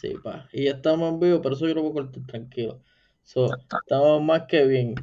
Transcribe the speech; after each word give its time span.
Sí, 0.00 0.14
pa. 0.22 0.46
Y 0.52 0.64
ya 0.64 0.72
estamos 0.72 1.10
en 1.10 1.20
vivo, 1.20 1.40
por 1.40 1.54
eso 1.54 1.66
yo 1.66 1.74
lo 1.74 1.82
voy 1.82 1.90
a 1.90 1.94
cortar 1.94 2.26
tranquilo. 2.26 2.82
So, 3.22 3.48
estamos 3.56 4.22
más 4.22 4.42
que 4.46 4.66
bien. 4.66 4.94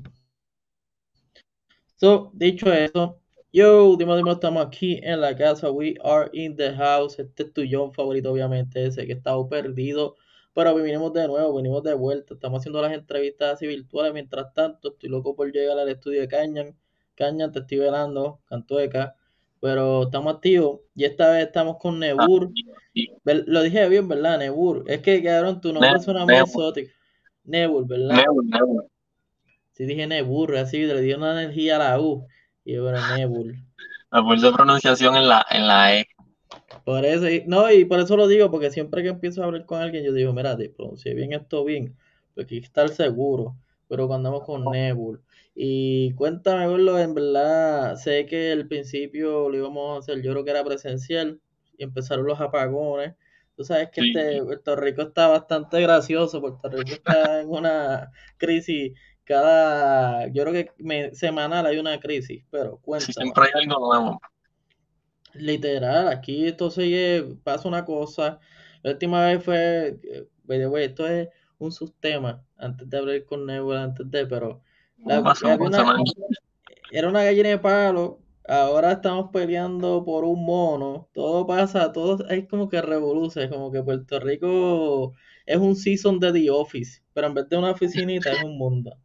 So, 1.96 2.32
dicho 2.34 2.72
eso, 2.72 3.20
yo, 3.52 3.96
dime, 3.98 4.16
dime, 4.18 4.32
estamos 4.32 4.66
aquí 4.66 5.00
en 5.04 5.22
la 5.22 5.36
casa. 5.36 5.72
We 5.72 5.96
are 6.04 6.30
in 6.34 6.56
the 6.56 6.74
house. 6.76 7.18
Este 7.18 7.44
es 7.44 7.54
tu 7.54 7.64
John 7.70 7.92
favorito, 7.92 8.32
obviamente, 8.32 8.86
ese 8.86 9.08
que 9.08 9.14
estaba 9.14 9.48
perdido. 9.50 10.16
Pero 10.54 10.76
vinimos 10.76 11.12
de 11.14 11.28
nuevo, 11.28 11.56
venimos 11.56 11.82
de 11.84 11.96
vuelta. 11.96 12.36
Estamos 12.36 12.60
haciendo 12.60 12.82
las 12.82 12.94
entrevistas 12.94 13.56
así 13.56 13.66
virtuales. 13.66 14.14
Mientras 14.14 14.54
tanto, 14.54 14.90
estoy 14.90 15.10
loco 15.10 15.36
por 15.36 15.52
llegar 15.52 15.80
al 15.80 15.90
estudio 15.90 16.22
de 16.22 16.28
Cañan. 16.28 16.78
Cañan, 17.16 17.52
te 17.52 17.60
estoy 17.60 17.80
velando, 17.80 18.42
Cantueca. 18.46 19.16
Pero 19.64 20.04
estamos 20.04 20.36
activos. 20.36 20.82
Y 20.94 21.06
esta 21.06 21.32
vez 21.32 21.46
estamos 21.46 21.78
con 21.78 21.98
Nebur. 21.98 22.52
Lo 23.24 23.62
dije 23.62 23.88
bien, 23.88 24.10
¿verdad? 24.10 24.38
Nebur. 24.38 24.84
Es 24.88 25.00
que 25.00 25.22
quedaron 25.22 25.62
tu 25.62 25.72
nombre 25.72 26.02
suena 26.02 26.26
muy 26.26 26.36
exótico. 26.36 26.92
Nebur, 27.46 27.88
¿verdad? 27.88 28.18
Nebur, 28.18 28.44
Nebur. 28.44 28.88
Sí, 29.72 29.86
dije 29.86 30.06
Nebur, 30.06 30.58
así 30.58 30.86
le 30.86 31.00
dio 31.00 31.16
una 31.16 31.42
energía 31.42 31.78
a 31.78 31.80
la 31.80 32.02
U. 32.02 32.28
Y 32.66 32.78
bueno, 32.78 33.00
Nebul. 33.16 33.56
La 34.12 34.22
fuerza 34.22 34.48
de 34.48 34.54
pronunciación 34.54 35.16
en 35.16 35.30
la, 35.30 35.46
en 35.50 35.66
la 35.66 35.98
E. 35.98 36.08
Por 36.84 37.06
eso, 37.06 37.26
no, 37.48 37.72
y 37.72 37.86
por 37.86 38.02
eso 38.02 38.18
lo 38.18 38.28
digo, 38.28 38.52
porque 38.52 38.70
siempre 38.70 39.02
que 39.02 39.10
empiezo 39.10 39.44
a 39.44 39.46
hablar 39.46 39.66
con 39.66 39.82
alguien, 39.82 40.04
yo 40.04 40.12
digo, 40.12 40.34
mira, 40.34 40.58
te 40.58 40.68
pronuncié 40.68 41.14
bien 41.14 41.32
esto 41.32 41.64
bien, 41.64 41.96
porque 42.36 42.56
hay 42.56 42.60
que 42.60 42.68
estar 42.68 42.90
seguro. 42.90 43.56
Pero 43.88 44.08
cuando 44.10 44.28
andamos 44.28 44.46
con 44.46 44.66
Nebul. 44.66 45.22
Y 45.56 46.14
cuéntame, 46.14 46.68
verlo, 46.68 46.98
en 46.98 47.14
verdad, 47.14 47.96
sé 47.96 48.26
que 48.26 48.52
al 48.52 48.68
principio 48.68 49.50
lo 49.50 49.58
íbamos 49.58 49.96
a 49.96 50.00
hacer, 50.00 50.24
yo 50.24 50.32
creo 50.32 50.44
que 50.44 50.52
era 50.52 50.64
presencial, 50.64 51.40
y 51.78 51.84
empezaron 51.84 52.26
los 52.26 52.42
apagones. 52.42 53.16
Tú 53.56 53.64
sabes 53.64 53.90
que 53.92 54.02
este, 54.02 54.44
Puerto 54.44 54.76
Rico 54.76 55.04
está 55.04 55.28
bastante 55.28 55.80
gracioso, 55.80 56.42
Puerto 56.42 56.70
Rico 56.70 56.94
está 56.94 57.42
en 57.42 57.50
una 57.50 58.12
crisis 58.38 58.94
cada, 59.24 60.28
yo 60.28 60.44
creo 60.44 60.54
que 60.54 61.14
semanal 61.14 61.66
hay 61.66 61.78
una 61.78 62.00
crisis, 62.00 62.44
pero 62.50 62.78
cuéntame. 62.82 63.14
siempre 63.14 63.44
hay 63.46 63.64
algo 63.64 63.80
nuevo. 63.80 64.22
Literal, 65.34 66.10
aquí 66.10 66.48
esto 66.48 66.70
se 66.70 67.38
pasa 67.44 67.68
una 67.68 67.86
cosa. 67.86 68.40
La 68.84 68.92
última 68.92 69.26
vez 69.26 69.44
fue, 69.44 70.00
eh, 70.04 70.28
esto 70.84 71.08
es 71.08 71.30
un 71.58 71.72
subtema, 71.72 72.44
antes 72.58 72.90
de 72.90 72.98
hablar 72.98 73.26
con 73.26 73.46
Nebula, 73.46 73.84
antes 73.84 74.10
de, 74.12 74.26
pero 74.28 74.62
era 76.92 77.10
una 77.10 77.24
gallina 77.24 77.50
de 77.50 77.58
palo, 77.60 78.20
ahora 78.48 78.94
estamos 78.94 79.30
peleando 79.32 80.04
por 80.04 80.24
un 80.26 80.46
mono, 80.46 81.10
todo 81.14 81.48
pasa, 81.48 81.92
todo 81.92 82.28
es 82.30 82.48
como 82.48 82.70
que 82.70 82.82
revoluce, 82.82 83.50
como 83.50 83.72
que 83.72 83.82
Puerto 83.82 84.20
Rico 84.20 85.14
es 85.46 85.58
un 85.58 85.76
season 85.76 86.20
de 86.20 86.32
The 86.32 86.50
Office, 86.52 87.02
pero 87.14 87.28
en 87.28 87.34
vez 87.34 87.50
de 87.50 87.58
una 87.58 87.72
oficinita 87.72 88.32
es 88.32 88.44
un 88.44 88.58
mundo. 88.58 88.96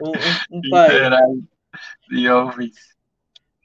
Un, 0.00 0.12
un, 0.50 0.62
The 2.10 2.30
Office. 2.30 2.96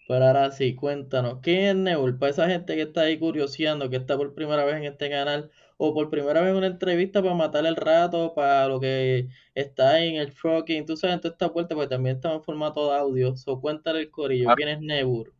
Pero 0.07 0.25
ahora 0.25 0.51
sí, 0.51 0.75
cuéntanos, 0.75 1.39
¿qué 1.41 1.69
es 1.69 1.75
Nebul? 1.75 2.17
Para 2.19 2.31
esa 2.31 2.47
gente 2.47 2.75
que 2.75 2.83
está 2.83 3.01
ahí 3.01 3.17
curioseando, 3.17 3.89
que 3.89 3.95
está 3.95 4.15
por 4.15 4.35
primera 4.35 4.63
vez 4.63 4.75
en 4.75 4.83
este 4.83 5.09
canal, 5.09 5.49
o 5.77 5.93
por 5.93 6.09
primera 6.09 6.41
vez 6.41 6.53
una 6.53 6.67
entrevista 6.67 7.21
para 7.21 7.35
matar 7.35 7.65
el 7.65 7.75
rato, 7.75 8.33
para 8.33 8.67
lo 8.67 8.79
que 8.79 9.27
está 9.53 9.99
en 9.99 10.15
el 10.15 10.31
fucking, 10.31 10.85
tú 10.85 10.95
sabes, 10.95 11.15
en 11.15 11.21
toda 11.21 11.33
esta 11.33 11.51
puerta, 11.51 11.75
porque 11.75 11.89
también 11.89 12.15
está 12.15 12.33
en 12.33 12.43
formato 12.43 12.89
de 12.89 12.97
audio. 12.97 13.35
So, 13.35 13.59
cuéntale 13.59 13.99
el 14.01 14.11
corillo, 14.11 14.53
¿quién 14.55 14.69
es 14.69 14.81
Nebul? 14.81 15.33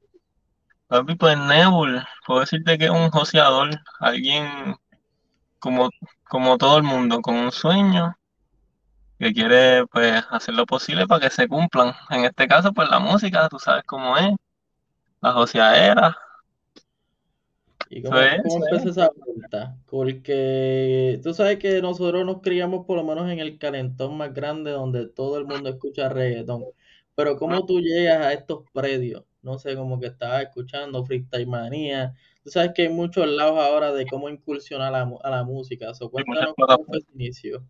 Papi, 0.88 1.16
pues 1.16 1.38
Nebul, 1.38 2.04
puedo 2.26 2.42
decirte 2.42 2.78
que 2.78 2.86
es 2.86 2.92
un 2.92 3.10
joseador, 3.10 3.70
alguien 4.00 4.76
como, 5.60 5.90
como 6.28 6.58
todo 6.58 6.78
el 6.78 6.84
mundo, 6.84 7.22
con 7.22 7.36
un 7.36 7.52
sueño, 7.52 8.16
que 9.20 9.34
quiere 9.34 9.88
pues 9.88 10.24
hacer 10.30 10.54
lo 10.54 10.66
posible 10.66 11.08
para 11.08 11.22
que 11.22 11.30
se 11.34 11.48
cumplan. 11.48 11.94
En 12.10 12.26
este 12.26 12.48
caso, 12.48 12.74
pues 12.74 12.90
la 12.90 13.00
música, 13.00 13.48
tú 13.50 13.58
sabes 13.60 13.84
cómo 13.86 14.18
es, 14.18 14.36
la 15.22 15.32
joseadera. 15.32 16.18
¿Y 17.90 18.02
cómo, 18.02 18.18
empezó 18.18 18.90
esa 18.90 19.10
vuelta? 19.16 19.78
Porque 19.86 21.20
tú 21.24 21.34
sabes 21.34 21.60
que 21.60 21.82
nosotros 21.82 22.26
nos 22.26 22.42
criamos 22.42 22.86
por 22.86 22.98
lo 22.98 23.04
menos 23.04 23.30
en 23.30 23.40
el 23.40 23.58
calentón 23.58 24.18
más 24.18 24.34
grande 24.34 24.72
donde 24.72 25.08
todo 25.08 25.38
el 25.38 25.46
mundo 25.46 25.70
escucha 25.70 26.10
reggaetón. 26.10 26.66
Pero 27.16 27.38
¿cómo 27.38 27.66
tú 27.66 27.80
llegas 27.80 28.26
a 28.26 28.34
estos 28.34 28.64
predios? 28.74 29.24
No 29.42 29.60
sé, 29.60 29.76
como 29.76 30.00
que 30.00 30.08
estabas 30.08 30.44
escuchando 30.44 31.06
Freestyle 31.06 31.48
Manía. 31.48 32.14
Tú 32.44 32.50
sabes 32.50 32.72
que 32.76 32.84
hay 32.84 32.90
muchos 32.90 33.28
lados 33.28 33.60
ahora 33.60 33.92
de 33.92 34.06
cómo 34.06 34.30
incursionar 34.30 34.94
a 34.94 35.06
la, 35.06 35.18
a 35.24 35.30
la 35.30 35.44
música. 35.44 35.94
So, 35.94 36.10
cuéntanos 36.10 36.54
cómo 36.58 36.84
fue 36.86 36.98
el 36.98 37.06
inicio. 37.14 37.64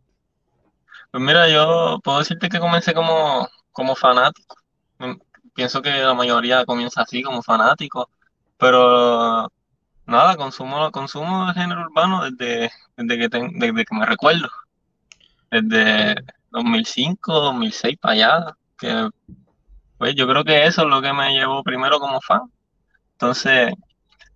Pues 1.12 1.24
mira, 1.24 1.48
yo 1.50 2.00
puedo 2.04 2.20
decirte 2.20 2.50
que 2.50 2.59
comencé 2.59 2.94
como, 2.94 3.48
como 3.72 3.96
fanático. 3.96 4.56
Mm, 5.00 5.14
pienso 5.54 5.81
que 5.81 5.92
la 5.92 6.14
mayoría 6.14 6.66
comienza 6.66 7.02
así, 7.02 7.22
como 7.22 7.44
fanático. 7.44 8.09
Pero 8.58 9.50
nada, 10.06 10.36
consumo, 10.36 10.92
consumo 10.92 11.48
de 11.48 11.54
género 11.54 11.82
urbano 11.82 12.30
desde, 12.30 12.72
desde, 12.98 13.18
que, 13.18 13.50
desde 13.54 13.86
que 13.86 13.96
me 13.96 14.06
recuerdo. 14.06 14.48
Desde 15.52 16.16
2005, 16.52 17.34
2006 17.34 17.98
para 18.00 18.14
allá. 18.14 18.58
Que, 18.78 19.10
pues 19.98 20.16
yo 20.16 20.28
creo 20.28 20.44
que 20.44 20.66
eso 20.66 20.84
es 20.84 20.88
lo 20.88 21.02
que 21.02 21.14
me 21.14 21.34
llevó 21.34 21.64
primero 21.64 22.00
como 22.00 22.22
fan. 22.22 22.42
Entonces, 23.14 23.74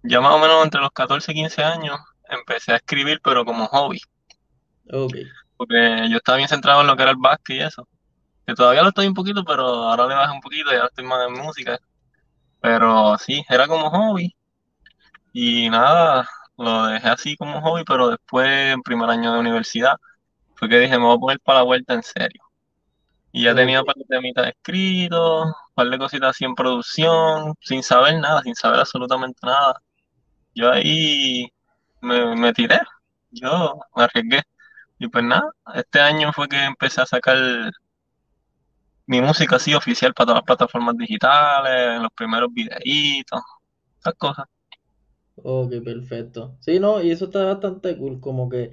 ya 0.03 0.21
más 0.21 0.33
o 0.33 0.39
menos 0.39 0.63
entre 0.63 0.81
los 0.81 0.91
14 0.91 1.31
y 1.31 1.35
15 1.35 1.63
años 1.63 1.99
empecé 2.29 2.73
a 2.73 2.77
escribir, 2.77 3.19
pero 3.23 3.45
como 3.45 3.67
hobby. 3.67 3.99
Okay 4.91 5.27
porque 5.59 6.07
yo 6.09 6.15
estaba 6.15 6.37
bien 6.37 6.47
centrado 6.47 6.79
en 6.79 6.87
lo 6.87 6.95
que 6.95 7.01
era 7.03 7.11
el 7.11 7.17
básquet 7.17 7.57
y 7.57 7.59
eso. 7.59 7.85
Que 8.47 8.53
todavía 8.55 8.81
lo 8.81 8.89
estoy 8.89 9.07
un 9.07 9.13
poquito, 9.13 9.43
pero 9.43 9.65
ahora 9.65 10.07
le 10.07 10.15
bajé 10.15 10.33
un 10.33 10.39
poquito 10.39 10.71
y 10.71 10.75
ahora 10.75 10.87
estoy 10.87 11.03
más 11.03 11.27
en 11.27 11.33
música. 11.33 11.77
Pero 12.61 13.17
sí, 13.17 13.43
era 13.49 13.67
como 13.67 13.89
hobby. 13.89 14.33
Y 15.33 15.69
nada, 15.69 16.27
lo 16.57 16.85
dejé 16.87 17.07
así 17.09 17.37
como 17.37 17.61
hobby, 17.61 17.83
pero 17.85 18.09
después, 18.09 18.47
en 18.73 18.81
primer 18.81 19.09
año 19.09 19.33
de 19.33 19.39
universidad, 19.39 19.95
fue 20.55 20.69
que 20.69 20.79
dije, 20.79 20.97
me 20.97 21.05
voy 21.05 21.17
a 21.17 21.19
poner 21.19 21.39
para 21.41 21.59
la 21.59 21.65
vuelta 21.65 21.93
en 21.93 22.03
serio. 22.03 22.43
Y 23.31 23.43
ya 23.45 23.55
tenía 23.55 23.81
un 23.81 23.85
par 23.85 23.95
de 23.95 24.21
mitad 24.21 24.47
escritos, 24.47 25.45
un 25.47 25.53
par 25.75 25.89
de 25.89 25.97
cositas 25.99 26.31
así 26.31 26.45
en 26.45 26.55
producción, 26.55 27.55
sin 27.61 27.83
saber 27.83 28.19
nada, 28.19 28.41
sin 28.41 28.55
saber 28.55 28.79
absolutamente 28.79 29.39
nada. 29.43 29.81
Yo 30.55 30.71
ahí 30.71 31.47
me, 32.01 32.35
me 32.35 32.53
tiré, 32.53 32.79
yo 33.31 33.79
me 33.95 34.03
arriesgué. 34.03 34.41
Y 34.99 35.07
pues 35.09 35.23
nada, 35.23 35.49
este 35.75 36.01
año 36.01 36.33
fue 36.33 36.47
que 36.49 36.63
empecé 36.63 37.01
a 37.01 37.05
sacar 37.05 37.37
mi 39.05 39.21
música 39.21 39.55
así 39.57 39.73
oficial 39.73 40.13
para 40.13 40.27
todas 40.27 40.37
las 40.39 40.45
plataformas 40.45 40.95
digitales, 40.97 41.99
los 42.01 42.11
primeros 42.13 42.49
videitos, 42.53 43.41
esas 43.99 44.13
cosas. 44.15 44.45
Ok, 45.41 45.71
perfecto. 45.83 46.57
Sí, 46.59 46.79
no, 46.79 47.01
y 47.01 47.11
eso 47.11 47.25
está 47.25 47.45
bastante 47.45 47.97
cool, 47.97 48.19
como 48.19 48.49
que 48.49 48.71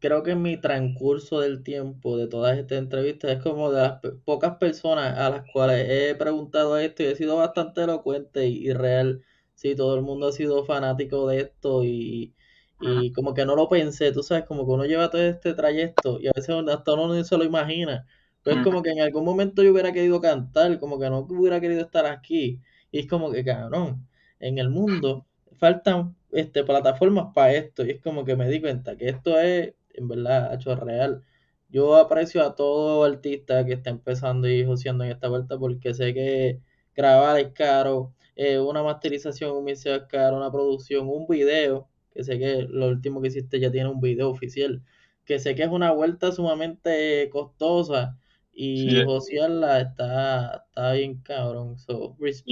creo 0.00 0.22
que 0.22 0.32
en 0.32 0.42
mi 0.42 0.60
transcurso 0.60 1.40
del 1.40 1.62
tiempo 1.64 2.16
de 2.18 2.28
todas 2.28 2.58
estas 2.58 2.78
entrevistas 2.78 3.32
es 3.32 3.42
como 3.42 3.70
de 3.72 3.82
las 3.82 4.00
pocas 4.24 4.56
personas 4.58 5.18
a 5.18 5.30
las 5.30 5.44
cuales 5.52 5.86
he 5.90 6.14
preguntado 6.16 6.78
esto 6.78 7.02
y 7.04 7.06
he 7.08 7.16
sido 7.16 7.36
bastante 7.36 7.82
elocuente 7.84 8.46
y, 8.48 8.66
y 8.68 8.72
real. 8.74 9.24
Sí, 9.54 9.76
todo 9.76 9.96
el 9.96 10.02
mundo 10.02 10.28
ha 10.28 10.32
sido 10.32 10.64
fanático 10.66 11.28
de 11.28 11.40
esto 11.42 11.84
y, 11.84 12.34
y 12.78 13.12
como 13.12 13.34
que 13.34 13.44
no 13.46 13.56
lo 13.56 13.68
pensé, 13.68 14.12
tú 14.12 14.22
sabes, 14.22 14.44
como 14.46 14.64
que 14.66 14.72
uno 14.72 14.84
lleva 14.86 15.10
todo 15.10 15.22
este 15.22 15.54
trayecto 15.54 16.20
y 16.20 16.28
a 16.28 16.32
veces 16.34 16.54
hasta 16.70 16.94
uno 16.94 17.08
no 17.14 17.24
se 17.24 17.38
lo 17.38 17.44
imagina. 17.44 18.06
Pues 18.42 18.60
como 18.62 18.82
que 18.82 18.90
en 18.90 19.00
algún 19.00 19.24
momento 19.24 19.62
yo 19.62 19.72
hubiera 19.72 19.92
querido 19.92 20.20
cantar, 20.20 20.78
como 20.80 20.98
que 20.98 21.10
no 21.10 21.20
hubiera 21.20 21.60
querido 21.60 21.82
estar 21.82 22.06
aquí. 22.06 22.62
Y 22.90 23.00
es 23.00 23.06
como 23.08 23.30
que, 23.32 23.44
cabrón, 23.44 24.08
en 24.40 24.58
el 24.58 24.70
mundo 24.70 25.27
faltan 25.58 26.16
este, 26.32 26.64
plataformas 26.64 27.32
para 27.34 27.54
esto. 27.54 27.84
Y 27.84 27.90
es 27.90 28.00
como 28.02 28.24
que 28.24 28.36
me 28.36 28.48
di 28.48 28.60
cuenta 28.60 28.96
que 28.96 29.08
esto 29.08 29.38
es, 29.38 29.74
en 29.94 30.08
verdad, 30.08 30.54
hecho 30.54 30.74
real. 30.76 31.22
Yo 31.68 31.96
aprecio 31.96 32.42
a 32.42 32.54
todo 32.54 33.04
artista 33.04 33.64
que 33.66 33.74
está 33.74 33.90
empezando 33.90 34.48
y 34.48 34.64
joseando 34.64 35.04
en 35.04 35.10
esta 35.10 35.28
vuelta 35.28 35.58
porque 35.58 35.94
sé 35.94 36.14
que 36.14 36.60
grabar 36.94 37.38
es 37.38 37.52
caro, 37.52 38.14
eh, 38.36 38.58
una 38.58 38.82
masterización, 38.82 39.56
un 39.56 39.64
mixeo 39.64 39.96
es 39.96 40.04
caro, 40.08 40.36
una 40.36 40.50
producción, 40.50 41.08
un 41.08 41.26
video 41.26 41.88
que 42.12 42.24
sé 42.24 42.38
que 42.38 42.62
lo 42.68 42.88
último 42.88 43.20
que 43.20 43.28
hiciste 43.28 43.60
ya 43.60 43.70
tiene 43.70 43.88
un 43.88 44.00
video 44.00 44.30
oficial, 44.30 44.82
que 45.24 45.38
sé 45.38 45.54
que 45.54 45.62
es 45.64 45.68
una 45.68 45.92
vuelta 45.92 46.32
sumamente 46.32 47.28
costosa 47.30 48.18
y 48.60 48.90
sí. 48.90 49.04
está, 49.38 50.64
está 50.66 50.92
bien 50.92 51.22
cabrón. 51.22 51.78
So, 51.78 52.16
es, 52.20 52.42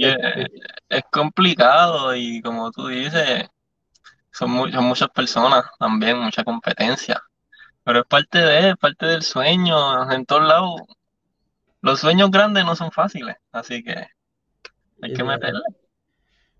es, 0.87 1.03
complicado 1.11 2.15
y 2.15 2.41
como 2.41 2.71
tú 2.71 2.87
dices, 2.87 3.49
son, 4.31 4.51
muchas 4.51 5.09
personas 5.09 5.65
también, 5.77 6.17
mucha 6.17 6.45
competencia. 6.45 7.21
Pero 7.83 7.99
es 7.99 8.05
parte 8.05 8.37
de, 8.37 8.69
es 8.69 8.77
parte 8.77 9.05
del 9.05 9.21
sueño, 9.21 10.09
en 10.09 10.25
todos 10.25 10.47
lados. 10.47 10.81
Los 11.81 11.99
sueños 11.99 12.31
grandes 12.31 12.63
no 12.63 12.77
son 12.77 12.91
fáciles, 12.91 13.35
así 13.51 13.83
que 13.83 14.07
hay 15.01 15.13
que 15.13 15.23
meterle. 15.25 15.59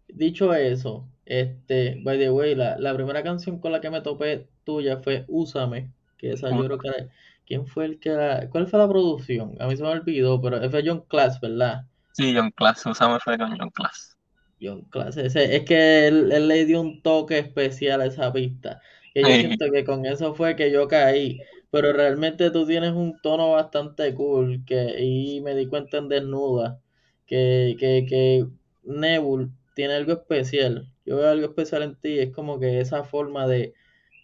Dicho 0.10 0.54
eso, 0.54 1.08
este, 1.24 2.02
by 2.04 2.20
the 2.20 2.32
way, 2.32 2.54
la, 2.54 2.78
la 2.78 2.94
primera 2.94 3.24
canción 3.24 3.62
con 3.62 3.72
la 3.72 3.80
que 3.80 3.92
me 3.92 4.02
topé 4.02 4.50
tuya 4.66 4.98
fue 4.98 5.24
Úsame, 5.30 5.94
que 6.18 6.34
esa 6.34 6.50
yo 6.50 6.66
creo 6.66 6.78
que 6.80 6.90
era, 6.90 7.08
¿quién 7.48 7.68
fue 7.68 7.86
el 7.86 8.00
que 8.02 8.12
la, 8.12 8.50
cuál 8.52 8.68
fue 8.68 8.80
la 8.80 8.90
producción? 8.90 9.56
A 9.62 9.68
mí 9.68 9.78
se 9.78 9.84
me 9.84 9.90
olvidó, 9.90 10.42
pero 10.42 10.70
fue 10.72 10.84
John 10.86 11.02
Class, 11.10 11.42
¿verdad? 11.42 11.88
Sí, 12.12 12.34
John 12.36 12.52
Class, 12.52 12.86
Úsame 12.86 13.18
fue 13.22 13.38
con 13.38 13.58
John 13.58 13.70
Class. 13.70 14.18
John 14.60 14.82
Class, 14.90 15.18
ese, 15.18 15.56
es 15.56 15.66
que 15.66 16.08
él, 16.08 16.32
él 16.32 16.48
le 16.48 16.66
dio 16.66 16.82
un 16.82 17.02
toque 17.04 17.38
especial 17.40 18.02
a 18.02 18.08
esa 18.08 18.34
pista, 18.34 18.82
que 19.14 19.26
yo 19.26 19.38
Sí. 19.38 19.38
siento 19.38 19.66
que 19.72 19.84
con 19.84 20.06
eso 20.06 20.34
fue 20.34 20.56
que 20.56 20.72
yo 20.72 20.88
caí, 20.88 21.40
pero 21.70 21.94
realmente 21.94 22.50
tú 22.52 22.66
tienes 22.66 22.94
un 22.94 23.20
tono 23.22 23.52
bastante 23.52 24.14
cool, 24.16 24.64
que, 24.66 24.96
y 25.04 25.42
me 25.42 25.54
di 25.56 25.68
cuenta 25.68 25.98
en 25.98 26.10
Desnuda, 26.10 26.82
que, 27.28 27.76
que, 27.80 28.06
que 28.10 28.48
Nebul 28.84 29.52
tiene 29.76 29.94
algo 29.96 30.14
especial. 30.14 30.88
Yo 31.06 31.18
veo 31.18 31.30
algo 31.30 31.46
especial 31.48 31.84
en 31.84 31.96
ti, 32.00 32.18
es 32.20 32.34
como 32.34 32.60
que 32.60 32.80
esa 32.80 33.04
forma 33.04 33.48
de. 33.48 33.74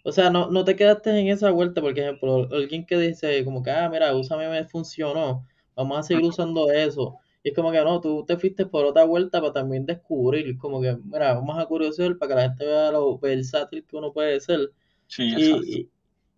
O 0.04 0.12
sea, 0.12 0.30
no, 0.30 0.50
no 0.50 0.64
te 0.64 0.76
quedaste 0.76 1.18
en 1.18 1.28
esa 1.28 1.50
vuelta, 1.50 1.80
por 1.80 1.98
ejemplo, 1.98 2.48
alguien 2.52 2.86
que 2.86 2.98
dice, 2.98 3.44
como 3.44 3.62
que, 3.62 3.70
ah, 3.72 3.88
mira, 3.90 4.14
úsame 4.14 4.48
me 4.48 4.64
funcionó, 4.66 5.46
vamos 5.74 5.98
a 5.98 6.02
seguir 6.04 6.24
usando 6.26 6.70
eso. 6.70 7.18
Y 7.42 7.50
es 7.50 7.54
como 7.56 7.72
que 7.72 7.82
no, 7.82 8.00
tú 8.00 8.24
te 8.26 8.36
fuiste 8.38 8.66
por 8.66 8.86
otra 8.86 9.04
vuelta 9.04 9.40
para 9.40 9.52
también 9.54 9.86
descubrir, 9.86 10.56
como 10.58 10.80
que, 10.80 10.96
mira, 11.04 11.34
vamos 11.34 11.58
a 11.58 11.66
curiosidad 11.66 12.16
para 12.18 12.28
que 12.30 12.34
la 12.36 12.42
gente 12.42 12.66
vea 12.66 12.92
lo 12.92 13.18
versátil 13.18 13.84
que 13.86 13.96
uno 13.96 14.12
puede 14.12 14.40
ser. 14.40 14.72
Sí, 15.08 15.32
exacto. 15.32 15.66
Y, 15.66 15.90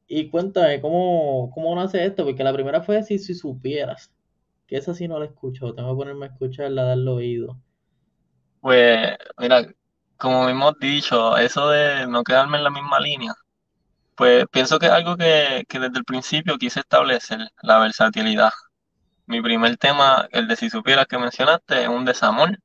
y, 0.08 0.20
y 0.20 0.30
cuéntame, 0.30 0.80
¿cómo, 0.80 1.50
¿cómo 1.54 1.74
nace 1.74 2.04
esto? 2.04 2.24
Porque 2.24 2.44
la 2.44 2.52
primera 2.52 2.82
fue 2.82 3.02
si, 3.02 3.18
si 3.18 3.34
supieras, 3.34 4.12
que 4.66 4.76
esa 4.76 4.94
sí 4.94 5.08
no 5.08 5.18
la 5.18 5.26
escucho, 5.26 5.74
tengo 5.74 5.90
que 5.90 5.96
ponerme 5.96 6.26
a 6.26 6.30
escucharla, 6.30 6.84
darle 6.84 7.10
oído. 7.10 7.58
Pues, 8.60 9.16
mira, 9.38 9.66
como 10.16 10.48
hemos 10.48 10.78
dicho, 10.80 11.36
eso 11.36 11.68
de 11.70 12.06
no 12.08 12.24
quedarme 12.24 12.58
en 12.58 12.64
la 12.64 12.70
misma 12.70 12.98
línea, 13.00 13.32
pues 14.16 14.46
pienso 14.50 14.78
que 14.78 14.86
es 14.86 14.92
algo 14.92 15.16
que, 15.16 15.64
que 15.68 15.78
desde 15.78 15.98
el 15.98 16.04
principio 16.04 16.58
quise 16.58 16.80
establecer, 16.80 17.50
la 17.62 17.78
versatilidad. 17.78 18.50
Mi 19.26 19.42
primer 19.42 19.76
tema, 19.78 20.28
el 20.32 20.48
de 20.48 20.56
Si 20.56 20.70
Supieras 20.70 21.06
que 21.06 21.18
mencionaste, 21.18 21.82
es 21.84 21.88
un 21.88 22.04
desamor, 22.04 22.58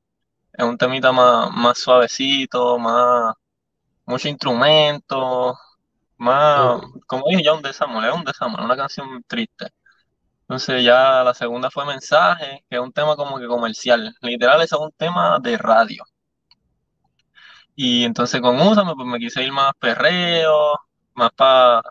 es 0.52 0.64
un 0.64 0.78
temita 0.78 1.12
más, 1.12 1.50
más 1.52 1.78
suavecito, 1.78 2.78
más, 2.78 3.34
mucho 4.06 4.28
instrumento, 4.28 5.56
más, 6.18 6.80
como 7.06 7.24
dije 7.28 7.44
ya, 7.44 7.54
un 7.54 7.62
desamor, 7.62 8.04
es 8.06 8.14
un 8.14 8.24
desamor, 8.24 8.60
una 8.62 8.76
canción 8.76 9.22
triste. 9.26 9.68
Entonces 10.42 10.84
ya 10.84 11.24
la 11.24 11.34
segunda 11.34 11.70
fue 11.70 11.86
Mensaje, 11.86 12.64
que 12.68 12.76
es 12.76 12.82
un 12.82 12.92
tema 12.92 13.16
como 13.16 13.38
que 13.38 13.46
comercial, 13.46 14.14
literal, 14.22 14.62
es 14.62 14.72
un 14.72 14.92
tema 14.92 15.38
de 15.40 15.58
radio. 15.58 16.04
Y 17.74 18.04
entonces 18.04 18.40
con 18.40 18.60
Úsame, 18.60 18.94
pues 18.94 19.06
me 19.08 19.18
quise 19.18 19.42
ir 19.42 19.52
más 19.52 19.72
perreo, 19.78 20.78
más 21.14 21.30
pa, 21.32 21.82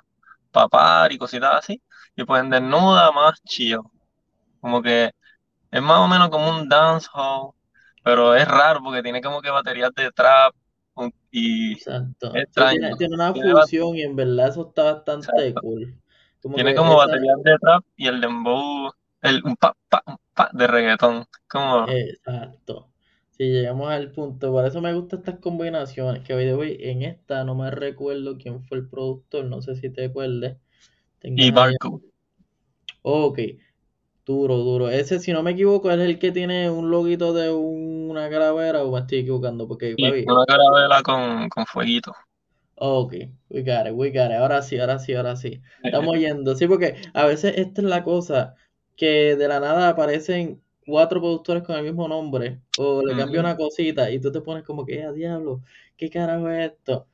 pa 0.52 0.68
par 0.68 1.12
y 1.12 1.18
cositas 1.18 1.56
así. 1.56 1.82
Y 2.16 2.24
pues 2.24 2.44
en 2.44 2.50
Desnuda, 2.50 3.12
más 3.12 3.42
chill. 3.44 3.80
Como 4.60 4.82
que 4.82 5.12
es 5.72 5.82
más 5.82 6.00
o 6.00 6.08
menos 6.08 6.30
como 6.30 6.50
un 6.50 6.68
dancehall, 6.70 7.52
pero 8.04 8.36
es 8.36 8.48
raro 8.48 8.82
porque 8.84 9.02
tiene 9.02 9.22
como 9.22 9.42
que 9.42 9.50
baterías 9.50 9.92
de 9.96 10.12
trap 10.12 10.54
y 11.32 11.74
exacto. 11.74 12.32
Tiene, 12.32 12.96
tiene 12.98 13.16
una 13.16 13.34
Tiene, 13.34 13.52
fusión 13.52 13.96
y 13.96 14.02
en 14.02 14.16
verdad 14.16 14.50
eso 14.50 14.68
está 14.68 14.94
bastante 14.94 15.28
exacto. 15.28 15.62
cool. 15.62 15.98
Como 16.42 16.56
Tiene 16.56 16.76
como 16.76 16.94
esa, 16.94 17.06
baterías 17.06 17.42
de 17.44 17.58
trap 17.60 17.84
y 17.96 18.08
el 18.08 18.20
dembow, 18.20 18.92
el 19.22 19.42
un 19.46 19.56
pa, 19.56 19.76
pa, 19.88 20.04
un 20.06 20.18
pa 20.34 20.50
de 20.52 20.68
reggaetón. 20.68 21.26
Como, 21.48 21.88
exacto. 21.88 22.91
Si 23.42 23.48
llegamos 23.48 23.90
al 23.90 24.12
punto, 24.12 24.52
por 24.52 24.68
eso 24.68 24.82
me 24.82 24.94
gustan 24.94 25.22
estas 25.22 25.40
combinaciones, 25.40 26.24
que 26.24 26.36
by 26.36 26.46
the 26.46 26.54
way, 26.54 26.78
en 26.80 27.02
esta 27.02 27.44
no 27.44 27.56
me 27.56 27.72
recuerdo 27.72 28.38
quién 28.38 28.62
fue 28.62 28.78
el 28.78 28.88
productor, 28.88 29.46
no 29.46 29.64
sé 29.64 29.76
si 29.78 29.90
te 29.90 30.06
acuerdes. 30.06 30.58
Y 31.24 31.42
ahí. 31.42 31.50
Barcode. 31.50 32.04
Ok, 33.02 33.40
duro, 34.28 34.58
duro. 34.58 34.90
Ese, 34.90 35.20
si 35.20 35.34
no 35.34 35.42
me 35.42 35.54
equivoco, 35.54 35.90
es 35.90 36.00
el 36.00 36.20
que 36.20 36.32
tiene 36.32 36.70
un 36.70 36.92
loguito 36.92 37.34
de 37.34 37.50
una 37.50 38.30
calavera 38.30 38.84
o 38.84 38.92
me 38.92 39.00
estoy 39.00 39.22
equivocando, 39.22 39.68
porque, 39.68 39.96
Y 39.98 40.30
una 40.30 40.46
carabela 40.46 41.02
con, 41.02 41.50
con 41.50 41.66
fueguito. 41.66 42.14
Ok, 42.76 43.14
we 43.50 43.64
got 43.64 43.88
it, 43.88 43.94
we 43.94 44.12
got 44.12 44.30
it. 44.30 44.38
Ahora 44.38 44.62
sí, 44.62 44.78
ahora 44.78 45.00
sí, 45.00 45.16
ahora 45.16 45.36
sí. 45.36 45.60
Estamos 45.84 46.16
yendo. 46.20 46.56
Sí, 46.56 46.68
porque 46.68 46.98
a 47.16 47.26
veces 47.26 47.56
esta 47.58 47.82
es 47.82 47.88
la 47.88 48.04
cosa, 48.04 48.54
que 48.96 49.36
de 49.36 49.48
la 49.48 49.60
nada 49.60 49.90
aparecen 49.90 50.62
cuatro 50.86 51.20
productores 51.20 51.64
con 51.64 51.76
el 51.76 51.84
mismo 51.84 52.08
nombre, 52.08 52.62
o 52.78 53.02
le 53.02 53.16
cambia 53.16 53.40
una 53.40 53.58
cosita, 53.58 54.10
y 54.12 54.20
tú 54.20 54.32
te 54.32 54.42
pones 54.42 54.64
como 54.64 54.86
que, 54.86 55.04
a 55.04 55.12
diablo, 55.12 55.62
¿qué 55.98 56.10
carajo 56.10 56.50
es 56.50 56.72
esto? 56.72 57.08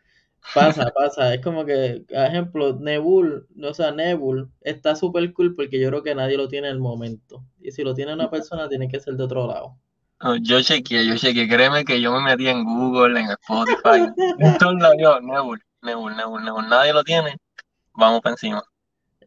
Pasa, 0.54 0.92
pasa. 0.96 1.34
Es 1.34 1.42
como 1.42 1.66
que, 1.66 2.06
por 2.08 2.18
ejemplo, 2.18 2.78
Nebul, 2.80 3.48
o 3.62 3.74
sea, 3.74 3.92
Nebul 3.92 4.50
está 4.62 4.96
súper 4.96 5.34
cool 5.34 5.56
porque 5.56 5.80
yo 5.80 5.90
creo 5.90 6.04
que 6.04 6.16
nadie 6.16 6.38
lo 6.38 6.48
tiene 6.48 6.68
en 6.68 6.74
el 6.74 6.80
momento. 6.80 7.44
Y 7.62 7.72
si 7.72 7.84
lo 7.84 7.94
tiene 7.94 8.14
una 8.14 8.30
persona, 8.30 8.70
tiene 8.70 8.88
que 8.88 9.00
ser 9.00 9.16
de 9.16 9.24
otro 9.24 9.48
lado. 9.48 9.78
Yo 10.42 10.62
chequeé, 10.62 11.06
yo 11.06 11.16
chequeé, 11.16 11.48
créeme 11.48 11.86
que 11.86 12.02
yo 12.02 12.12
me 12.12 12.22
metí 12.22 12.48
en 12.48 12.64
Google, 12.64 13.20
en 13.20 13.30
Spotify, 13.30 14.12
en 14.40 14.58
todos 14.58 14.74
lados, 14.82 15.22
Nebul, 15.22 15.62
Nebul, 15.84 16.16
Nebul, 16.16 16.44
Nebul, 16.44 16.68
nadie 16.68 16.92
lo 16.92 17.04
tiene, 17.04 17.38
vamos 17.94 18.22
para 18.22 18.34
encima. 18.34 18.64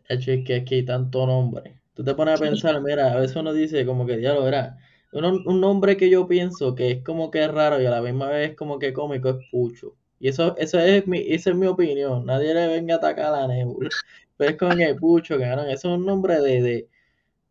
hecho 0.08 0.32
es 0.32 0.44
que 0.44 0.56
aquí 0.56 0.74
hay 0.76 0.84
tanto 0.84 1.24
nombre. 1.26 1.79
Tú 2.00 2.04
te 2.04 2.14
pones 2.14 2.34
a 2.34 2.38
pensar, 2.38 2.80
mira, 2.80 3.12
a 3.12 3.16
veces 3.20 3.36
uno 3.36 3.52
dice 3.52 3.84
como 3.84 4.06
que, 4.06 4.16
diablo, 4.16 4.42
verá, 4.44 4.78
un, 5.12 5.24
un 5.46 5.60
nombre 5.60 5.96
que 5.98 6.08
yo 6.08 6.26
pienso 6.26 6.74
que 6.74 6.90
es 6.92 7.02
como 7.04 7.30
que 7.30 7.46
raro 7.46 7.80
y 7.82 7.84
a 7.84 7.90
la 7.90 8.00
misma 8.00 8.28
vez 8.30 8.56
como 8.56 8.78
que 8.78 8.92
cómico 8.94 9.28
es 9.28 9.36
Pucho. 9.50 9.96
Y 10.18 10.28
eso, 10.28 10.56
eso 10.56 10.78
es 10.80 11.06
mi, 11.06 11.18
esa 11.18 11.50
es 11.50 11.56
mi 11.56 11.66
opinión. 11.66 12.24
Nadie 12.26 12.54
le 12.54 12.68
venga 12.68 12.94
a 12.94 12.98
atacar 12.98 13.34
a 13.34 13.46
Nebul. 13.46 13.88
Pero 14.36 14.50
es 14.52 14.56
como 14.56 14.76
que 14.76 14.94
Pucho, 14.94 15.38
cabrón. 15.38 15.68
Eso 15.68 15.92
es 15.92 15.98
un 15.98 16.06
nombre 16.06 16.40
de, 16.40 16.62
de, 16.62 16.88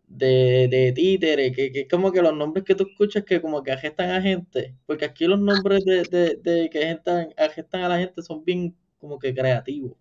de, 0.07 0.68
de 0.69 0.92
títere, 0.94 1.52
que, 1.52 1.72
que 1.72 1.81
es 1.81 1.88
como 1.90 2.12
que 2.12 2.22
los 2.22 2.36
nombres 2.36 2.66
que 2.66 2.75
tú 2.75 2.86
escuchas 2.90 3.24
que 3.25 3.42
como 3.42 3.63
que 3.63 3.72
agestan 3.72 4.12
a 4.12 4.22
gente. 4.22 4.75
Porque 4.88 5.06
aquí 5.06 5.25
los 5.28 5.40
nombres 5.40 5.86
de, 5.86 6.06
de, 6.06 6.36
de 6.38 6.69
que 6.72 6.80
agestan, 6.86 7.30
agestan 7.38 7.81
a 7.84 7.90
la 7.90 8.00
gente 8.00 8.22
son 8.24 8.44
bien 8.45 8.75
como 9.00 9.19
que 9.19 9.34
creativos. 9.34 9.94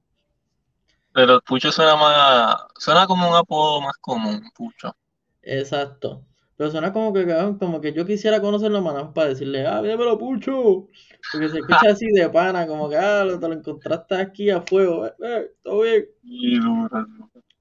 Pero 1.19 1.41
Pucho 1.41 1.73
suena 1.73 1.97
más, 1.97 2.57
suena 2.77 3.05
como 3.09 3.29
un 3.29 3.35
apodo 3.35 3.81
más 3.81 3.97
común, 3.97 4.41
Pucho. 4.55 4.95
Exacto. 5.43 6.25
Pero 6.57 6.71
suena 6.71 6.93
como 6.93 7.13
que, 7.13 7.27
como 7.59 7.81
que 7.81 7.93
yo 7.93 8.07
quisiera 8.07 8.41
conocerlo 8.41 8.81
más 8.83 9.09
para 9.13 9.31
decirle, 9.31 9.67
ah, 9.67 9.83
dímelo, 9.83 10.17
Pucho. 10.17 10.87
Porque 11.33 11.49
se 11.49 11.59
escucha 11.59 11.81
así 11.91 12.07
de 12.13 12.31
pana, 12.31 12.69
como 12.69 12.89
que, 12.89 12.97
ah, 12.97 13.25
te 13.41 13.49
lo 13.49 13.55
encontraste 13.55 14.15
aquí 14.15 14.49
a 14.51 14.61
fuego, 14.61 15.07
eh, 15.07 15.15
eh, 15.21 15.51
todo 15.65 15.81
bien. 15.81 16.07
Y. 16.23 16.61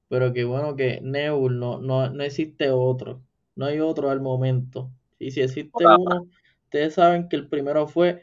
Pero 0.07 0.31
qué 0.33 0.44
bueno 0.44 0.76
que 0.76 0.99
Nebul 1.02 1.59
no, 1.59 1.80
no, 1.80 2.11
no 2.11 2.23
existe 2.23 2.69
otro. 2.69 3.23
No 3.56 3.66
hay 3.66 3.80
otro 3.80 4.11
al 4.11 4.21
momento. 4.21 4.92
Y 5.18 5.31
si 5.31 5.42
existe 5.42 5.83
Hola, 5.83 5.97
uno, 5.97 6.28
ustedes 6.66 6.94
saben 6.94 7.28
que 7.28 7.37
el 7.37 7.49
primero 7.49 7.87
fue 7.87 8.21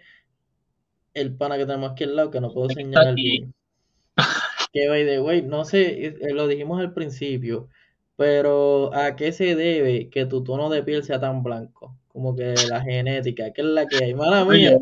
el 1.12 1.36
pana 1.36 1.56
que 1.56 1.66
tenemos 1.66 1.90
aquí 1.90 2.04
al 2.04 2.14
lado, 2.14 2.30
que 2.30 2.40
no 2.40 2.52
puedo 2.52 2.68
señalar 2.70 3.16
bien. 3.16 3.52
Que 4.74 4.88
by 4.88 5.06
the 5.06 5.20
way, 5.20 5.42
no 5.42 5.64
sé, 5.64 6.06
eh, 6.06 6.34
lo 6.34 6.48
dijimos 6.48 6.80
al 6.80 6.92
principio, 6.92 7.68
pero 8.16 8.92
¿a 8.92 9.14
qué 9.14 9.30
se 9.30 9.54
debe 9.54 10.10
que 10.10 10.26
tu 10.26 10.42
tono 10.42 10.68
de 10.68 10.82
piel 10.82 11.04
sea 11.04 11.20
tan 11.20 11.44
blanco? 11.44 11.96
Como 12.08 12.34
que 12.34 12.54
la 12.68 12.80
genética, 12.80 13.52
que 13.52 13.62
es 13.62 13.68
la 13.68 13.86
que 13.86 14.04
hay. 14.04 14.14
Mala 14.14 14.44
mía. 14.44 14.76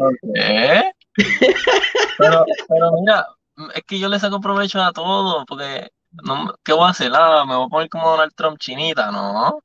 Pero, 2.18 2.44
pero 2.68 2.92
mira, 2.92 3.26
es 3.75 3.82
que 3.87 3.99
yo 3.99 4.08
le 4.08 4.18
saco 4.18 4.40
provecho 4.40 4.82
a 4.82 4.92
todo, 4.92 5.44
porque 5.44 5.90
no, 6.25 6.54
¿qué 6.64 6.72
voy 6.72 6.87
a 6.87 6.90
hacer? 6.90 7.11
Ah, 7.14 7.44
me 7.46 7.54
voy 7.54 7.66
a 7.66 7.68
poner 7.68 7.88
como 7.88 8.11
Donald 8.11 8.32
Trump 8.34 8.58
chinita, 8.58 9.11
¿no? 9.11 9.62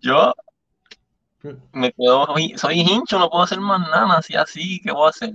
Yo 0.00 0.32
me 1.72 1.92
quedo, 1.92 2.26
soy, 2.56 2.80
hincho, 2.80 3.18
no 3.18 3.30
puedo 3.30 3.44
hacer 3.44 3.60
más 3.60 3.80
nada, 3.80 4.18
así 4.18 4.34
así, 4.34 4.80
¿qué 4.80 4.92
voy 4.92 5.06
a 5.06 5.10
hacer? 5.10 5.32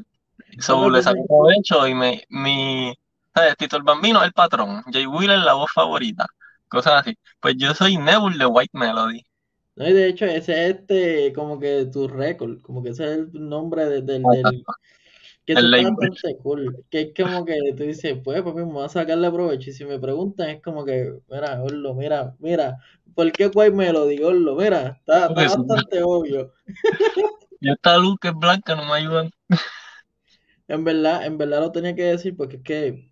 So, 0.60 0.90
le 0.90 0.96
pues, 0.96 1.06
saco 1.06 1.26
provecho 1.26 1.88
y 1.88 1.94
me, 1.94 2.26
mi, 2.30 2.94
¿sabes? 3.36 3.56
Tito 3.58 3.78
el 3.78 3.84
Bambino 3.84 4.24
el 4.24 4.34
patrón, 4.34 4.84
Jay 4.92 5.06
Wheeler 5.08 5.40
la 5.40 5.54
voz 5.54 5.72
favorita, 5.74 6.26
cosas 6.68 7.02
así. 7.02 7.18
Pues 7.40 7.56
yo 7.58 7.74
soy 7.74 7.98
Nebul 7.98 8.38
de 8.38 8.46
White 8.46 8.72
Melody. 8.78 9.24
no, 9.76 9.88
y 9.88 9.94
de 9.94 10.08
hecho 10.10 10.26
ese 10.26 10.68
es 10.70 10.76
este, 10.78 11.34
como 11.34 11.60
que 11.60 11.86
tu 11.92 12.08
récord, 12.08 12.62
como 12.62 12.84
que 12.84 12.90
ese 12.90 13.04
es 13.06 13.12
el 13.20 13.32
nombre 13.34 13.86
de- 13.86 14.02
del, 14.02 14.30
del, 14.30 14.68
que 15.46 15.56
El 15.56 15.72
bastante 15.84 16.38
cool, 16.44 16.86
que 16.92 17.02
es 17.02 17.14
como 17.16 17.46
que 17.46 17.56
tú 17.78 17.84
dices, 17.84 18.20
pues 18.24 18.42
papi, 18.44 18.58
me 18.60 18.64
voy 18.66 18.86
a 18.86 18.90
sacarle 18.90 19.32
provecho, 19.32 19.70
y 19.72 19.74
si 19.74 19.86
me 19.86 20.00
preguntan 20.00 20.50
es 20.52 20.62
como 20.64 20.86
que, 20.86 21.14
mira, 21.30 21.64
Orlo, 21.64 21.96
mira, 21.96 22.36
mira, 22.40 22.78
¿por 23.16 23.32
qué 23.34 23.48
White 23.48 23.72
Melody, 23.76 24.24
Orlo? 24.24 24.56
Mira, 24.58 24.98
está, 25.00 25.30
bastante 25.30 26.04
obvio. 26.04 26.54
Y 27.60 27.72
esta 27.72 27.98
luz 27.98 28.18
que 28.22 28.28
es 28.30 28.36
blanca 28.36 28.76
no 28.76 28.86
me 28.86 28.94
ayudan. 28.94 29.32
En 30.68 30.84
verdad, 30.84 31.26
en 31.28 31.38
verdad 31.38 31.60
lo 31.62 31.72
tenía 31.72 31.96
que 31.96 32.02
decir 32.04 32.36
porque 32.36 32.56
es 32.58 32.64
que 32.64 33.11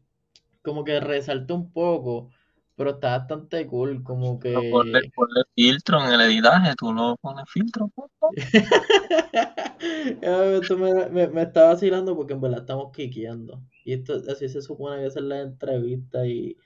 como 0.64 0.84
que 0.84 1.00
resalté 1.00 1.54
un 1.54 1.72
poco, 1.72 2.32
Pero 2.76 2.92
está 2.92 3.18
bastante 3.18 3.66
cool, 3.68 4.04
como 4.04 4.40
Pero 4.52 4.64
ponle, 4.70 5.00
que... 5.00 5.14
ponle 5.16 5.42
filtro 5.56 6.04
en 6.06 6.14
el 6.14 6.22
editaje, 6.22 6.76
tú 6.76 6.94
lo 6.94 7.16
pones 7.18 7.46
filtro. 7.50 7.90
pues, 7.96 8.12
Esto 10.22 10.78
me, 10.78 11.10
me, 11.10 11.28
me 11.28 11.42
está 11.44 11.66
vacilando 11.66 12.16
porque 12.16 12.34
en 12.34 12.42
verdad 12.42 12.62
estamos 12.62 12.92
quiqueando. 12.94 13.62
Y 13.84 13.94
esto 13.94 14.22
así 14.30 14.50
se 14.50 14.62
supone 14.62 14.98
que 15.02 15.08
es 15.08 15.16
la 15.16 15.42
entrevista 15.42 16.26
y 16.28 16.58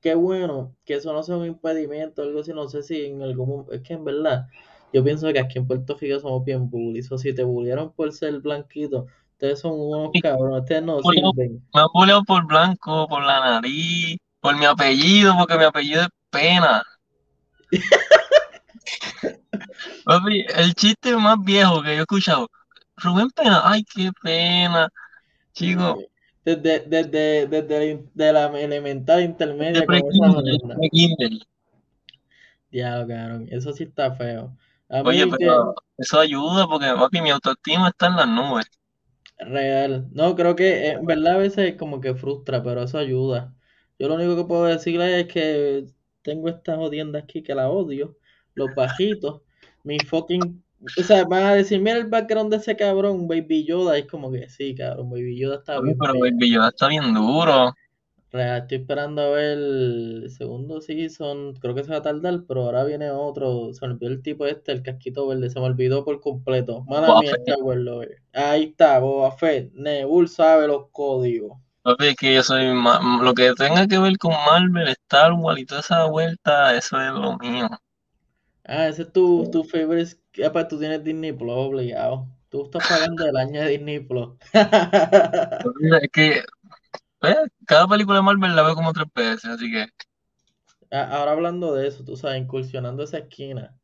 qué 0.00 0.14
bueno 0.14 0.76
que 0.84 0.94
eso 0.96 1.12
no 1.12 1.22
sea 1.22 1.36
un 1.38 1.46
impedimento 1.46 2.22
o 2.22 2.24
algo 2.26 2.40
así, 2.40 2.52
no 2.54 2.68
sé 2.68 2.82
si 2.82 3.06
en 3.06 3.22
algún 3.22 3.48
momento, 3.48 3.72
es 3.72 3.82
que 3.82 3.94
en 3.94 4.04
verdad 4.04 4.46
yo 4.92 5.04
pienso 5.04 5.32
que 5.32 5.40
aquí 5.40 5.58
en 5.58 5.66
Puerto 5.66 5.96
Rico 6.00 6.20
somos 6.20 6.44
bien 6.44 6.70
bullies, 6.70 7.12
o 7.12 7.18
si 7.18 7.34
te 7.34 7.44
bullearon 7.44 7.92
por 7.94 8.12
ser 8.12 8.40
blanquito, 8.40 9.06
ustedes 9.36 9.60
son 9.60 9.72
unos 9.78 10.10
cabrones, 10.22 10.62
ustedes 10.62 10.82
no 10.82 11.02
sirven. 11.02 11.62
Me 11.74 11.80
han 11.80 11.88
bulleado 11.92 12.24
por 12.24 12.46
blanco, 12.46 13.06
por 13.06 13.22
la 13.22 13.40
nariz, 13.40 14.16
por 14.40 14.56
mi 14.56 14.64
apellido, 14.64 15.34
porque 15.38 15.58
mi 15.58 15.64
apellido 15.64 16.02
es 16.02 16.08
Pena. 16.30 16.82
Papi, 20.04 20.46
el 20.54 20.74
chiste 20.74 21.16
más 21.16 21.36
viejo 21.44 21.82
que 21.82 21.88
yo 21.88 21.98
he 21.98 22.00
escuchado, 22.00 22.48
Rubén 22.96 23.30
Pena, 23.30 23.60
ay, 23.64 23.84
qué 23.84 24.10
pena, 24.22 24.88
chico. 25.52 25.98
Desde, 26.44 26.80
desde, 26.80 27.46
desde 27.48 27.90
el- 27.90 28.08
de 28.14 28.32
la 28.32 28.46
elemental 28.60 29.22
intermedia 29.22 29.80
De 29.80 29.86
con 29.86 29.96
esa 29.96 30.06
pre-Kindle, 30.10 30.42
mierda. 30.42 30.74
pre-Kindle. 30.76 31.40
Diablo, 32.70 33.08
cabrón, 33.08 33.48
eso 33.50 33.72
sí 33.72 33.84
está 33.84 34.12
feo. 34.12 34.56
A 34.88 35.02
mí 35.02 35.08
Oye, 35.08 35.24
que... 35.24 35.36
pero 35.38 35.74
eso 35.98 36.20
ayuda 36.20 36.68
porque, 36.68 36.86
papi, 36.86 37.20
mi 37.20 37.30
autoestima 37.30 37.88
está 37.88 38.06
en 38.06 38.16
las 38.16 38.28
nubes. 38.28 38.66
Real. 39.38 40.08
No, 40.12 40.34
creo 40.34 40.56
que 40.56 40.88
en 40.88 41.04
verdad 41.06 41.34
a 41.34 41.38
veces 41.38 41.74
como 41.76 42.00
que 42.00 42.14
frustra, 42.14 42.62
pero 42.62 42.82
eso 42.82 42.98
ayuda. 42.98 43.54
Yo 43.98 44.08
lo 44.08 44.14
único 44.14 44.36
que 44.36 44.44
puedo 44.44 44.64
decirle 44.64 45.20
es 45.20 45.26
que 45.26 45.86
tengo 46.22 46.48
esta 46.48 46.76
jodienda 46.76 47.18
aquí 47.18 47.42
que 47.42 47.54
la 47.54 47.68
odio. 47.68 48.16
Los 48.54 48.74
bajitos. 48.74 49.42
Mi 49.84 49.98
fucking... 49.98 50.62
O 50.98 51.02
sea, 51.02 51.24
van 51.24 51.44
a 51.44 51.54
decir, 51.54 51.80
mira 51.80 51.96
el 51.96 52.06
background 52.06 52.50
de 52.50 52.58
ese 52.58 52.76
cabrón, 52.76 53.26
Baby 53.26 53.64
Yoda. 53.64 53.98
Y 53.98 54.02
es 54.02 54.06
como 54.06 54.30
que 54.30 54.48
sí, 54.48 54.74
cabrón, 54.74 55.10
Baby 55.10 55.38
Yoda 55.38 55.56
está 55.56 55.80
bien 55.80 55.96
pero. 55.98 56.14
Baby 56.14 56.52
Yoda 56.52 56.68
está 56.68 56.88
bien 56.88 57.14
duro. 57.14 57.74
Estoy 58.38 58.78
esperando 58.78 59.22
a 59.22 59.30
ver 59.30 59.58
el 59.58 60.26
segundo 60.30 60.80
season. 60.80 61.54
Creo 61.54 61.74
que 61.74 61.84
se 61.84 61.90
va 61.90 61.98
a 61.98 62.02
tardar, 62.02 62.42
pero 62.46 62.62
ahora 62.62 62.84
viene 62.84 63.10
otro. 63.10 63.72
Se 63.72 63.86
me 63.86 63.94
olvidó 63.94 64.12
el 64.12 64.22
tipo 64.22 64.46
este, 64.46 64.72
el 64.72 64.82
casquito 64.82 65.26
verde. 65.26 65.50
Se 65.50 65.60
me 65.60 65.66
olvidó 65.66 66.04
por 66.04 66.20
completo. 66.20 66.84
Mala 66.84 67.20
Wars 67.60 67.78
Lover. 67.78 68.22
Ahí 68.32 68.64
está, 68.64 68.98
Boba 68.98 69.32
Fett. 69.32 69.72
Nebul 69.72 70.28
sabe 70.28 70.66
los 70.66 70.88
códigos. 70.92 71.58
Papi, 71.82 72.06
es 72.08 72.16
que 72.16 72.34
yo 72.34 72.42
soy 72.42 72.64
lo 73.22 73.34
que 73.34 73.54
tenga 73.54 73.86
que 73.86 73.98
ver 73.98 74.18
con 74.18 74.32
Marvel, 74.32 74.88
Star 74.88 75.32
Wars 75.34 75.60
y 75.60 75.66
toda 75.66 75.80
esa 75.80 76.06
vuelta, 76.06 76.76
eso 76.76 77.00
es 77.00 77.12
lo 77.12 77.38
mío. 77.38 77.68
Ah, 78.64 78.88
ese 78.88 79.02
es 79.02 79.12
tu, 79.12 79.48
tu 79.52 79.62
favorite. 79.62 80.16
Ah, 80.44 80.50
pues 80.52 80.66
tú 80.66 80.80
tienes 80.80 81.04
Disney 81.04 81.32
Plus 81.32 81.52
obligado. 81.52 82.26
Tú 82.48 82.64
estás 82.64 82.88
pagando 82.88 83.26
el 83.26 83.36
año 83.36 83.60
de 83.60 83.68
Disney 83.68 84.00
Plus. 84.00 84.30
Es 86.02 86.08
que 86.12 86.42
pues, 87.34 87.50
cada 87.66 87.86
película 87.88 88.16
de 88.18 88.22
Marvel 88.22 88.54
la 88.56 88.62
veo 88.62 88.74
como 88.74 88.92
tres 88.92 89.06
veces, 89.14 89.44
así 89.46 89.70
que 89.70 89.86
Ah, 90.90 91.04
Ahora 91.18 91.32
hablando 91.32 91.74
de 91.74 91.86
eso, 91.88 92.04
tú 92.04 92.16
sabes, 92.16 92.42
incursionando 92.42 93.02
esa 93.04 93.18
esquina. 93.18 93.78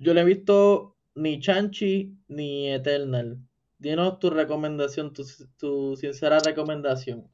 Yo 0.00 0.14
no 0.14 0.20
he 0.20 0.24
visto 0.24 0.96
ni 1.16 1.40
Chanchi 1.40 2.16
ni 2.28 2.70
Eternal. 2.72 3.38
Dinos 3.78 4.18
tu 4.20 4.30
recomendación, 4.30 5.12
tu, 5.14 5.24
tu 5.58 5.96
sincera 5.96 6.40
recomendación. 6.40 7.30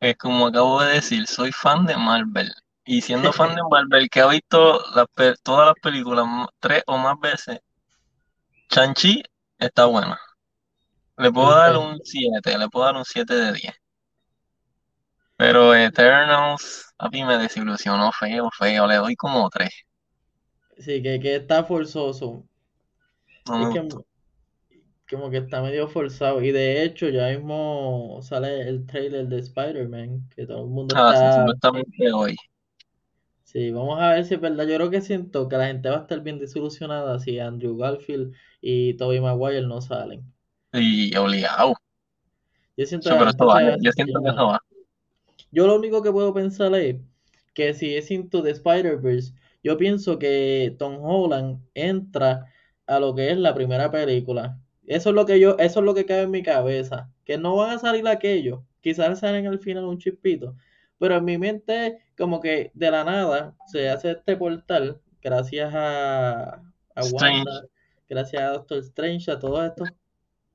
es 0.00 0.16
como 0.16 0.48
acabo 0.48 0.82
de 0.82 0.94
decir, 0.94 1.26
soy 1.28 1.52
fan 1.52 1.86
de 1.86 1.96
Marvel. 1.96 2.50
Y 2.84 3.00
siendo 3.02 3.32
fan 3.32 3.54
de 3.54 3.62
Marvel, 3.70 4.08
que 4.10 4.20
ha 4.20 4.26
visto 4.28 4.82
todas 5.44 5.66
las 5.66 5.74
películas 5.80 6.26
tres 6.60 6.82
o 6.86 6.96
más 6.98 7.18
veces, 7.20 7.60
Chanchi 8.70 9.22
está 9.58 9.84
buena. 9.86 10.18
Le 11.18 11.30
puedo 11.32 11.50
dar 11.50 11.76
un 11.76 11.98
7, 12.04 12.58
le 12.58 12.68
puedo 12.68 12.86
dar 12.86 12.96
un 12.96 13.04
7 13.04 13.34
de 13.34 13.52
10. 13.52 13.74
Pero 15.38 15.74
Eternals, 15.74 16.92
a 16.98 17.08
mí 17.08 17.24
me 17.24 17.38
desilusionó 17.38 18.12
feo, 18.12 18.50
feo, 18.58 18.86
le 18.86 18.96
doy 18.96 19.16
como 19.16 19.48
3. 19.50 19.70
Sí, 20.78 21.02
que, 21.02 21.20
que 21.20 21.36
está 21.36 21.62
forzoso. 21.64 22.46
No 23.46 23.58
Es 23.58 23.68
que 23.68 23.80
como 25.10 25.30
que 25.30 25.38
está 25.38 25.62
medio 25.62 25.88
forzado. 25.88 26.42
Y 26.42 26.52
de 26.52 26.84
hecho, 26.84 27.08
ya 27.08 27.28
mismo 27.30 28.20
sale 28.22 28.68
el 28.68 28.86
trailer 28.86 29.26
de 29.28 29.38
Spider-Man, 29.40 30.28
que 30.34 30.46
todo 30.46 30.64
el 30.64 30.70
mundo 30.70 30.94
Ah, 30.94 31.14
sí, 31.16 31.28
está 31.28 31.32
supuestamente 31.32 32.12
hoy. 32.12 32.36
Sí, 33.42 33.72
vamos 33.72 34.00
a 34.00 34.10
ver 34.12 34.24
si 34.24 34.34
es 34.34 34.40
verdad. 34.40 34.64
Yo 34.68 34.76
creo 34.76 34.90
que 34.90 35.00
siento 35.00 35.48
que 35.48 35.56
la 35.56 35.66
gente 35.66 35.88
va 35.88 35.96
a 35.98 36.00
estar 36.02 36.20
bien 36.22 36.38
desilusionada 36.38 37.18
si 37.18 37.38
Andrew 37.40 37.76
Garfield 37.76 38.32
y 38.60 38.94
Tobey 38.96 39.20
Maguire 39.20 39.62
no 39.66 39.80
salen. 39.80 40.32
Y 40.72 41.14
obligado. 41.18 41.74
Yo 42.78 42.86
siento 42.86 43.08
Sí, 43.08 43.14
que 43.14 43.16
pero 43.18 43.30
eso 43.30 43.46
va, 43.46 43.60
yo, 43.80 43.92
siento 43.92 44.20
que 44.22 44.28
eso 44.30 44.46
va. 44.46 44.60
Yo 45.50 45.66
lo 45.66 45.76
único 45.76 46.02
que 46.02 46.12
puedo 46.12 46.32
pensar 46.34 46.74
es 46.74 46.96
que 47.54 47.74
si 47.74 47.96
es 47.96 48.10
Into 48.10 48.42
the 48.42 48.50
Spider-Verse, 48.50 49.32
yo 49.62 49.76
pienso 49.76 50.18
que 50.18 50.74
Tom 50.78 50.98
Holland 51.02 51.60
entra 51.74 52.46
a 52.86 53.00
lo 53.00 53.14
que 53.14 53.30
es 53.30 53.38
la 53.38 53.54
primera 53.54 53.90
película. 53.90 54.58
Eso 54.86 55.10
es 55.10 55.14
lo 55.14 55.26
que 55.26 55.38
yo, 55.40 55.56
eso 55.58 55.80
es 55.80 55.84
lo 55.84 55.94
que 55.94 56.06
cabe 56.06 56.22
en 56.22 56.30
mi 56.30 56.42
cabeza. 56.42 57.10
Que 57.24 57.36
no 57.36 57.56
van 57.56 57.70
a 57.70 57.78
salir 57.78 58.06
aquellos. 58.08 58.60
Quizás 58.80 59.20
salen 59.20 59.46
al 59.46 59.58
final 59.58 59.84
un 59.84 59.98
chispito. 59.98 60.56
Pero 60.98 61.16
en 61.16 61.24
mi 61.24 61.38
mente, 61.38 61.98
como 62.16 62.40
que 62.40 62.70
de 62.74 62.90
la 62.90 63.04
nada, 63.04 63.54
se 63.66 63.88
hace 63.88 64.12
este 64.12 64.36
portal, 64.36 65.00
gracias 65.22 65.72
a, 65.74 66.54
a. 66.94 67.04
Wanda, 67.12 67.66
gracias 68.08 68.42
a 68.42 68.50
Doctor 68.50 68.78
Strange, 68.78 69.30
a 69.30 69.38
todos 69.38 69.64
estos 69.64 69.90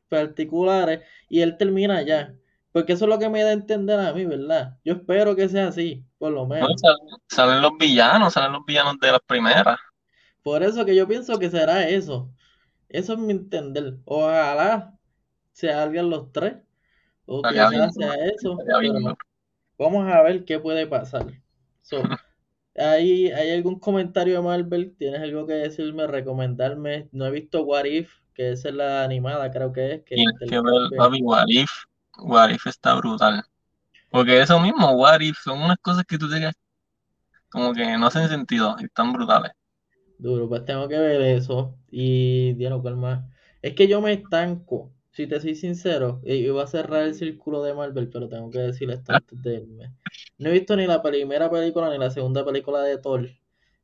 particulares, 0.10 1.02
y 1.30 1.42
él 1.42 1.58
termina 1.58 1.98
allá. 1.98 2.36
Porque 2.74 2.94
eso 2.94 3.06
es 3.06 3.10
lo 3.10 3.20
que 3.20 3.30
me 3.30 3.44
da 3.44 3.52
a 3.52 3.54
entender 3.54 4.00
a 4.02 4.14
mí, 4.14 4.26
¿verdad? 4.26 4.80
Yo 4.86 4.94
espero 4.96 5.36
que 5.38 5.50
sea 5.50 5.70
así, 5.70 6.06
por 6.20 6.34
lo 6.34 6.48
No, 6.60 6.68
menos. 6.68 6.82
salen, 6.82 7.08
salen 7.30 7.62
los 7.62 7.72
villanos, 7.80 8.34
salen 8.34 8.54
los 8.54 8.66
villanos 8.66 9.00
de 9.00 9.12
las 9.12 9.22
primeras. 9.26 9.78
Por 10.42 10.64
eso 10.64 10.86
que 10.86 10.96
yo 10.96 11.08
pienso 11.08 11.40
que 11.40 11.50
será 11.50 11.88
eso. 11.88 12.34
Eso 12.90 13.14
es 13.14 13.20
mi 13.20 13.32
entender. 13.34 13.98
Ojalá 14.06 14.98
se 15.54 15.70
salgan 15.70 16.10
los 16.10 16.32
tres. 16.32 16.58
O 17.26 17.48
quizás 17.48 17.96
sea 17.96 18.14
eso. 18.36 18.58
Pero 18.66 19.18
vamos 19.78 20.12
a 20.12 20.22
ver 20.24 20.46
qué 20.46 20.60
puede 20.60 20.88
pasar. 20.88 21.28
So, 21.82 22.04
¿hay, 22.76 23.32
¿hay 23.32 23.52
algún 23.52 23.80
comentario 23.80 24.36
de 24.36 24.42
Marvel? 24.44 24.96
¿Tienes 24.98 25.22
algo 25.22 25.48
que 25.48 25.54
decirme, 25.54 26.08
recomendarme? 26.08 27.10
No 27.12 27.26
he 27.28 27.32
visto 27.32 27.64
What 27.64 27.86
If, 27.86 28.14
que 28.34 28.52
esa 28.54 28.70
es 28.70 28.76
la 28.76 29.04
animada, 29.04 29.52
creo 29.52 29.74
que 29.74 29.94
es, 29.96 30.04
que 30.04 30.16
Tienes 30.16 30.36
que 30.50 30.56
ver, 30.62 30.90
What 31.22 31.46
If. 31.50 31.72
What 32.18 32.50
If 32.52 32.66
está 32.68 32.96
brutal. 32.96 33.44
Porque 34.10 34.42
eso 34.42 34.60
mismo, 34.60 34.92
What 34.94 35.22
If, 35.22 35.38
son 35.44 35.62
unas 35.62 35.78
cosas 35.82 36.06
que 36.08 36.18
tú 36.20 36.30
te 36.30 36.40
quedas 36.40 36.56
como 37.50 37.74
que 37.74 37.98
no 37.98 38.08
hacen 38.08 38.30
sentido 38.30 38.76
y 38.80 38.86
están 38.86 39.14
brutales. 39.14 39.54
Duro, 40.18 40.48
pues 40.50 40.66
tengo 40.66 40.88
que 40.88 40.98
ver 40.98 41.22
eso. 41.22 41.78
Y, 41.92 42.54
Dios, 42.54 42.82
¿cuál 42.82 42.98
más? 42.98 43.26
Es 43.62 43.76
que 43.76 43.88
yo 43.88 44.02
me 44.02 44.14
estanco, 44.14 44.94
si 45.12 45.28
te 45.28 45.40
soy 45.40 45.56
sincero, 45.56 46.22
voy 46.24 46.60
a 46.62 46.68
cerrar 46.68 47.04
el 47.04 47.16
círculo 47.16 47.64
de 47.64 47.74
Marvel, 47.74 48.10
pero 48.10 48.30
tengo 48.30 48.50
que 48.52 48.60
decir 48.60 48.90
esto 48.92 49.14
antes 49.14 49.42
de 49.42 49.56
irme. 49.56 49.94
No 50.38 50.50
he 50.50 50.54
visto 50.54 50.76
ni 50.76 50.88
la 50.88 51.02
primera 51.02 51.50
película 51.50 51.90
ni 51.92 51.98
la 51.98 52.10
segunda 52.12 52.46
película 52.46 52.82
de 52.84 52.98
Thor. 52.98 53.30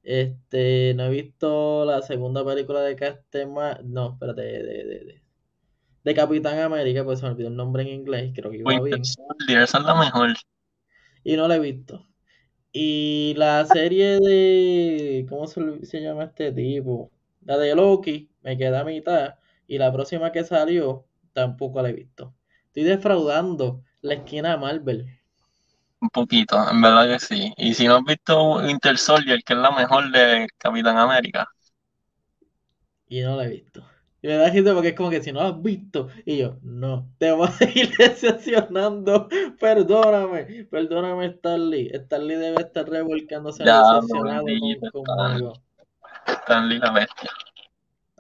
Este, 0.04 0.94
no 0.96 1.06
he 1.06 1.10
visto 1.10 1.86
la 1.86 2.02
segunda 2.02 2.46
película 2.46 2.82
de 2.82 2.96
Captain 2.96 3.54
Ma- 3.54 3.80
No, 3.84 4.14
espérate, 4.14 4.42
de, 4.42 4.64
de, 4.64 4.84
de, 5.06 5.22
de- 6.04 6.12
de 6.12 6.16
Capitán 6.16 6.60
América, 6.60 7.04
pues 7.04 7.20
se 7.20 7.26
me 7.26 7.32
olvidó 7.32 7.50
el 7.50 7.56
nombre 7.56 7.84
en 7.84 7.90
inglés, 7.90 8.32
creo 8.36 8.52
que 8.52 8.58
iba 8.58 8.80
Winter 8.80 8.82
bien. 8.82 9.18
Soldier, 9.38 9.64
esa 9.64 9.80
es 9.80 9.84
la 9.84 9.96
mejor. 9.96 10.34
Y 11.24 11.36
no 11.38 11.48
la 11.48 11.56
he 11.56 11.60
visto. 11.60 12.08
Y 12.74 13.36
la 13.38 13.66
serie 13.66 14.20
de. 14.20 15.26
¿Cómo 15.30 15.48
se, 15.48 15.86
se 15.86 16.02
llama 16.02 16.26
este 16.26 16.52
tipo? 16.54 17.12
La 17.42 17.58
de 17.58 17.76
Loki, 17.76 18.32
me 18.44 18.58
queda 18.58 18.82
a 18.82 18.86
mitad. 18.86 19.36
Y 19.68 19.78
la 19.80 19.94
próxima 19.94 20.32
que 20.32 20.46
salió, 20.46 21.08
tampoco 21.34 21.82
la 21.82 21.90
he 21.90 21.94
visto. 21.94 22.36
Estoy 22.68 22.84
defraudando 22.84 23.84
la 24.02 24.16
esquina 24.16 24.58
Marvel. 24.58 25.08
Un 26.02 26.10
poquito, 26.10 26.70
en 26.70 26.82
verdad 26.82 27.08
que 27.08 27.20
sí. 27.20 27.54
Y 27.58 27.74
si 27.74 27.88
no 27.88 27.96
has 27.98 28.04
visto 28.04 28.56
Winter 28.58 28.98
Soldier, 28.98 29.42
que 29.44 29.54
es 29.54 29.60
la 29.60 29.72
mejor 29.72 30.12
de 30.12 30.48
Capitán 30.58 30.98
América, 30.98 31.48
Y 33.10 33.20
no 33.22 33.36
la 33.36 33.44
he 33.46 33.50
visto. 33.50 33.86
Y 34.22 34.28
me 34.28 34.36
da 34.36 34.50
gente 34.52 34.74
porque 34.74 34.90
es 34.90 34.96
como 34.96 35.10
que 35.10 35.22
si 35.24 35.32
no 35.32 35.42
has 35.42 35.62
visto. 35.62 36.10
Y 36.26 36.38
yo, 36.38 36.60
no, 36.62 37.12
te 37.18 37.32
voy 37.32 37.48
a 37.48 37.52
seguir 37.52 37.92
decepcionando. 37.98 39.28
Perdóname, 39.60 40.66
perdóname, 40.70 41.34
Starly. 41.38 41.90
Starly 42.06 42.36
debe 42.36 42.62
estar 42.62 42.88
revolcándose 42.90 43.64
decepcionado 43.66 44.46
conmigo. 44.92 45.62
Stanley 46.28 46.80
la 46.80 46.92
bestia. 46.92 47.30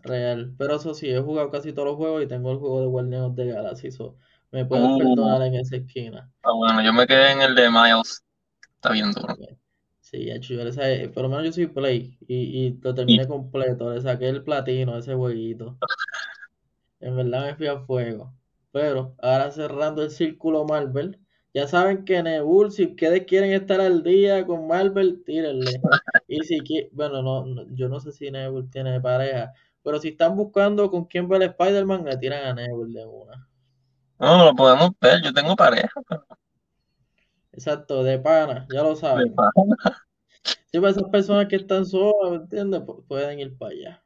Real. 0.03 0.53
Pero 0.57 0.75
eso 0.75 0.93
sí, 0.93 1.09
he 1.09 1.19
jugado 1.21 1.49
casi 1.51 1.71
todos 1.73 1.87
los 1.89 1.95
juegos 1.97 2.23
y 2.23 2.27
tengo 2.27 2.51
el 2.51 2.57
juego 2.57 2.81
de 2.81 2.87
Guardianes 2.87 3.35
de 3.35 3.45
Galaxy. 3.47 3.91
So, 3.91 4.17
me 4.51 4.65
puedes 4.65 4.91
Uh, 4.91 4.97
perdonar 4.97 5.41
en 5.43 5.55
esa 5.55 5.75
esquina. 5.77 6.31
ah, 6.43 6.51
bueno, 6.53 6.81
yo 6.83 6.93
me 6.93 7.07
quedé 7.07 7.31
en 7.31 7.41
el 7.41 7.55
de 7.55 7.69
Miles, 7.69 8.23
está 8.75 8.91
bien 8.91 9.11
duro. 9.11 9.35
Sí, 10.11 10.29
hecho, 10.31 10.53
yo 10.55 10.63
le 10.65 10.71
saqué- 10.73 11.07
por 11.13 11.23
lo 11.23 11.29
menos 11.29 11.45
yo 11.45 11.51
soy 11.53 11.67
play 11.67 12.17
y, 12.27 12.35
y 12.67 12.79
lo 12.81 12.93
terminé 12.95 13.27
completo, 13.27 13.93
le 13.93 14.01
saqué 14.01 14.27
el 14.29 14.43
platino 14.43 14.95
a 14.95 14.99
ese 14.99 15.13
jueguito. 15.15 15.79
En 17.01 17.17
verdad 17.17 17.45
me 17.45 17.55
fui 17.55 17.67
a 17.67 17.79
fuego. 17.81 18.33
Pero 18.71 19.13
ahora 19.21 19.51
cerrando 19.51 20.01
el 20.01 20.11
círculo 20.11 20.63
Marvel, 20.63 21.19
ya 21.53 21.67
saben 21.67 22.05
que 22.05 22.23
Nebul, 22.23 22.71
si 22.71 22.85
ustedes 22.85 23.25
quieren 23.25 23.51
estar 23.51 23.81
al 23.81 24.01
día 24.03 24.45
con 24.45 24.65
Marvel, 24.67 25.21
tírenle. 25.25 25.81
Y 26.27 26.43
si 26.43 26.61
bueno, 26.93 27.21
no, 27.21 27.45
no- 27.45 27.65
yo 27.75 27.89
no 27.89 27.99
sé 27.99 28.11
si 28.13 28.31
Nebul 28.31 28.69
tiene 28.69 29.01
pareja, 29.01 29.51
pero 29.83 29.99
si 29.99 30.09
están 30.09 30.35
buscando 30.37 30.89
con 30.91 31.05
quién 31.05 31.27
ver 31.27 31.41
Spider-Man, 31.43 32.05
le 32.05 32.17
tiran 32.17 32.45
a 32.45 32.53
Nebul 32.53 32.93
de 32.93 33.05
una. 33.05 33.49
No, 34.19 34.45
lo 34.45 34.55
podemos 34.55 34.91
ver, 35.01 35.21
yo 35.23 35.33
tengo 35.33 35.55
pareja, 35.55 36.01
pero 36.07 36.25
Exacto, 37.51 38.03
de 38.03 38.17
pana, 38.19 38.65
ya 38.71 38.81
lo 38.83 38.95
de 39.11 39.25
saben. 39.25 39.35
pana. 39.35 39.79
Si 40.71 40.79
para 40.79 40.91
esas 40.91 41.09
personas 41.09 41.47
que 41.47 41.55
están 41.57 41.85
solas, 41.85 42.31
¿me 42.31 42.37
entiendes? 42.37 42.81
Pu- 42.81 43.05
Pueden 43.07 43.39
ir 43.39 43.57
para 43.57 43.71
allá. 43.71 44.03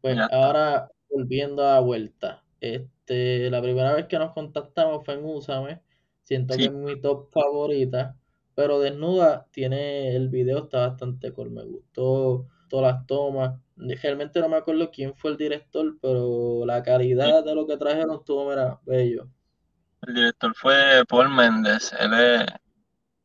Pues 0.00 0.18
Ya 0.18 0.30
ahora, 0.30 0.90
volviendo 1.10 1.62
a 1.66 1.74
la 1.74 1.80
vuelta. 1.80 2.44
Este, 2.60 3.50
la 3.50 3.62
primera 3.62 3.94
vez 3.94 4.06
que 4.06 4.18
nos 4.18 4.32
contactamos 4.32 5.04
fue 5.04 5.14
en 5.14 5.24
Úsame. 5.24 5.82
Siento 6.24 6.58
que 6.58 6.66
Sí, 6.66 6.68
es 6.68 6.72
mi 6.72 7.00
top 7.00 7.30
favorita. 7.32 8.18
Pero 8.54 8.80
Desnuda 8.80 9.48
tiene, 9.52 10.16
el 10.16 10.28
video 10.30 10.64
está 10.64 10.88
bastante 10.88 11.32
cool. 11.32 11.50
Me 11.52 11.64
gustó 11.64 12.48
todas 12.68 12.94
las 12.96 13.06
tomas. 13.06 13.60
Realmente 13.76 14.40
no 14.40 14.48
me 14.50 14.56
acuerdo 14.58 14.90
quién 14.90 15.14
fue 15.16 15.32
el 15.32 15.36
director, 15.38 15.98
pero 16.02 16.66
la 16.66 16.82
sí. 17.22 17.34
calidad 17.34 17.44
de 17.44 17.54
lo 17.54 17.66
que 17.66 17.76
trajeron 17.78 18.16
estuvo, 18.18 18.48
mira, 18.50 18.80
bello. 18.84 19.28
El 20.06 20.14
director 20.14 20.54
fue 20.54 21.04
Paul 21.08 21.30
Méndez. 21.30 21.92
Él 21.98 22.14
es, 22.14 22.46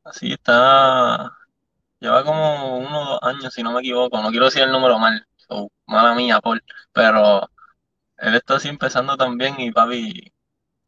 así 0.03 0.33
está, 0.33 1.31
lleva 1.99 2.23
como 2.23 2.77
uno 2.79 3.01
o 3.01 3.05
dos 3.13 3.19
años, 3.23 3.53
si 3.53 3.63
no 3.63 3.73
me 3.73 3.79
equivoco. 3.81 4.21
No 4.21 4.29
quiero 4.29 4.45
decir 4.45 4.63
el 4.63 4.71
número 4.71 4.99
mal, 4.99 5.25
mala 5.85 6.15
mía, 6.15 6.39
Paul. 6.41 6.63
Pero 6.93 7.49
él 8.17 8.35
está 8.35 8.55
así 8.55 8.69
empezando 8.69 9.17
también 9.17 9.59
y 9.59 9.71
papi, 9.71 10.31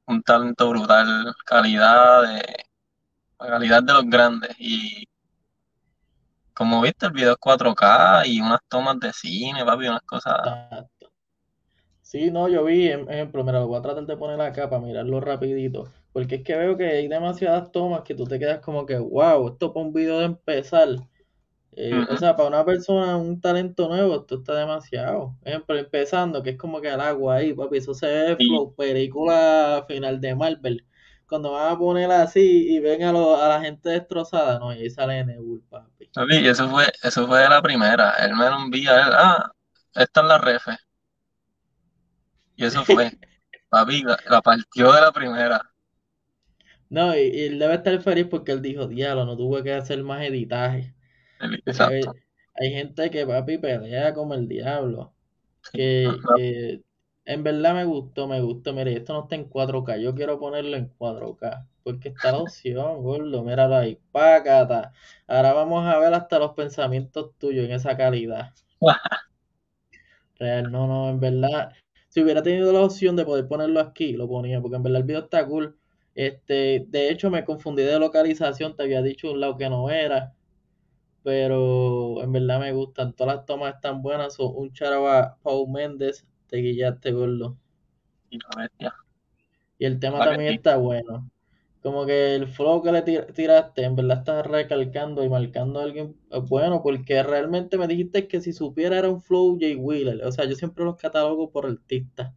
un 0.08 0.24
talento 0.24 0.70
brutal, 0.70 1.34
calidad 1.46 2.24
de, 2.24 2.44
calidad 3.40 3.84
de 3.84 3.94
los 3.94 4.06
grandes. 4.06 4.56
Y 4.60 5.08
como 6.54 6.82
viste, 6.82 7.08
el 7.08 7.12
video 7.14 7.34
es 7.34 7.38
4K 7.40 8.26
y 8.26 8.42
unas 8.42 8.60
tomas 8.68 9.00
de 9.00 9.12
cine, 9.14 9.66
papi, 9.66 9.88
unas 9.88 10.04
cosas. 10.04 10.40
Exacto. 10.40 11.12
Sí, 12.02 12.30
no, 12.30 12.48
yo 12.50 12.66
vi, 12.66 12.90
em- 12.90 13.10
ejemplo, 13.10 13.44
mira, 13.44 13.60
lo 13.60 13.68
voy 13.68 13.80
a 13.80 13.82
tratar 13.82 14.06
de 14.06 14.18
poner 14.18 14.40
acá 14.42 14.70
para 14.70 14.82
mirarlo 14.82 15.20
rapidito, 15.22 15.88
porque 16.14 16.36
es 16.36 16.44
que 16.44 16.56
veo 16.56 16.78
que 16.78 16.86
hay 16.86 17.08
demasiadas 17.08 17.72
tomas 17.72 18.04
que 18.04 18.16
tú 18.16 18.26
te 18.26 18.40
quedas 18.40 18.60
como 18.62 18.86
que, 18.86 18.98
wow, 18.98 19.48
esto 19.50 19.74
para 19.74 19.86
un 19.86 19.94
video 19.94 20.20
de 20.20 20.26
empezar, 20.26 20.90
eh, 21.74 22.06
o 22.10 22.18
sea, 22.18 22.36
para 22.36 22.50
una 22.50 22.66
persona, 22.66 23.18
un 23.18 23.40
talento 23.42 23.88
nuevo, 23.90 24.16
esto 24.22 24.36
está 24.38 24.56
demasiado. 24.56 25.38
Ejemplo, 25.44 25.78
empezando, 25.78 26.44
que 26.44 26.52
es 26.52 26.58
como 26.58 26.82
que 26.82 26.90
el 26.90 27.00
agua 27.02 27.36
ahí, 27.38 27.54
papi, 27.54 27.78
eso 27.78 27.94
se 27.94 28.08
ve 28.08 28.38
Y, 28.38 28.46
flow, 28.46 28.76
película 28.76 29.86
final 29.88 30.20
de 30.22 30.36
Marvel. 30.36 30.86
Cuando 31.28 31.52
van 31.54 31.74
a 31.74 31.78
poner 31.80 32.12
así 32.12 32.42
y 32.76 32.80
ven 32.80 33.04
a, 33.04 33.12
lo- 33.14 33.38
a 33.42 33.48
la 33.50 33.62
gente 33.62 33.90
destrozada, 33.90 34.60
no, 34.60 34.74
y 34.74 34.80
ahí 34.80 34.90
sale 34.90 35.24
Nebul, 35.26 35.64
papi. 35.70 36.12
papi, 36.14 36.48
eso 36.48 36.70
fue, 36.70 36.88
eso 37.04 37.28
fue 37.28 37.48
la 37.50 37.62
primera. 37.62 38.12
Él 38.14 38.36
me 38.36 38.50
lo 38.50 38.58
envía, 38.58 38.96
él, 39.08 39.10
ah, 39.14 39.52
esta 39.94 40.22
es 40.22 40.28
la 40.28 40.38
refe. 40.38 40.78
Y 42.56 42.64
eso 42.66 42.86
fue, 42.86 43.12
papi, 43.70 44.04
la, 44.04 44.20
la 44.30 44.42
partió 44.44 44.94
de 44.94 45.02
la 45.02 45.12
primera. 45.14 45.71
No, 46.92 47.16
y, 47.16 47.22
y 47.22 47.46
él 47.46 47.58
debe 47.58 47.76
estar 47.76 48.02
feliz 48.02 48.28
porque 48.30 48.52
él 48.52 48.62
dijo, 48.62 48.86
diablo, 48.86 49.26
no 49.26 49.38
tuve 49.38 49.64
que 49.64 49.72
hacer 49.72 50.04
más 50.04 50.24
editaje. 50.24 50.94
Hay, 51.80 52.02
hay 52.56 52.72
gente 52.74 53.10
que, 53.10 53.26
papi, 53.26 53.58
pelea 53.60 54.14
como 54.14 54.34
el 54.34 54.46
diablo. 54.46 55.14
Que 55.72 56.82
en 57.24 57.44
verdad 57.44 57.76
me 57.76 57.86
gustó, 57.86 58.28
me 58.28 58.42
gustó. 58.42 58.74
Mire, 58.74 58.94
esto 58.94 59.14
no 59.14 59.22
está 59.22 59.36
en 59.36 59.50
4K. 59.50 60.02
Yo 60.02 60.14
quiero 60.14 60.38
ponerlo 60.38 60.76
en 60.76 60.92
4K. 60.98 61.66
Porque 61.84 62.10
está 62.10 62.34
la 62.34 62.40
opción, 62.40 63.02
gordo. 63.02 63.42
Míralo 63.42 63.78
ahí. 63.78 63.98
Pácata. 64.12 64.92
Ahora 65.28 65.54
vamos 65.54 65.86
a 65.88 65.98
ver 65.98 66.14
hasta 66.14 66.40
los 66.40 66.52
pensamientos 66.56 67.32
tuyos 67.38 67.66
en 67.66 67.72
esa 67.72 67.96
calidad. 67.96 68.52
Real, 70.40 70.70
no, 70.70 70.88
no, 70.88 71.10
en 71.10 71.22
verdad. 71.22 71.72
Si 72.10 72.22
hubiera 72.22 72.44
tenido 72.44 72.74
la 72.74 72.82
opción 72.82 73.16
de 73.16 73.24
poder 73.24 73.48
ponerlo 73.48 73.80
aquí, 73.80 74.12
lo 74.12 74.28
ponía. 74.28 74.60
Porque 74.60 74.76
en 74.76 74.84
verdad 74.84 75.02
el 75.02 75.08
video 75.08 75.22
está 75.22 75.46
cool. 75.46 75.78
Este, 76.16 76.86
de 76.90 77.10
hecho, 77.12 77.30
me 77.32 77.46
confundí 77.46 77.84
de 77.84 78.00
localización. 78.00 78.76
Te 78.76 78.84
había 78.84 79.02
dicho 79.02 79.32
un 79.32 79.40
lado 79.42 79.58
que 79.58 79.70
no 79.70 79.90
era 79.90 80.34
pero 81.24 82.24
en 82.24 82.32
verdad 82.32 82.60
me 82.60 82.74
gustan. 82.74 83.14
Todas 83.16 83.36
las 83.38 83.46
tomas 83.46 83.76
están 83.76 84.02
buenas. 84.02 84.36
So, 84.36 84.50
un 84.52 84.74
charaba 84.74 85.38
Paul 85.44 85.70
Méndez, 85.72 86.26
te 86.48 86.58
guillaste, 86.58 87.12
gordo. 87.12 87.58
y 88.32 88.40
la 88.40 88.50
bestia. 88.58 88.94
Y 89.78 89.86
el 89.86 90.00
tema 90.00 90.24
¿Para 90.24 90.38
que 90.46 90.52
también 90.52 90.54
está 90.54 90.78
bueno. 90.78 91.30
Como 91.82 92.06
que 92.06 92.36
el 92.36 92.48
flow 92.48 92.82
que 92.84 92.92
le 92.94 93.04
tir- 93.04 93.34
tiraste, 93.34 93.84
en 93.84 93.96
verdad 93.96 94.20
estás 94.20 94.46
recalcando 94.48 95.24
y 95.24 95.30
marcando 95.30 95.80
a 95.80 95.84
alguien 95.84 96.16
eh, 96.32 96.40
bueno, 96.48 96.82
porque 96.84 97.24
realmente 97.24 97.78
me 97.78 97.88
dijiste 97.88 98.28
que 98.28 98.40
si 98.42 98.54
supiera 98.54 98.98
era 99.00 99.10
un 99.10 99.22
flow 99.22 99.58
Jay 99.60 99.76
Wheeler. 99.76 100.24
O 100.26 100.32
sea, 100.32 100.46
yo 100.46 100.56
siempre 100.56 100.86
los 100.86 100.96
catalogo 100.98 101.52
por 101.52 101.66
artista. 101.66 102.36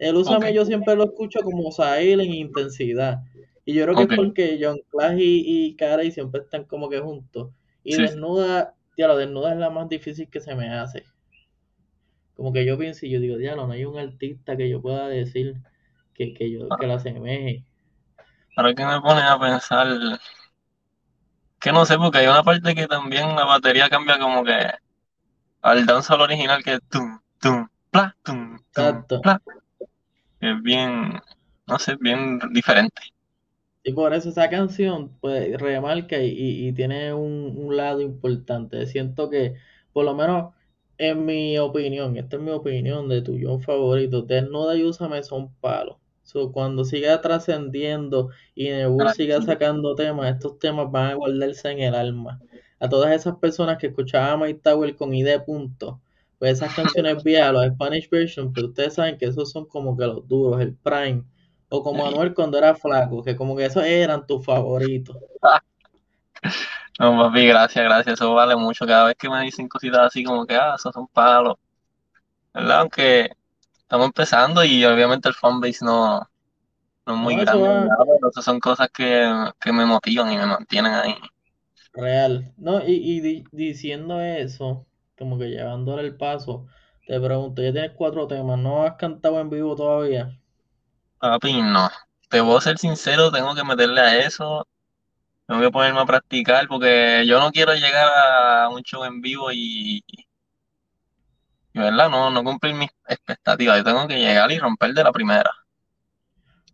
El 0.00 0.16
Úsame 0.16 0.54
yo 0.54 0.64
siempre 0.64 0.96
lo 0.96 1.04
escucho 1.04 1.40
como 1.42 1.70
Sahil 1.70 2.22
en 2.22 2.32
intensidad. 2.32 3.20
Y 3.66 3.74
yo 3.74 3.84
creo 3.84 3.96
que 3.96 4.02
es 4.04 4.16
porque 4.16 4.58
John 4.60 4.80
Clash 4.88 5.18
y, 5.18 5.66
y 5.66 5.76
Carey 5.76 6.10
siempre 6.10 6.40
están 6.40 6.64
como 6.64 6.88
que 6.88 7.00
juntos. 7.00 7.50
Y 7.84 7.92
Sí, 7.92 8.02
desnuda, 8.02 8.74
ya 8.96 9.08
lo 9.08 9.16
desnuda 9.18 9.52
es 9.52 9.58
la 9.58 9.68
más 9.68 9.90
difícil 9.90 10.28
que 10.30 10.40
se 10.40 10.54
me 10.54 10.70
hace. 10.70 11.04
Como 12.34 12.50
que 12.50 12.64
yo 12.64 12.78
pienso 12.78 13.04
y 13.04 13.10
yo 13.10 13.20
digo, 13.20 13.36
diablo, 13.36 13.66
no 13.66 13.74
hay 13.74 13.84
un 13.84 13.98
artista 13.98 14.56
que 14.56 14.70
yo 14.70 14.80
pueda 14.80 15.06
decir 15.06 15.56
que, 16.14 16.32
que 16.32 16.50
yo 16.50 16.66
que 16.80 16.86
la 16.86 16.94
asemeje. 16.94 17.66
Ahora 18.56 18.74
que 18.74 18.86
me 18.86 19.00
pones 19.02 19.24
a 19.24 19.38
pensar, 19.38 19.86
que 21.60 21.72
no 21.72 21.84
sé, 21.84 21.98
porque 21.98 22.18
hay 22.18 22.26
una 22.26 22.42
parte 22.42 22.74
que 22.74 22.86
también 22.86 23.36
la 23.36 23.44
batería 23.44 23.90
cambia 23.90 24.18
como 24.18 24.42
que 24.44 24.58
al 25.60 25.84
dancehall 25.84 26.22
original 26.22 26.64
que 26.64 26.74
es 26.74 26.80
tum, 26.88 27.20
tum, 27.38 27.68
pla, 27.90 28.16
tum, 28.22 28.56
tum, 28.56 28.84
Exacto. 28.84 29.20
pla. 29.20 29.42
Es 30.40 30.60
bien, 30.62 31.20
no 31.66 31.78
sé, 31.78 31.96
bien 32.00 32.38
diferente. 32.52 33.00
Y 33.82 33.92
por 33.92 34.12
eso 34.14 34.28
esa 34.30 34.48
canción 34.50 35.16
pues 35.20 35.58
remarca 35.60 36.18
y, 36.22 36.28
y- 36.30 36.68
y 36.68 36.72
tiene 36.72 37.12
un, 37.14 37.54
un 37.56 37.76
lado 37.76 38.00
importante. 38.00 38.86
Siento 38.86 39.30
que, 39.30 39.54
por 39.92 40.04
lo 40.04 40.14
menos 40.14 40.54
en 40.98 41.24
mi 41.26 41.58
opinión, 41.58 42.16
esta 42.16 42.36
es 42.36 42.42
mi 42.42 42.50
opinión 42.50 43.08
de 43.08 43.22
tu 43.22 43.38
John 43.40 43.60
favorito, 43.62 44.22
Desnuda 44.22 44.76
y 44.76 44.84
Úsame 44.84 45.22
son 45.22 45.54
palos. 45.56 45.96
So, 46.22 46.52
cuando 46.52 46.84
siga 46.84 47.20
trascendiendo 47.22 48.30
y 48.54 48.68
Nebul 48.68 49.10
siga 49.10 49.40
sí. 49.40 49.42
sacando 49.42 49.94
temas, 49.94 50.32
estos 50.34 50.58
temas 50.58 50.90
van 50.90 51.12
a 51.12 51.14
guardarse 51.14 51.70
en 51.70 51.80
el 51.80 51.94
alma. 51.94 52.42
A 52.78 52.88
todas 52.88 53.12
esas 53.12 53.36
personas 53.38 53.78
que 53.78 53.88
escuchaban 53.88 54.42
a 54.48 54.58
Tower 54.62 54.94
con 54.96 55.14
ID 55.14 55.40
punto, 55.40 56.00
pues 56.40 56.54
esas 56.54 56.72
canciones 56.74 57.22
viejas, 57.24 57.52
los 57.54 57.66
Spanish 57.68 58.10
version, 58.10 58.54
pero 58.54 58.68
ustedes 58.68 58.94
saben 58.96 59.18
que 59.18 59.26
esos 59.26 59.52
son 59.52 59.66
como 59.68 59.96
que 59.96 60.06
los 60.06 60.28
duros, 60.28 60.60
el 60.62 60.76
prime. 60.76 61.24
O 61.70 61.84
como. 61.84 62.06
Anuel 62.06 62.34
cuando 62.34 62.58
era 62.58 62.74
flaco, 62.76 63.22
que 63.24 63.36
como 63.36 63.56
que 63.56 63.66
esos 63.66 63.84
eran 63.84 64.26
tus 64.26 64.44
favoritos. 64.46 65.18
No, 66.98 67.16
papi, 67.18 67.46
gracias, 67.46 67.84
gracias. 67.84 68.14
Eso 68.14 68.34
vale 68.34 68.56
mucho. 68.56 68.86
Cada 68.86 69.06
vez 69.06 69.16
que 69.18 69.28
me 69.28 69.40
dicen 69.42 69.68
cositas 69.68 70.00
así 70.00 70.22
como 70.24 70.46
que, 70.46 70.54
ah, 70.56 70.74
esos 70.76 70.92
son 70.94 71.06
palos. 71.08 71.56
¿Verdad? 72.54 72.80
Aunque 72.80 73.30
estamos 73.78 74.06
empezando 74.08 74.64
y 74.64 74.84
obviamente 74.84 75.28
el 75.28 75.34
fanbase 75.34 75.84
no, 75.84 76.20
no 77.06 77.14
es 77.14 77.20
muy 77.20 77.36
No, 77.36 77.40
grande. 77.40 77.68
Pero 77.70 78.30
esas 78.30 78.44
son 78.44 78.60
cosas 78.60 78.90
que, 78.92 79.30
que 79.60 79.72
me 79.72 79.86
motivan 79.86 80.32
y 80.32 80.38
me 80.38 80.46
mantienen 80.46 80.94
ahí. 80.94 81.16
real. 81.92 82.52
No, 82.56 82.80
y, 82.86 82.94
y 82.94 83.20
di- 83.20 83.44
diciendo 83.52 84.20
eso, 84.20 84.86
como 85.20 85.38
que 85.38 85.50
llevándole 85.50 86.02
el 86.04 86.16
paso, 86.18 86.66
te 87.06 87.20
pregunto, 87.20 87.62
ya 87.62 87.72
tienes 87.72 87.92
cuatro 87.92 88.26
temas, 88.28 88.58
¿no 88.58 88.84
has 88.84 88.96
cantado 88.96 89.40
en 89.40 89.50
vivo 89.50 89.76
todavía? 89.76 90.36
Papi, 91.18 91.62
no. 91.62 91.88
Te 92.28 92.40
voy 92.40 92.56
a 92.58 92.60
ser 92.60 92.78
sincero, 92.78 93.30
tengo 93.30 93.54
que 93.54 93.64
meterle 93.64 94.00
a 94.00 94.18
eso. 94.26 94.66
Tengo 95.46 95.62
que 95.62 95.70
ponerme 95.72 96.00
a 96.00 96.06
practicar 96.06 96.68
porque 96.68 97.24
yo 97.28 97.40
no 97.40 97.52
quiero 97.52 97.74
llegar 97.74 98.08
a 98.64 98.68
un 98.70 98.82
show 98.82 99.04
en 99.04 99.20
vivo 99.22 99.52
y, 99.52 100.02
y 101.72 101.78
¿verdad? 101.80 102.08
No, 102.10 102.30
no 102.30 102.44
cumplir 102.44 102.74
mis 102.74 102.90
expectativas. 103.08 103.78
Yo 103.78 103.84
tengo 103.84 104.06
que 104.08 104.18
llegar 104.18 104.50
y 104.52 104.58
romper 104.58 104.92
de 104.94 105.04
la 105.04 105.12
primera. 105.12 105.50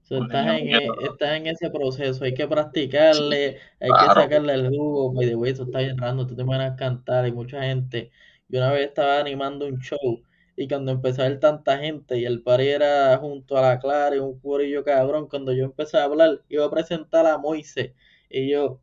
So, 0.02 0.18
estás 0.18 0.46
en, 0.48 0.68
e- 0.70 0.94
estás 1.00 1.32
en 1.36 1.46
ese 1.48 1.68
proceso, 1.70 2.24
hay 2.24 2.32
que 2.34 2.46
practicarle, 2.48 3.58
hay 3.80 3.96
que 3.96 4.10
sacarle 4.10 4.54
el 4.54 4.68
jugo, 4.68 5.12
by 5.12 5.26
the 5.26 5.34
way, 5.34 5.50
eso 5.52 5.64
está 5.64 5.80
bien 5.80 5.96
tú 5.98 6.36
te 6.36 6.44
van 6.44 6.60
a 6.60 6.76
cantar, 6.76 7.24
hay 7.24 7.32
mucha 7.32 7.62
gente. 7.62 8.10
Yo 8.48 8.60
una 8.60 8.72
vez 8.72 8.88
estaba 8.88 9.18
animando 9.18 9.66
un 9.66 9.80
show 9.80 10.22
y 10.56 10.68
cuando 10.68 10.92
empezó 10.92 11.22
a 11.22 11.28
ver 11.28 11.40
tanta 11.40 11.78
gente 11.78 12.18
y 12.18 12.24
el 12.24 12.42
party 12.42 12.68
era 12.68 13.16
junto 13.18 13.56
a 13.58 13.62
la 13.62 13.78
Clara 13.78 14.16
y 14.16 14.18
un 14.20 14.38
curillo 14.40 14.84
cabrón, 14.84 15.28
cuando 15.28 15.52
yo 15.52 15.64
empecé 15.64 15.98
a 15.98 16.04
hablar, 16.04 16.42
iba 16.48 16.64
a 16.64 16.70
presentar 16.70 17.26
a 17.26 17.38
Moise. 17.38 17.94
Y 18.30 18.50
yo, 18.50 18.80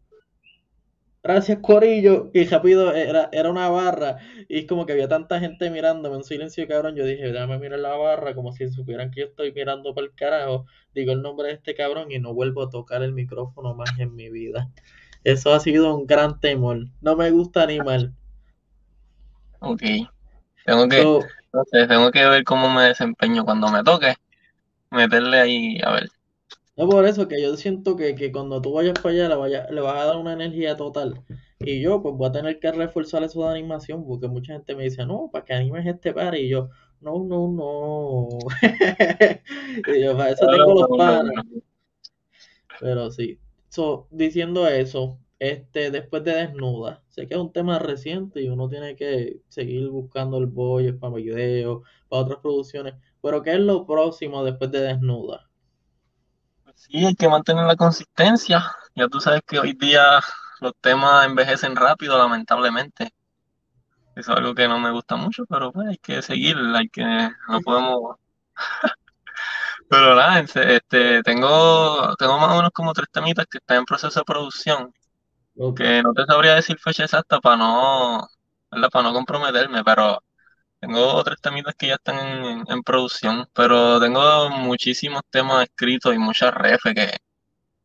gracias 1.23 1.59
Corillo, 1.59 2.29
y 2.33 2.45
rápido 2.45 2.93
era, 2.93 3.29
era 3.31 3.49
una 3.49 3.69
barra, 3.69 4.17
y 4.47 4.65
como 4.67 4.85
que 4.85 4.93
había 4.93 5.07
tanta 5.07 5.39
gente 5.39 5.69
mirándome 5.71 6.17
en 6.17 6.23
silencio, 6.23 6.67
cabrón, 6.67 6.95
yo 6.95 7.05
dije, 7.05 7.31
déjame 7.31 7.57
mirar 7.59 7.79
la 7.79 7.95
barra, 7.95 8.35
como 8.35 8.51
si 8.51 8.69
supieran 8.69 9.09
que 9.11 9.21
yo 9.21 9.27
estoy 9.27 9.51
mirando 9.53 9.95
para 9.95 10.07
el 10.07 10.13
carajo, 10.13 10.65
digo 10.93 11.13
el 11.13 11.21
nombre 11.21 11.47
de 11.47 11.53
este 11.55 11.75
cabrón 11.75 12.11
y 12.11 12.19
no 12.19 12.33
vuelvo 12.33 12.63
a 12.63 12.69
tocar 12.69 13.03
el 13.03 13.13
micrófono 13.13 13.73
más 13.75 13.97
en 13.99 14.15
mi 14.15 14.29
vida. 14.29 14.69
Eso 15.23 15.53
ha 15.53 15.59
sido 15.59 15.95
un 15.95 16.05
gran 16.05 16.39
temor, 16.39 16.87
no 17.01 17.15
me 17.15 17.31
gusta 17.31 17.65
ni 17.65 17.79
mal. 17.79 18.13
Ok. 19.63 19.81
Tengo 20.65 20.89
que, 20.89 21.05
So, 21.05 21.33
no 21.53 21.63
sé, 21.71 21.87
tengo 21.87 22.11
que 22.11 22.25
ver 22.27 22.43
cómo 22.45 22.69
me 22.71 22.83
desempeño 22.85 23.45
cuando 23.45 23.69
me 23.71 23.83
toque, 23.83 24.15
meterle 24.91 25.39
ahí, 25.41 25.79
a 25.83 25.91
ver. 25.93 26.09
Es 26.75 26.85
por 26.85 27.05
eso 27.05 27.27
que 27.27 27.41
yo 27.41 27.55
siento 27.57 27.95
que, 27.95 28.15
que 28.15 28.31
cuando 28.31 28.61
tú 28.61 28.73
vayas 28.73 28.95
para 29.01 29.13
allá 29.15 29.29
le, 29.29 29.35
vaya- 29.35 29.67
le 29.69 29.81
vas 29.81 29.95
a 30.01 30.05
dar 30.05 30.17
una 30.17 30.33
energía 30.33 30.75
total. 30.75 31.23
Y 31.63 31.81
yo 31.81 32.01
pues 32.01 32.15
voy 32.15 32.27
a 32.29 32.31
tener 32.31 32.59
que 32.59 32.71
reforzar 32.71 33.23
eso 33.23 33.43
de 33.43 33.49
animación 33.51 34.05
porque 34.05 34.27
mucha 34.27 34.53
gente 34.53 34.75
me 34.75 34.83
dice, 34.83 35.05
no, 35.05 35.29
para 35.31 35.45
que 35.45 35.53
animes 35.53 35.85
este 35.85 36.13
par. 36.13 36.35
Y 36.35 36.49
yo, 36.49 36.69
no, 37.01 37.23
no, 37.23 37.47
no. 37.47 38.47
Y 39.85 40.01
yo, 40.03 40.17
para 40.17 40.31
eso 40.31 40.49
tengo 40.49 40.73
los 40.73 40.89
panas. 40.95 41.35
Pero 42.77 43.09
sí. 43.11 43.39
So, 43.69 44.07
diciendo 44.11 44.67
eso, 44.67 45.19
este, 45.43 45.91
después 45.91 46.23
de 46.23 46.33
Desnuda, 46.35 47.03
sé 47.09 47.27
que 47.27 47.33
es 47.33 47.39
un 47.39 47.51
tema 47.51 47.77
reciente 47.77 48.41
y 48.41 48.47
uno 48.47 48.69
tiene 48.69 48.95
que 48.95 49.41
seguir 49.49 49.89
buscando 49.89 50.37
el 50.37 50.45
bollo 50.45 50.97
para 50.97 51.15
videos, 51.15 51.83
para 52.07 52.21
otras 52.21 52.39
producciones. 52.39 52.93
Pero 53.21 53.43
¿qué 53.43 53.51
es 53.51 53.59
lo 53.59 53.85
próximo 53.85 54.41
después 54.45 54.71
de 54.71 54.79
Desnuda? 54.79 55.49
Sí, 56.75 57.05
hay 57.05 57.15
que 57.15 57.27
mantener 57.27 57.65
la 57.65 57.75
consistencia. 57.75 58.63
Ya 58.95 59.09
tú 59.09 59.19
sabes 59.19 59.41
que 59.45 59.59
hoy 59.59 59.73
día 59.73 60.21
los 60.61 60.71
temas 60.79 61.25
envejecen 61.25 61.75
rápido, 61.75 62.17
lamentablemente. 62.17 63.13
Eso 64.15 64.31
es 64.31 64.37
algo 64.37 64.55
que 64.55 64.69
no 64.69 64.79
me 64.79 64.91
gusta 64.91 65.17
mucho, 65.17 65.43
pero 65.49 65.73
pues 65.73 65.89
hay 65.89 65.97
que 65.97 66.21
seguir, 66.21 66.55
hay 66.73 66.87
que, 66.87 67.03
no 67.03 67.59
podemos. 67.61 68.15
Pero 69.89 70.15
nada, 70.15 70.39
este, 70.39 71.21
tengo, 71.23 72.15
tengo 72.15 72.39
más 72.39 72.51
o 72.51 72.55
menos 72.55 72.71
como 72.73 72.93
tres 72.93 73.07
temitas 73.11 73.45
que 73.45 73.57
están 73.59 73.79
en 73.79 73.85
proceso 73.85 74.21
de 74.21 74.23
producción, 74.23 74.91
Ok. 75.57 75.79
que 75.79 76.01
no 76.03 76.13
te 76.13 76.25
sabría 76.25 76.55
decir 76.55 76.77
fecha 76.79 77.03
exacta 77.05 77.39
para 77.39 77.57
no, 77.57 78.27
¿verdad? 78.71 78.89
Para 78.91 79.03
no 79.09 79.13
comprometerme, 79.13 79.83
pero 79.83 80.23
tengo 80.79 81.23
tres 81.23 81.41
temitas 81.41 81.75
que 81.75 81.87
ya 81.87 81.95
están 81.95 82.17
en, 82.19 82.63
en 82.67 82.83
producción, 82.83 83.47
pero 83.53 83.99
tengo 84.01 84.49
muchísimos 84.51 85.23
temas 85.31 85.63
escritos 85.65 86.15
y 86.15 86.19
muchas 86.19 86.53
refes 86.53 86.93
que 86.95 87.17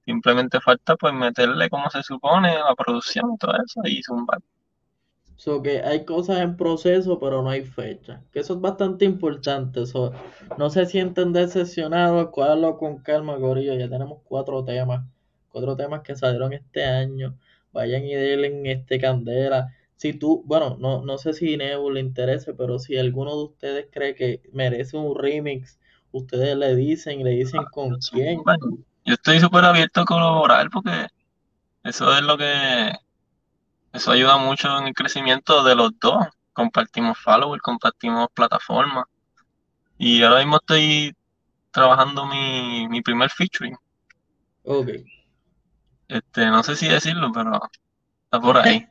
simplemente 0.06 0.60
falta 0.60 0.96
pues 0.96 1.14
meterle 1.14 1.70
como 1.70 1.90
se 1.90 2.02
supone 2.02 2.50
a 2.56 2.64
la 2.66 2.74
producción 2.76 3.34
y 3.34 3.38
todo 3.38 3.52
eso 3.54 3.80
y 3.84 4.02
zumbar. 4.02 4.40
So 5.36 5.62
que 5.62 5.80
hay 5.82 6.04
cosas 6.04 6.40
en 6.40 6.56
proceso, 6.56 7.18
pero 7.18 7.42
no 7.42 7.48
hay 7.50 7.64
fecha. 7.64 8.22
Que 8.32 8.40
eso 8.40 8.54
es 8.54 8.60
bastante 8.60 9.04
importante. 9.06 9.86
So, 9.86 10.12
no 10.58 10.68
se 10.70 10.84
sienten 10.86 11.32
decepcionados, 11.32 12.28
cuálenlo 12.30 12.76
con 12.76 12.98
calma, 12.98 13.38
Corillo. 13.38 13.74
Ya 13.74 13.88
tenemos 13.88 14.20
cuatro 14.24 14.64
temas. 14.64 15.06
Cuatro 15.50 15.76
temas 15.76 16.02
que 16.02 16.16
salieron 16.16 16.52
este 16.52 16.84
año. 16.84 17.38
Vayan 17.72 18.04
y 18.04 18.14
denle 18.14 18.72
este 18.72 18.98
candela. 18.98 19.74
Si 19.96 20.12
tú, 20.12 20.42
bueno, 20.46 20.76
no, 20.78 21.04
no 21.04 21.18
sé 21.18 21.32
si 21.32 21.56
Nebul 21.56 21.94
le 21.94 22.00
interese, 22.00 22.54
pero 22.54 22.78
si 22.78 22.96
alguno 22.96 23.36
de 23.36 23.44
ustedes 23.44 23.86
cree 23.90 24.14
que 24.14 24.42
merece 24.52 24.96
un 24.96 25.18
remix, 25.18 25.78
ustedes 26.12 26.56
le 26.56 26.76
dicen, 26.76 27.24
le 27.24 27.30
dicen 27.30 27.64
con 27.72 27.98
quién. 27.98 28.42
Bueno, 28.44 28.78
yo 29.04 29.14
estoy 29.14 29.40
súper 29.40 29.64
abierto 29.64 30.02
a 30.02 30.04
colaborar 30.04 30.70
porque 30.70 31.08
eso 31.82 32.16
es 32.16 32.22
lo 32.22 32.38
que, 32.38 32.92
eso 33.92 34.12
ayuda 34.12 34.36
mucho 34.38 34.78
en 34.78 34.88
el 34.88 34.94
crecimiento 34.94 35.64
de 35.64 35.74
los 35.74 35.90
dos. 35.98 36.26
Compartimos 36.52 37.18
followers, 37.18 37.62
compartimos 37.62 38.28
plataformas. 38.34 39.04
Y 39.96 40.22
ahora 40.22 40.40
mismo 40.40 40.56
estoy 40.56 41.14
trabajando 41.72 42.26
mi, 42.26 42.86
mi 42.88 43.00
primer 43.00 43.30
featuring. 43.30 43.76
Ok. 44.64 44.90
Este, 46.08 46.46
no 46.46 46.62
sé 46.62 46.76
si 46.76 46.86
decirlo, 46.88 47.30
pero 47.32 47.52
está 48.24 48.40
por 48.40 48.58
ahí. 48.58 48.88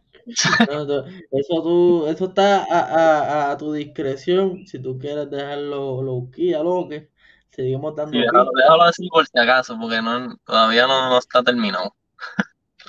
No, 0.65 0.85
no, 0.85 1.05
eso 1.31 1.63
tú, 1.63 2.07
eso 2.07 2.25
está 2.25 2.63
a, 2.65 3.49
a, 3.49 3.51
a 3.51 3.57
tu 3.57 3.71
discreción. 3.73 4.65
Si 4.67 4.79
tú 4.81 4.97
quieres 4.99 5.29
dejarlo 5.29 6.01
low 6.01 6.29
key, 6.31 6.53
a 6.53 6.61
lo 6.63 6.87
que 6.89 7.09
seguimos 7.51 7.95
Sí, 8.05 8.17
dando 8.17 8.29
déjalo, 8.31 8.49
pistas. 8.49 8.55
déjalo 8.55 8.83
así 8.83 9.07
por 9.09 9.25
si 9.27 9.37
acaso, 9.39 9.77
porque 9.79 10.01
no, 10.01 10.35
todavía 10.45 10.87
no, 10.87 11.09
no 11.09 11.17
está 11.19 11.43
terminado. 11.43 11.95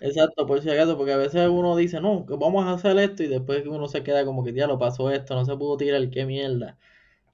Exacto, 0.00 0.44
por 0.46 0.60
si 0.60 0.70
acaso, 0.70 0.96
porque 0.96 1.12
a 1.12 1.16
veces 1.16 1.48
uno 1.48 1.76
dice, 1.76 2.00
no, 2.00 2.24
que 2.26 2.34
vamos 2.36 2.64
a 2.66 2.72
hacer 2.72 2.98
esto 2.98 3.22
y 3.22 3.28
después 3.28 3.64
uno 3.66 3.86
se 3.88 4.02
queda 4.02 4.24
como 4.24 4.42
que 4.44 4.52
ya 4.52 4.66
lo 4.66 4.76
pasó 4.78 5.10
esto, 5.12 5.34
no 5.36 5.44
se 5.44 5.56
pudo 5.56 5.76
tirar, 5.76 6.08
qué 6.10 6.24
mierda. 6.26 6.78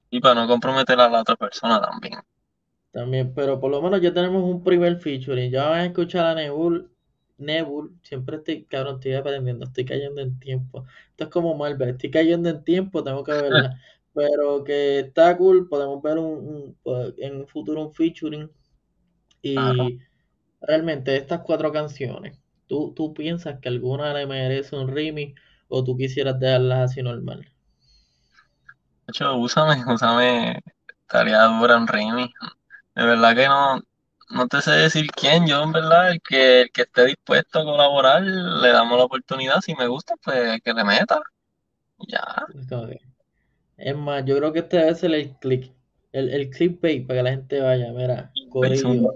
Y 0.09 0.19
para 0.19 0.33
no 0.41 0.47
comprometer 0.47 0.99
a 0.99 1.07
la 1.07 1.21
otra 1.21 1.35
persona 1.35 1.79
también. 1.79 2.19
También, 2.95 3.33
pero 3.35 3.59
por 3.59 3.71
lo 3.71 3.81
menos 3.81 4.01
ya 4.01 4.13
tenemos 4.13 4.43
un 4.43 4.63
primer 4.63 4.97
featuring. 4.99 5.51
Ya 5.51 5.65
van 5.69 5.79
a 5.81 5.85
escuchar 5.87 6.25
a 6.27 6.35
Nebul. 6.35 6.91
Nebul, 7.37 7.99
siempre 8.03 8.37
estoy, 8.37 8.65
cabrón, 8.65 8.95
estoy 8.95 9.13
aprendiendo, 9.15 9.65
estoy 9.65 9.85
cayendo 9.85 10.21
en 10.21 10.39
tiempo. 10.39 10.85
Esto 11.11 11.25
es 11.25 11.29
como 11.29 11.55
Marvel, 11.55 11.89
estoy 11.89 12.09
cayendo 12.11 12.49
en 12.49 12.63
tiempo, 12.63 13.03
tengo 13.03 13.23
que 13.23 13.33
verla. 13.33 13.75
Pero 14.13 14.63
que 14.63 14.99
está 14.99 15.37
cool, 15.37 15.67
podemos 15.69 16.01
ver 16.01 16.17
un, 16.19 16.25
un- 16.47 16.77
pues, 16.83 17.13
en 17.19 17.37
un 17.37 17.47
futuro 17.47 17.81
un 17.83 17.93
featuring. 17.93 18.49
Y 19.43 19.99
realmente 20.61 21.17
estas 21.17 21.41
cuatro 21.41 21.71
canciones, 21.73 22.39
¿tú, 22.67 22.93
tú 22.95 23.13
piensas 23.15 23.59
que 23.61 23.69
alguna 23.69 24.13
le 24.13 24.27
merece 24.27 24.75
un 24.77 24.89
remix 24.89 25.39
o 25.69 25.83
tú 25.85 25.97
quisieras 25.97 26.39
dejarlas 26.39 26.91
así 26.91 27.03
normal? 27.03 27.47
De 29.07 29.11
hecho, 29.11 29.35
úsame, 29.37 29.83
úsame, 29.91 30.59
estaría 31.07 31.41
dura 31.45 31.75
en 31.77 31.87
remix. 31.87 32.33
De 32.95 33.05
verdad 33.05 33.35
que 33.35 33.47
no, 33.47 33.81
no 34.29 34.47
te 34.47 34.61
sé 34.61 34.71
decir 34.71 35.07
quién, 35.11 35.45
yo 35.47 35.61
en 35.61 35.71
verdad, 35.71 36.11
el 36.11 36.21
que, 36.21 36.61
el 36.61 36.71
que 36.71 36.83
esté 36.83 37.05
dispuesto 37.05 37.59
a 37.59 37.63
colaborar, 37.65 38.23
le 38.23 38.69
damos 38.69 38.97
la 38.97 39.05
oportunidad, 39.05 39.61
si 39.61 39.75
me 39.75 39.87
gusta, 39.87 40.15
pues 40.23 40.61
que 40.63 40.73
le 40.73 40.83
meta. 40.83 41.21
Ya, 42.07 42.45
Es 43.77 43.95
más, 43.95 44.23
yo 44.25 44.37
creo 44.37 44.53
que 44.53 44.59
este 44.59 44.77
debe 44.77 44.95
ser 44.95 45.13
el 45.13 45.35
click, 45.37 45.73
el, 46.11 46.29
el 46.29 46.49
clickbait 46.49 47.05
para 47.05 47.19
que 47.19 47.23
la 47.23 47.31
gente 47.31 47.61
vaya, 47.61 47.91
mira, 47.91 48.31
Corillo, 48.49 49.13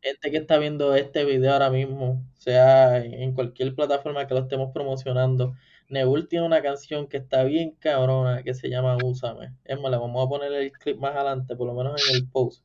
gente 0.00 0.30
que 0.30 0.36
está 0.36 0.58
viendo 0.58 0.94
este 0.94 1.24
video 1.24 1.52
ahora 1.52 1.70
mismo, 1.70 2.24
sea 2.34 2.98
en 3.04 3.14
en 3.14 3.34
cualquier 3.34 3.74
plataforma 3.74 4.26
que 4.26 4.34
lo 4.34 4.40
estemos 4.40 4.72
promocionando, 4.72 5.54
Nebul 5.88 6.28
tiene 6.28 6.46
una 6.46 6.62
canción 6.62 7.08
que 7.08 7.16
está 7.16 7.44
bien 7.44 7.72
cabrona 7.78 8.42
que 8.42 8.54
se 8.54 8.68
llama 8.68 8.96
Úsame. 9.02 9.54
Es 9.64 9.80
más, 9.80 9.90
le 9.90 9.96
vamos 9.96 10.24
a 10.24 10.28
poner 10.28 10.52
el 10.52 10.70
clip 10.72 10.98
más 10.98 11.14
adelante, 11.16 11.56
por 11.56 11.66
lo 11.66 11.74
menos 11.74 12.00
en 12.08 12.16
el 12.16 12.28
post. 12.30 12.62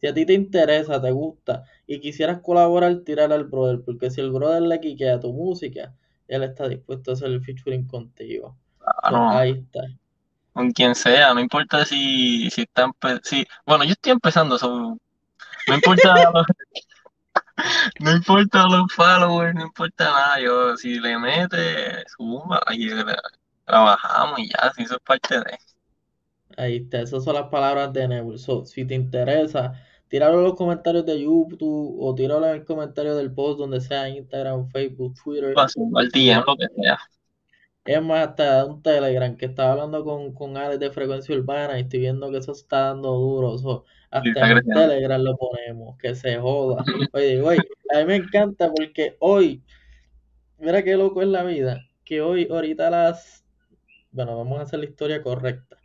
Si 0.00 0.06
a 0.06 0.14
ti 0.14 0.26
te 0.26 0.32
interesa, 0.34 1.00
te 1.00 1.10
gusta 1.12 1.64
y 1.86 2.00
quisieras 2.00 2.40
colaborar, 2.40 3.00
tírale 3.04 3.34
al 3.34 3.44
brother, 3.44 3.82
porque 3.84 4.10
si 4.10 4.20
el 4.20 4.30
brother 4.32 4.62
le 4.62 4.80
quiquea 4.80 5.20
tu 5.20 5.32
música, 5.32 5.94
él 6.28 6.42
está 6.44 6.68
dispuesto 6.68 7.10
a 7.10 7.14
hacer 7.14 7.28
el 7.28 7.42
featuring 7.44 7.86
contigo. 7.86 8.58
So, 9.02 9.24
ahí 9.28 9.52
está. 9.52 9.80
con 10.52 10.72
quien 10.72 10.94
sea, 10.94 11.34
no 11.34 11.40
importa 11.40 11.84
si, 11.84 12.50
si 12.50 12.62
está 12.62 12.86
empe- 12.86 13.20
si, 13.22 13.44
bueno, 13.66 13.84
yo 13.84 13.92
estoy 13.92 14.12
empezando, 14.12 14.58
so, 14.58 14.96
no 15.66 15.74
importa 15.74 16.14
los, 16.34 16.46
no 18.00 18.12
importa 18.12 18.66
los 18.66 18.92
followers, 18.92 19.54
no 19.54 19.62
importa 19.62 20.04
nada, 20.04 20.40
yo, 20.40 20.76
si 20.76 20.98
le 21.00 21.18
mete, 21.18 22.04
suma, 22.16 22.60
y 22.72 22.88
trabajamos 23.64 24.38
y 24.40 24.48
ya, 24.50 24.72
si 24.74 24.82
eso 24.84 24.96
es 24.96 25.02
parte 25.02 25.36
de. 25.40 25.58
Ahí 26.58 26.78
está, 26.78 27.00
esas 27.00 27.22
son 27.22 27.34
las 27.34 27.46
palabras 27.48 27.92
de 27.92 28.08
Nebul. 28.08 28.38
So, 28.38 28.64
si 28.64 28.84
te 28.84 28.94
interesa, 28.94 29.74
tíralo 30.08 30.38
en 30.38 30.44
los 30.44 30.54
comentarios 30.54 31.06
de 31.06 31.22
YouTube 31.22 31.96
o 32.00 32.14
tíralo 32.16 32.46
en 32.48 32.56
el 32.56 32.64
comentario 32.64 33.14
del 33.14 33.32
post 33.32 33.60
donde 33.60 33.80
sea 33.80 34.08
Instagram, 34.08 34.68
Facebook, 34.70 35.14
Twitter. 35.22 35.54
Al 35.56 36.08
DM, 36.08 36.42
lo 36.44 36.56
que 36.56 36.66
sea. 36.74 36.98
Es 37.84 38.02
más, 38.02 38.28
hasta 38.28 38.66
un 38.66 38.82
Telegram 38.82 39.36
que 39.36 39.46
estaba 39.46 39.72
hablando 39.72 40.04
con, 40.04 40.34
con 40.34 40.56
Alex 40.56 40.80
de 40.80 40.90
Frecuencia 40.90 41.34
Urbana 41.34 41.78
y 41.78 41.82
estoy 41.82 42.00
viendo 42.00 42.30
que 42.30 42.38
eso 42.38 42.52
está 42.52 42.88
dando 42.88 43.12
duro. 43.12 43.56
So, 43.56 43.84
hasta 44.10 44.50
en. 44.50 44.64
Telegram 44.64 45.22
lo 45.22 45.36
ponemos, 45.36 45.96
que 45.96 46.14
se 46.16 46.38
joda. 46.38 46.84
Oye, 47.12 47.40
güey, 47.40 47.58
a 47.94 48.00
mí 48.00 48.04
me 48.04 48.16
encanta 48.16 48.70
porque 48.74 49.16
hoy, 49.20 49.62
mira 50.58 50.82
qué 50.82 50.96
loco 50.96 51.22
es 51.22 51.28
la 51.28 51.44
vida, 51.44 51.82
que 52.04 52.20
hoy, 52.20 52.48
ahorita 52.50 52.88
a 52.88 52.90
las, 52.90 53.46
bueno, 54.10 54.36
vamos 54.36 54.58
a 54.58 54.62
hacer 54.62 54.80
la 54.80 54.86
historia 54.86 55.22
correcta. 55.22 55.77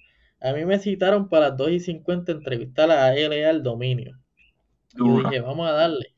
A 0.44 0.54
mí 0.54 0.66
me 0.66 0.78
citaron 0.78 1.30
para 1.30 1.50
las 1.50 1.58
2 1.58 1.72
y 1.72 1.80
50 1.80 2.34
entrevistar 2.34 2.92
a 2.92 3.16
LA 3.16 3.50
al 3.50 3.64
dominio. 3.64 4.20
Y 4.94 4.98
yo 5.08 5.18
dije, 5.18 5.40
vamos 5.40 5.68
a 5.70 5.72
darle. 5.72 6.14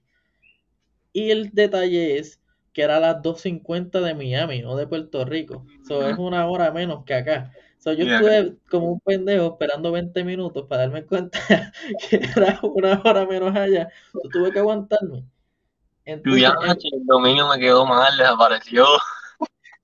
Y 1.14 1.30
el 1.30 1.52
detalle 1.52 2.18
es 2.18 2.42
que 2.74 2.82
era 2.82 2.98
a 2.98 3.00
las 3.00 3.22
2.50 3.22 4.02
de 4.02 4.16
Miami, 4.16 4.62
no 4.62 4.76
de 4.76 4.88
Puerto 4.88 5.24
Rico. 5.26 5.66
So, 5.88 6.06
es 6.10 6.18
una 6.18 6.48
hora 6.48 6.72
menos 6.72 7.06
que 7.06 7.14
acá. 7.14 7.52
So, 7.78 7.94
yo 7.94 8.04
Yeah. 8.04 8.16
estuve 8.16 8.58
como 8.70 8.92
un 8.94 9.00
pendejo 9.00 9.46
esperando 9.46 9.92
20 9.92 10.24
minutos 10.24 10.66
para 10.68 10.82
darme 10.82 11.06
cuenta 11.06 11.40
que 12.10 12.16
era 12.18 12.60
una 12.64 13.02
hora 13.06 13.26
menos 13.26 13.56
allá. 13.56 13.90
So, 14.12 14.30
tuve 14.30 14.52
que 14.52 14.60
aguantarme. 14.60 15.24
Entonces, 16.04 16.84
el 16.92 17.06
dominio 17.06 17.48
me 17.48 17.60
quedó 17.60 17.86
mal, 17.86 18.18
desapareció. 18.18 18.86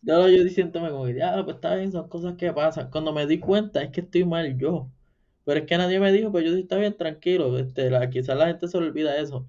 Yo, 0.02 0.28
yo 0.28 0.44
diciéndome 0.44 0.90
como 0.90 1.06
que, 1.06 1.16
ya, 1.16 1.44
pues 1.44 1.56
está 1.56 1.76
bien, 1.76 1.92
son 1.92 2.08
cosas 2.10 2.36
que 2.36 2.52
pasan. 2.54 2.90
Cuando 2.90 3.14
me 3.14 3.28
di 3.28 3.40
cuenta 3.40 3.82
es 3.84 3.92
que 3.92 4.02
estoy 4.02 4.26
mal 4.26 4.58
yo. 4.58 4.90
Pero 5.44 5.60
es 5.60 5.66
que 5.66 5.78
nadie 5.78 6.00
me 6.00 6.12
dijo, 6.12 6.32
pues 6.32 6.46
yo 6.46 6.54
sí 6.54 6.62
está 6.62 6.78
bien, 6.78 6.96
tranquilo. 6.96 7.58
Este, 7.58 7.90
la, 7.90 8.10
quizás 8.10 8.38
la 8.38 8.48
gente 8.48 8.68
se 8.68 8.80
le 8.80 8.88
olvida 8.88 9.18
eso. 9.18 9.48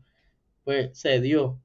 Pues 0.65 0.99
se 0.99 1.21
dio. 1.21 1.61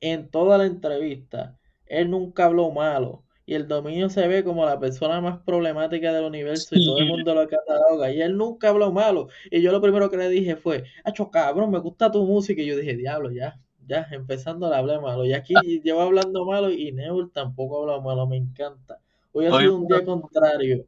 En 0.00 0.30
toda 0.30 0.58
la 0.58 0.66
entrevista, 0.66 1.58
él 1.86 2.10
nunca 2.10 2.46
habló 2.46 2.70
malo. 2.70 3.24
Y 3.46 3.54
el 3.54 3.66
dominio 3.68 4.08
se 4.08 4.28
ve 4.28 4.44
como 4.44 4.64
la 4.64 4.78
persona 4.78 5.20
más 5.20 5.40
problemática 5.42 6.12
del 6.12 6.24
universo 6.24 6.76
y 6.76 6.84
todo 6.84 6.98
el 6.98 7.06
mundo 7.08 7.34
lo 7.34 7.48
cataloga. 7.48 8.12
Y 8.12 8.22
él 8.22 8.36
nunca 8.36 8.68
habló 8.68 8.92
malo. 8.92 9.28
Y 9.50 9.60
yo 9.60 9.72
lo 9.72 9.80
primero 9.80 10.10
que 10.10 10.16
le 10.16 10.28
dije 10.28 10.56
fue, 10.56 10.84
acho 11.04 11.30
cabrón, 11.30 11.70
me 11.70 11.80
gusta 11.80 12.10
tu 12.12 12.24
música. 12.24 12.62
Y 12.62 12.66
yo 12.66 12.76
dije, 12.76 12.96
diablo, 12.96 13.30
ya, 13.32 13.58
ya, 13.90 14.06
empezando 14.12 14.70
le 14.70 14.76
hablé 14.76 15.00
malo. 15.00 15.24
Y 15.24 15.34
aquí 15.34 15.54
llevo 15.82 16.02
hablando 16.02 16.46
malo 16.46 16.70
y 16.70 16.92
Neul 16.92 17.32
tampoco 17.32 17.82
habla 17.82 18.00
malo, 18.00 18.26
me 18.26 18.36
encanta. 18.36 18.98
Hoy 19.32 19.46
ha 19.46 19.58
sido 19.58 19.76
un 19.76 19.86
día 19.88 20.04
contrario. 20.04 20.86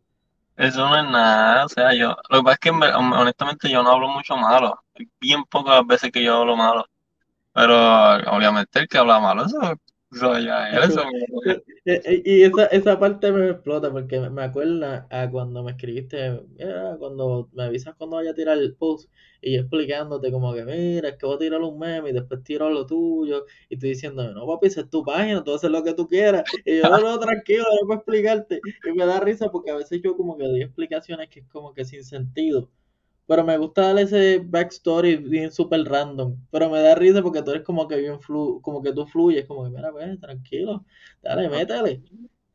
eso 0.57 0.89
no 0.89 0.97
es 0.97 1.05
nada, 1.11 1.65
o 1.65 1.69
sea, 1.69 1.93
yo, 1.95 2.17
lo 2.31 2.39
que 2.39 2.45
pasa 2.45 2.55
es 2.55 2.59
que 2.61 2.71
honestamente 2.71 3.69
yo 3.69 3.83
no 3.83 3.91
hablo 3.91 4.09
mucho 4.09 4.37
malo, 4.37 4.81
Hay 4.95 5.09
bien 5.21 5.45
pocas 5.45 5.85
veces 5.85 6.13
que 6.13 6.23
yo 6.23 6.37
hablo 6.37 6.57
malo, 6.57 6.87
pero 7.53 7.75
obviamente 8.33 8.79
el 8.79 8.89
que 8.89 8.99
habla 8.99 9.19
malo, 9.19 9.47
eso, 9.47 9.59
ya 10.71 10.85
eso. 10.85 11.03
Eh, 11.85 12.01
eh, 12.05 12.23
Y 12.25 12.43
esa, 12.45 12.67
esa 12.67 12.97
parte 13.01 13.33
me 13.33 13.51
explota 13.51 13.91
porque 13.91 14.21
me 14.21 14.43
acuerda 14.45 15.09
a 15.11 15.29
cuando 15.29 15.65
me 15.65 15.73
escribiste, 15.73 16.41
mira, 16.57 16.97
cuando 16.97 17.49
me 17.53 17.65
avisas 17.65 17.97
cuando 17.97 18.17
vaya 18.19 18.31
a 18.31 18.35
tirar 18.35 18.57
el 18.59 18.77
post 18.77 19.11
y 19.41 19.55
yo 19.55 19.63
explicándote 19.63 20.31
como 20.31 20.55
que 20.55 20.65
mira, 20.65 21.09
es 21.09 21.17
que 21.17 21.27
voy 21.27 21.35
a 21.35 21.39
tirar 21.39 21.61
un 21.61 21.77
meme 21.81 22.11
y 22.11 22.13
después 22.13 22.45
tiro 22.45 22.71
lo 22.71 22.87
tuyo 22.87 23.47
y 23.69 23.77
tú 23.79 23.87
diciéndome, 23.89 24.33
no 24.33 24.47
papi, 24.47 24.69
esa 24.69 24.83
es 24.83 24.91
tu 24.91 25.03
página, 25.05 25.43
tú 25.43 25.55
haces 25.55 25.71
lo 25.73 25.83
que 25.83 25.93
tú 25.95 26.07
quieras 26.07 26.45
y 26.65 26.79
yo 26.79 26.89
no, 26.89 27.01
no, 27.01 27.19
tranquilo, 27.19 27.65
no 27.81 27.87
puedo 27.89 27.99
explicarte 27.99 28.63
y 28.85 28.93
me 28.93 29.05
da 29.07 29.19
risa 29.19 29.51
porque 29.51 29.73
a 29.73 29.77
veces 29.77 30.01
yo 30.05 30.17
como 30.17 30.37
que 30.39 30.45
doy 30.45 30.63
explicaciones 30.63 31.29
que 31.31 31.41
es 31.41 31.47
como 31.49 31.75
que 31.75 31.85
sin 31.85 32.05
sentido. 32.05 32.71
Pero 33.27 33.45
me 33.45 33.57
gusta 33.57 33.83
darle 33.83 34.03
ese 34.03 34.41
backstory 34.45 35.17
bien 35.17 35.53
súper 35.53 35.85
random. 35.85 36.37
Pero 36.51 36.69
me 36.71 36.81
da 36.81 36.95
risa 36.95 37.23
porque 37.23 37.43
tú 37.43 37.53
eres 37.53 37.63
como 37.63 37.87
que 37.87 37.97
bien 37.97 38.21
flu, 38.21 38.61
como 38.63 38.83
que 38.83 38.93
tú 38.93 39.07
fluyes, 39.07 39.47
como 39.47 39.65
que 39.65 39.71
mira, 39.71 39.91
pues, 39.93 40.21
tranquilo, 40.21 40.85
dale, 41.23 41.49
métele. 41.49 42.03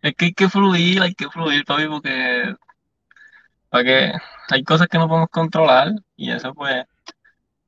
Es 0.01 0.13
que 0.15 0.25
hay 0.25 0.33
que 0.33 0.49
fluir, 0.49 1.01
hay 1.01 1.13
que 1.13 1.29
fluir, 1.29 1.65
papi, 1.65 1.87
porque 1.87 2.55
para 3.69 3.83
que 3.83 4.11
hay 4.49 4.63
cosas 4.63 4.87
que 4.87 4.97
no 4.97 5.07
podemos 5.07 5.29
controlar 5.29 5.93
y 6.15 6.31
eso 6.31 6.53
pues, 6.53 6.85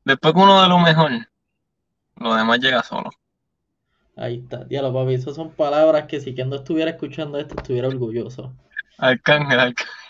después 0.05 0.33
que 0.33 0.39
uno 0.39 0.61
de 0.61 0.69
lo 0.69 0.79
mejor, 0.79 1.11
lo 2.17 2.35
demás 2.35 2.59
llega 2.59 2.83
solo. 2.83 3.09
Ahí 4.15 4.39
está, 4.43 4.65
diablo, 4.65 4.93
papi, 4.93 5.13
esas 5.13 5.35
son 5.35 5.51
palabras 5.51 6.05
que 6.05 6.19
si 6.19 6.33
no 6.33 6.57
estuviera 6.57 6.91
escuchando 6.91 7.39
esto 7.39 7.55
estuviera 7.55 7.87
orgulloso. 7.87 8.53
Arcángel, 8.97 9.59
arcángel. 9.59 10.08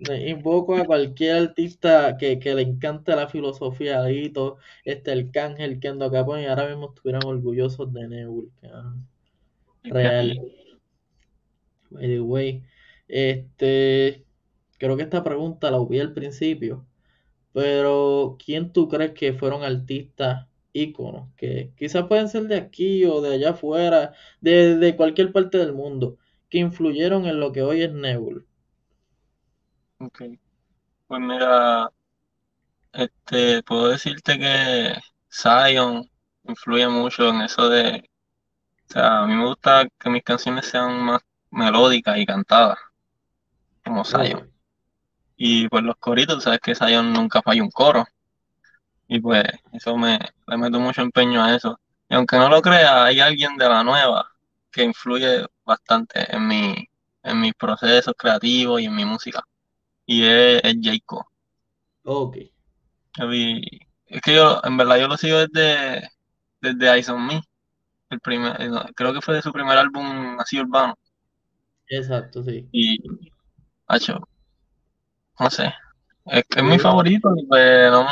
Invoco 0.00 0.76
a 0.76 0.84
cualquier 0.84 1.36
artista 1.36 2.16
que, 2.18 2.38
que 2.38 2.54
le 2.54 2.62
encante 2.62 3.16
la 3.16 3.28
filosofía, 3.28 4.00
Alito, 4.00 4.58
este, 4.84 5.12
el 5.12 5.32
Cángel, 5.32 5.80
Kendo 5.80 6.10
Capone, 6.10 6.42
y 6.44 6.46
ahora 6.46 6.68
mismo 6.68 6.90
estuvieran 6.90 7.24
orgullosos 7.26 7.92
de 7.92 8.06
Nebul, 8.06 8.50
Real. 9.82 10.40
By 11.90 12.06
the 12.06 12.20
way, 12.20 12.62
este, 13.08 14.24
creo 14.78 14.96
que 14.96 15.02
esta 15.02 15.24
pregunta 15.24 15.70
la 15.70 15.84
vi 15.84 15.98
al 16.00 16.12
principio, 16.14 16.86
pero 17.52 18.36
¿quién 18.44 18.72
tú 18.72 18.88
crees 18.88 19.12
que 19.12 19.32
fueron 19.32 19.64
artistas 19.64 20.46
íconos? 20.72 21.28
Que 21.36 21.72
quizás 21.76 22.06
pueden 22.06 22.28
ser 22.28 22.44
de 22.44 22.56
aquí 22.56 23.04
o 23.04 23.20
de 23.20 23.34
allá 23.34 23.50
afuera, 23.50 24.12
de, 24.40 24.76
de 24.76 24.96
cualquier 24.96 25.32
parte 25.32 25.58
del 25.58 25.72
mundo, 25.72 26.18
que 26.48 26.58
influyeron 26.58 27.26
en 27.26 27.40
lo 27.40 27.52
que 27.52 27.62
hoy 27.62 27.82
es 27.82 27.92
Nebul. 27.92 28.47
Ok. 29.98 30.22
Pues 31.08 31.20
mira, 31.20 31.90
este, 32.92 33.62
puedo 33.62 33.88
decirte 33.88 34.38
que 34.38 34.94
Zion 35.30 36.10
influye 36.44 36.88
mucho 36.88 37.28
en 37.30 37.42
eso 37.42 37.68
de, 37.68 38.10
o 38.90 38.92
sea, 38.92 39.20
a 39.20 39.26
mí 39.26 39.34
me 39.34 39.46
gusta 39.46 39.88
que 39.98 40.10
mis 40.10 40.22
canciones 40.24 40.66
sean 40.66 41.02
más 41.02 41.22
melódicas 41.50 42.18
y 42.18 42.26
cantadas, 42.26 42.78
como 43.84 44.04
Zion. 44.04 44.52
Y 45.36 45.68
pues 45.68 45.84
los 45.84 45.96
coritos, 45.98 46.44
sabes 46.44 46.60
que 46.60 46.74
Zion 46.74 47.12
nunca 47.12 47.42
falla 47.42 47.62
un 47.62 47.70
coro. 47.70 48.04
Y 49.08 49.20
pues 49.20 49.44
eso 49.72 49.96
me 49.96 50.18
le 50.46 50.56
meto 50.56 50.78
mucho 50.80 51.02
empeño 51.02 51.42
a 51.42 51.54
eso. 51.54 51.80
Y 52.08 52.14
aunque 52.14 52.36
no 52.38 52.48
lo 52.48 52.62
crea, 52.62 53.04
hay 53.04 53.20
alguien 53.20 53.56
de 53.56 53.68
la 53.68 53.82
nueva 53.84 54.30
que 54.70 54.84
influye 54.84 55.46
bastante 55.64 56.34
en 56.34 56.46
mi, 56.46 56.88
en 57.22 57.40
mis 57.40 57.54
procesos 57.54 58.14
creativos 58.16 58.80
y 58.80 58.86
en 58.86 58.94
mi 58.94 59.04
música. 59.04 59.42
Y 60.08 60.24
es, 60.24 60.60
es 60.64 60.74
Jayco. 60.82 61.30
ok, 62.04 62.36
Es 64.06 64.20
que 64.22 64.34
yo, 64.34 64.60
en 64.64 64.76
verdad, 64.76 64.98
yo 64.98 65.08
lo 65.08 65.16
sigo 65.16 65.38
desde, 65.46 66.08
desde 66.60 66.90
Eyes 66.94 67.08
on 67.10 67.26
Me. 67.26 67.40
El 68.10 68.20
primer, 68.20 68.60
eh, 68.60 68.70
creo 68.96 69.12
que 69.14 69.22
fue 69.22 69.34
de 69.36 69.42
su 69.42 69.52
primer 69.52 69.78
álbum 69.78 70.38
así 70.40 70.60
urbano. 70.60 70.94
exacto, 71.88 72.42
sí. 72.44 72.68
Y, 72.72 72.98
hacho, 73.86 74.20
no 75.40 75.50
sé. 75.50 75.72
Es, 76.26 76.44
es 76.56 76.62
mi 76.64 76.78
favorito 76.78 77.30
y 77.36 77.46
pues 77.46 77.90
no, 77.90 78.06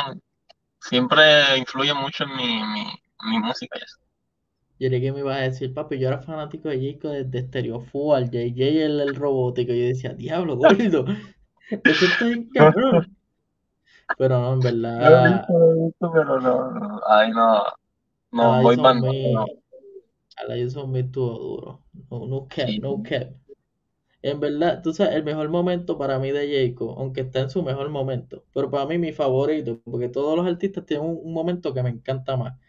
siempre 0.81 1.57
influye 1.57 1.93
mucho 1.93 2.23
en 2.25 2.35
mi, 2.35 2.63
mi, 2.63 2.85
mi 3.31 3.39
música 3.39 3.77
y 3.79 3.83
eso. 3.83 3.97
yo 4.79 4.89
que 4.89 5.11
me 5.11 5.19
ibas 5.19 5.37
a 5.37 5.41
decir, 5.41 5.73
papi, 5.73 5.99
yo 5.99 6.07
era 6.07 6.21
fanático 6.21 6.69
de 6.69 6.93
Jacob 6.93 7.11
desde 7.11 7.47
Stereo 7.47 7.81
Full, 7.81 8.25
JJ 8.31 8.85
el, 8.85 8.99
el 9.01 9.15
robótico, 9.15 9.71
y 9.73 9.79
yo 9.81 9.87
decía, 9.87 10.13
diablo, 10.13 10.57
gordo, 10.57 11.05
eso 11.85 12.05
está 12.05 12.25
bien 12.25 12.49
cabrón. 12.49 13.17
Pero 14.17 14.39
no, 14.39 14.53
en 14.53 14.61
verdad, 14.61 15.45
he 15.49 15.85
visto, 15.85 16.11
pero 16.11 16.39
no, 16.41 17.01
ay, 17.07 17.31
no, 17.31 17.63
no, 18.31 18.53
a 18.53 18.57
la 18.57 18.61
boy 18.61 18.75
Jason 18.75 18.99
band, 19.01 19.03
no, 19.03 19.45
a 20.37 20.43
la 20.45 20.87
Me 20.87 20.99
estuvo 21.01 21.37
duro. 21.39 21.83
No, 22.09 22.27
no 22.27 22.47
cap, 22.47 22.71
Sí, 22.71 22.79
no 22.79 23.01
cap. 23.03 23.33
En 24.21 24.39
verdad, 24.39 24.81
tú 24.83 24.93
sabes, 24.93 25.15
el 25.15 25.23
mejor 25.23 25.49
momento 25.49 25.97
para 25.97 26.19
mí 26.19 26.31
de 26.31 26.69
Jacob, 26.69 26.95
aunque 26.99 27.21
está 27.21 27.41
en 27.41 27.49
su 27.49 27.63
mejor 27.63 27.89
momento, 27.89 28.45
pero 28.53 28.69
para 28.71 28.85
mí 28.87 28.97
mi 28.97 29.13
favorito, 29.13 29.81
porque 29.85 30.09
todos 30.09 30.37
los 30.37 30.47
artistas 30.47 30.85
tienen 30.85 31.07
un, 31.07 31.19
un 31.23 31.33
momento 31.33 31.73
que 31.73 31.83
me 31.83 31.89
encanta 31.89 32.37
más. 32.37 32.59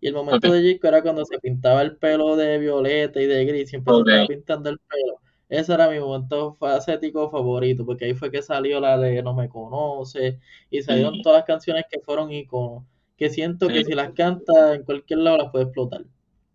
Y 0.00 0.08
el 0.08 0.14
momento 0.14 0.52
de 0.52 0.74
Jacob 0.74 0.88
era 0.90 1.02
cuando 1.02 1.24
se 1.24 1.38
pintaba 1.40 1.82
el 1.82 1.96
pelo 1.98 2.36
de 2.36 2.58
violeta 2.58 3.20
y 3.22 3.26
de 3.26 3.44
gris, 3.46 3.70
siempre 3.70 3.94
se 3.94 4.00
ok, 4.00 4.02
estaba 4.02 4.26
pintando 4.26 4.70
el 4.70 4.78
pelo. 4.80 5.20
Ese 5.48 5.74
era 5.74 5.88
mi 5.88 6.00
momento 6.00 6.54
facético 6.54 7.30
favorito, 7.30 7.86
porque 7.86 8.06
ahí 8.06 8.14
fue 8.14 8.30
que 8.30 8.42
salió 8.42 8.80
la 8.80 8.98
de 8.98 9.22
No 9.22 9.32
me 9.34 9.48
conoce 9.48 10.40
y 10.70 10.82
salieron 10.82 11.14
sí, 11.14 11.22
todas 11.22 11.38
las 11.38 11.46
canciones 11.46 11.84
que 11.90 12.00
fueron 12.00 12.32
iconos, 12.32 12.84
que 13.16 13.30
siento 13.30 13.68
que 13.68 13.84
si 13.84 13.94
las 13.94 14.12
canta 14.12 14.74
en 14.74 14.82
cualquier 14.82 15.20
lado 15.20 15.38
las 15.38 15.50
puede 15.50 15.64
explotar. 15.66 16.04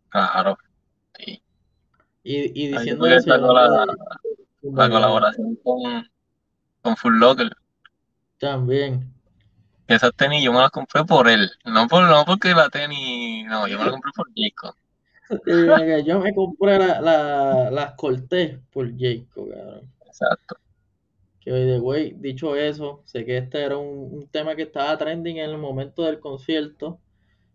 claro, 0.09 0.57
sí. 1.17 1.41
Y, 2.23 2.65
y 2.65 2.67
diciendo 2.67 3.07
eso, 3.07 3.29
la, 3.29 3.85
la 4.61 4.89
colaboración 4.89 5.55
con, 5.63 6.07
con 6.81 6.97
Full 6.97 7.17
Locker. 7.17 7.49
También. 8.37 9.11
Esas 9.87 10.13
tenis 10.15 10.43
yo 10.43 10.53
me 10.53 10.59
las 10.59 10.71
compré 10.71 11.03
por 11.03 11.27
él, 11.27 11.49
no 11.65 11.87
por, 11.87 12.03
no 12.03 12.23
porque 12.25 12.53
la 12.53 12.69
tenis, 12.69 13.45
no, 13.47 13.67
yo 13.67 13.77
me 13.79 13.85
la 13.85 13.91
compré 13.91 14.11
por 14.15 14.27
Jacob. 14.35 14.75
Yo 16.05 16.19
me 16.19 16.33
compré 16.33 16.77
la, 16.77 17.01
la- 17.01 17.71
las 17.71 17.93
Cortés 17.95 18.59
por 18.71 18.89
Jacob, 18.97 19.49
cabrón. 19.49 19.91
Exacto. 20.05 20.55
Que 21.39 21.51
by 21.51 21.65
the 21.65 21.79
way, 21.79 22.13
dicho 22.17 22.55
eso, 22.55 23.01
sé 23.05 23.25
que 23.25 23.37
este 23.37 23.63
era 23.63 23.77
un, 23.77 24.13
un 24.13 24.27
tema 24.27 24.55
que 24.55 24.63
estaba 24.63 24.97
trending 24.97 25.37
en 25.37 25.49
el 25.49 25.57
momento 25.57 26.03
del 26.03 26.19
concierto. 26.19 26.99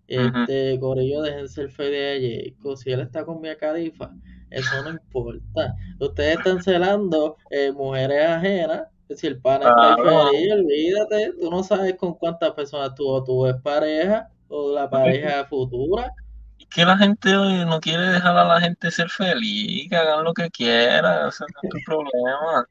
Este, 0.08 0.78
Corillo, 0.80 1.22
déjense 1.22 1.62
el 1.62 1.70
fe 1.70 1.84
de 1.84 2.54
Jacob. 2.56 2.76
Si 2.76 2.90
él 2.90 3.00
está 3.00 3.24
con 3.24 3.40
Mia 3.40 3.56
Khalifa, 3.56 4.12
eso 4.50 4.82
no 4.82 4.90
importa. 4.90 5.74
Ustedes 6.00 6.38
están 6.38 6.62
celando 6.62 7.36
eh, 7.50 7.72
mujeres 7.72 8.26
ajenas. 8.26 8.88
Si 9.14 9.26
el 9.28 9.40
pana 9.40 9.66
está 9.68 9.94
Claro, 9.96 10.30
feliz, 10.30 10.52
olvídate. 10.52 11.32
Tú 11.40 11.50
no 11.50 11.62
sabes 11.62 11.94
con 11.96 12.14
cuántas 12.14 12.52
personas 12.52 12.94
tuvo 12.94 13.22
tu 13.22 13.46
ex 13.46 13.60
pareja 13.62 14.30
o 14.48 14.72
la 14.74 14.90
pareja 14.90 15.44
futura. 15.46 16.12
Es 16.58 16.66
que 16.66 16.84
la 16.84 16.96
gente 16.96 17.36
hoy 17.36 17.64
no 17.64 17.80
quiere 17.80 18.06
dejar 18.06 18.36
a 18.36 18.44
la 18.44 18.60
gente 18.60 18.90
ser 18.90 19.08
feliz, 19.08 19.88
que 19.88 19.96
hagan 19.96 20.24
lo 20.24 20.34
que 20.34 20.50
quieran, 20.50 21.28
ese 21.28 21.44
no 21.44 21.60
es 21.62 21.70
tu 21.70 21.78
problema. 21.84 22.66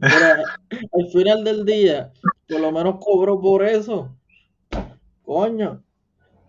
Pero 0.00 0.44
al 0.92 1.10
final 1.12 1.44
del 1.44 1.64
día, 1.64 2.12
por 2.48 2.60
lo 2.60 2.72
menos 2.72 2.96
cobró 3.00 3.40
por 3.40 3.64
eso. 3.64 4.14
Coño. 5.24 5.82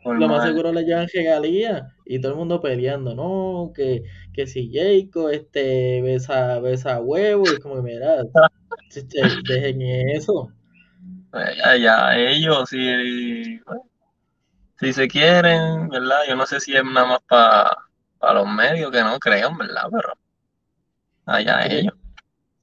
Lo 0.03 0.27
más 0.27 0.43
seguro 0.43 0.73
le 0.73 0.83
llevan 0.83 1.07
regalías 1.13 1.83
y 2.05 2.19
todo 2.19 2.31
el 2.31 2.37
mundo 2.39 2.59
peleando, 2.59 3.13
no, 3.13 3.71
que, 3.71 4.03
que 4.33 4.47
si 4.47 4.71
Jacob 4.73 5.29
este, 5.29 6.01
besa, 6.01 6.59
besa 6.59 6.99
huevo 6.99 7.43
y 7.45 7.59
como 7.59 7.75
que 7.75 7.81
mira, 7.83 8.23
dejen 9.47 9.81
eso. 9.81 10.51
Pues 11.29 11.55
ya, 11.79 12.17
ellos, 12.17 12.69
si, 12.69 13.59
bueno, 13.59 13.83
si 14.81 14.93
se 14.93 15.07
quieren, 15.07 15.89
¿verdad? 15.89 16.21
Yo 16.27 16.35
no 16.35 16.47
sé 16.47 16.59
si 16.59 16.75
es 16.75 16.83
nada 16.83 17.05
más 17.05 17.19
para 17.27 18.33
los 18.33 18.47
medios, 18.47 18.91
que 18.91 19.01
no 19.01 19.19
creo, 19.19 19.55
¿verdad? 19.55 19.83
Pero 19.91 20.13
allá 21.27 21.67
ellos. 21.67 21.93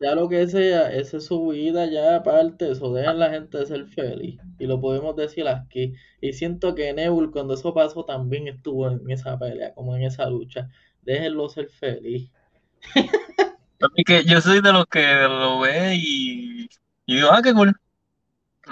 ya 0.00 0.16
lo 0.16 0.28
que 0.28 0.48
sea, 0.48 0.92
esa 0.92 1.18
es 1.18 1.26
su 1.26 1.48
vida 1.48 1.86
ya 1.86 2.16
aparte, 2.16 2.72
eso 2.72 2.92
dejen 2.92 3.20
la 3.20 3.30
gente 3.30 3.58
de 3.58 3.66
ser 3.66 3.86
feliz. 3.86 4.40
Y 4.58 4.66
lo 4.66 4.80
podemos 4.80 5.14
decir 5.14 5.46
aquí. 5.46 5.94
Y 6.20 6.32
siento 6.32 6.74
que 6.74 6.92
Nebul 6.92 7.30
cuando 7.30 7.54
eso 7.54 7.72
pasó 7.72 8.04
también 8.04 8.48
estuvo 8.48 8.88
en 8.88 9.08
esa 9.08 9.38
pelea, 9.38 9.72
como 9.74 9.94
en 9.94 10.02
esa 10.02 10.28
lucha. 10.28 10.68
Déjenlo 11.02 11.48
ser 11.48 11.68
feliz. 11.68 12.32
Así 13.80 14.02
que 14.04 14.24
yo 14.24 14.40
soy 14.40 14.60
de 14.60 14.72
los 14.72 14.86
que 14.86 15.06
lo 15.22 15.60
ve 15.60 15.94
y, 15.94 16.68
y 17.06 17.14
digo, 17.14 17.28
ah, 17.30 17.40
qué 17.42 17.54
cool. 17.54 17.72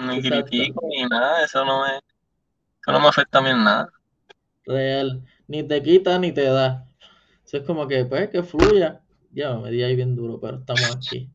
Ni 0.01 0.21
critico 0.21 0.85
ni 0.89 1.05
nada, 1.05 1.45
eso 1.45 1.63
no 1.63 1.83
me, 1.83 1.99
eso 2.87 2.93
no 2.93 3.01
me 3.01 3.09
afecta 3.09 3.39
a 3.39 3.41
mí 3.41 3.49
en 3.49 3.65
nada. 3.65 3.91
Real. 4.65 5.21
Ni 5.47 5.61
te 5.63 5.83
quita 5.83 6.17
ni 6.19 6.31
te 6.31 6.43
da. 6.43 6.87
Eso 7.45 7.57
es 7.57 7.63
como 7.63 7.85
que, 7.85 8.05
pues, 8.05 8.29
que 8.29 8.43
fluya. 8.43 9.01
Ya 9.31 9.57
me 9.57 9.71
di 9.71 9.83
ahí 9.83 9.93
bien 9.93 10.15
duro, 10.15 10.39
pero 10.39 10.59
estamos 10.59 10.79
aquí. 10.95 11.29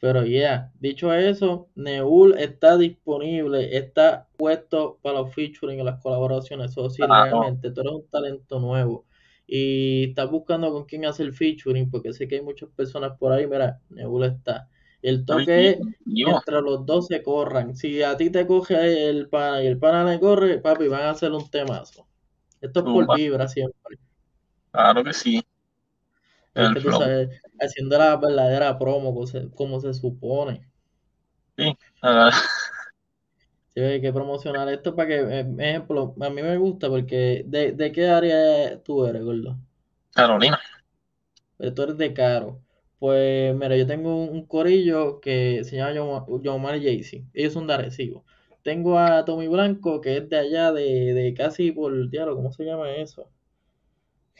Pero 0.00 0.22
ya, 0.24 0.28
yeah, 0.28 0.72
dicho 0.78 1.14
eso, 1.14 1.70
Neul 1.76 2.36
está 2.38 2.76
disponible, 2.76 3.74
está 3.74 4.28
puesto 4.36 4.98
para 5.00 5.20
los 5.20 5.34
featuring 5.34 5.80
y 5.80 5.82
las 5.82 5.98
colaboraciones. 6.02 6.72
Eso 6.72 6.90
sí, 6.90 7.02
realmente, 7.02 7.70
tú 7.70 7.80
eres 7.80 7.92
un 7.94 8.06
talento 8.08 8.60
nuevo 8.60 9.06
y 9.46 10.10
estás 10.10 10.30
buscando 10.30 10.70
con 10.72 10.84
quién 10.84 11.06
hacer 11.06 11.32
featuring, 11.32 11.90
porque 11.90 12.12
sé 12.12 12.28
que 12.28 12.34
hay 12.34 12.42
muchas 12.42 12.68
personas 12.68 13.16
por 13.18 13.32
ahí. 13.32 13.46
Mira, 13.46 13.80
Neul 13.88 14.24
está. 14.24 14.68
El 15.06 15.24
toque 15.24 15.70
es 15.70 15.78
Yo, 16.04 16.30
entre 16.30 16.60
los 16.60 16.84
dos 16.84 17.06
se 17.06 17.22
corran. 17.22 17.76
Si 17.76 18.02
a 18.02 18.16
ti 18.16 18.28
te 18.28 18.44
coge 18.44 19.08
el 19.08 19.28
pana 19.28 19.62
y 19.62 19.68
el 19.68 19.78
pana 19.78 20.02
le 20.02 20.18
corre, 20.18 20.58
papi, 20.58 20.88
van 20.88 21.02
a 21.02 21.10
hacer 21.10 21.30
un 21.30 21.48
temazo. 21.48 22.08
Esto 22.60 22.80
es 22.80 22.84
por 22.86 23.16
vibra 23.16 23.46
siempre. 23.46 23.98
claro 24.72 25.04
que 25.04 25.12
sí. 25.12 25.36
Es 26.56 26.66
El 26.68 26.74
que 26.74 26.80
tú 26.80 26.90
sabes, 26.90 27.40
haciendo 27.60 27.96
la 27.98 28.16
verdadera 28.16 28.76
promo 28.76 29.14
como 29.14 29.28
se, 29.28 29.48
como 29.50 29.78
se 29.78 29.94
supone. 29.94 30.66
Sí, 31.56 31.78
ah, 32.02 32.32
Sí, 33.76 33.80
hay 33.82 34.00
que 34.00 34.12
promocionar 34.12 34.68
esto 34.70 34.96
para 34.96 35.06
que, 35.06 35.20
eh, 35.20 35.54
ejemplo, 35.58 36.16
a 36.20 36.30
mí 36.30 36.42
me 36.42 36.56
gusta 36.56 36.88
porque 36.88 37.44
¿de, 37.46 37.70
de 37.70 37.92
qué 37.92 38.08
área 38.08 38.82
tú 38.82 39.06
eres, 39.06 39.22
gordo? 39.22 39.56
Carolina. 40.14 40.58
Pues 41.58 41.72
tú 41.74 41.82
eres 41.82 41.96
de 41.96 42.12
Caro. 42.12 42.65
Pues 42.98 43.54
mira, 43.54 43.76
yo 43.76 43.86
tengo 43.86 44.14
un, 44.24 44.28
un 44.30 44.46
corillo 44.46 45.20
que 45.20 45.64
se 45.64 45.76
llama 45.76 45.94
John 46.26 46.40
John 46.44 46.56
Omar 46.56 46.76
y 46.76 46.84
Jaycee. 46.84 47.26
Ellos 47.34 47.52
son 47.54 47.66
de 47.66 47.74
Arecibo. 47.74 48.24
Tengo 48.62 48.98
a 48.98 49.24
Tommy 49.24 49.48
Blanco, 49.48 50.00
que 50.00 50.16
es 50.18 50.28
de 50.28 50.36
allá, 50.38 50.72
de, 50.72 51.14
de 51.14 51.34
casi 51.34 51.72
por, 51.72 52.10
diablo, 52.10 52.36
¿cómo 52.36 52.52
se 52.52 52.64
llama 52.64 52.90
eso? 52.92 53.30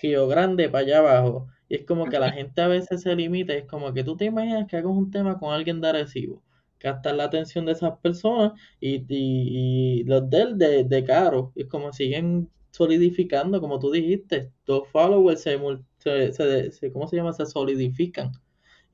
Río 0.00 0.28
Grande 0.28 0.68
para 0.68 0.84
allá 0.84 0.98
abajo. 0.98 1.48
Y 1.68 1.74
es 1.76 1.84
como 1.84 2.08
que 2.08 2.18
la 2.20 2.30
gente 2.32 2.60
a 2.60 2.68
veces 2.68 3.02
se 3.02 3.14
limita, 3.16 3.52
es 3.54 3.64
como 3.66 3.92
que 3.92 4.04
tú 4.04 4.16
te 4.16 4.26
imaginas 4.26 4.66
que 4.68 4.76
hagas 4.76 4.92
un 4.92 5.10
tema 5.10 5.38
con 5.38 5.52
alguien 5.52 5.80
de 5.80 5.88
Arecibo, 5.88 6.42
captar 6.78 7.16
la 7.16 7.24
atención 7.24 7.66
de 7.66 7.72
esas 7.72 7.98
personas 7.98 8.52
y, 8.80 8.96
y, 9.08 10.00
y 10.00 10.04
los 10.04 10.30
de 10.30 10.40
él 10.42 10.58
de, 10.58 10.84
de 10.84 11.04
caro. 11.04 11.52
Es 11.56 11.66
como 11.66 11.92
siguen 11.92 12.48
solidificando, 12.70 13.60
como 13.60 13.78
tú 13.80 13.90
dijiste, 13.90 14.52
dos 14.66 14.88
followers 14.88 15.40
se, 15.42 15.58
se, 15.98 16.32
se- 16.32 16.70
se- 16.72 16.92
¿cómo 16.92 17.08
se 17.08 17.16
llama? 17.16 17.32
Se 17.32 17.46
solidifican. 17.46 18.30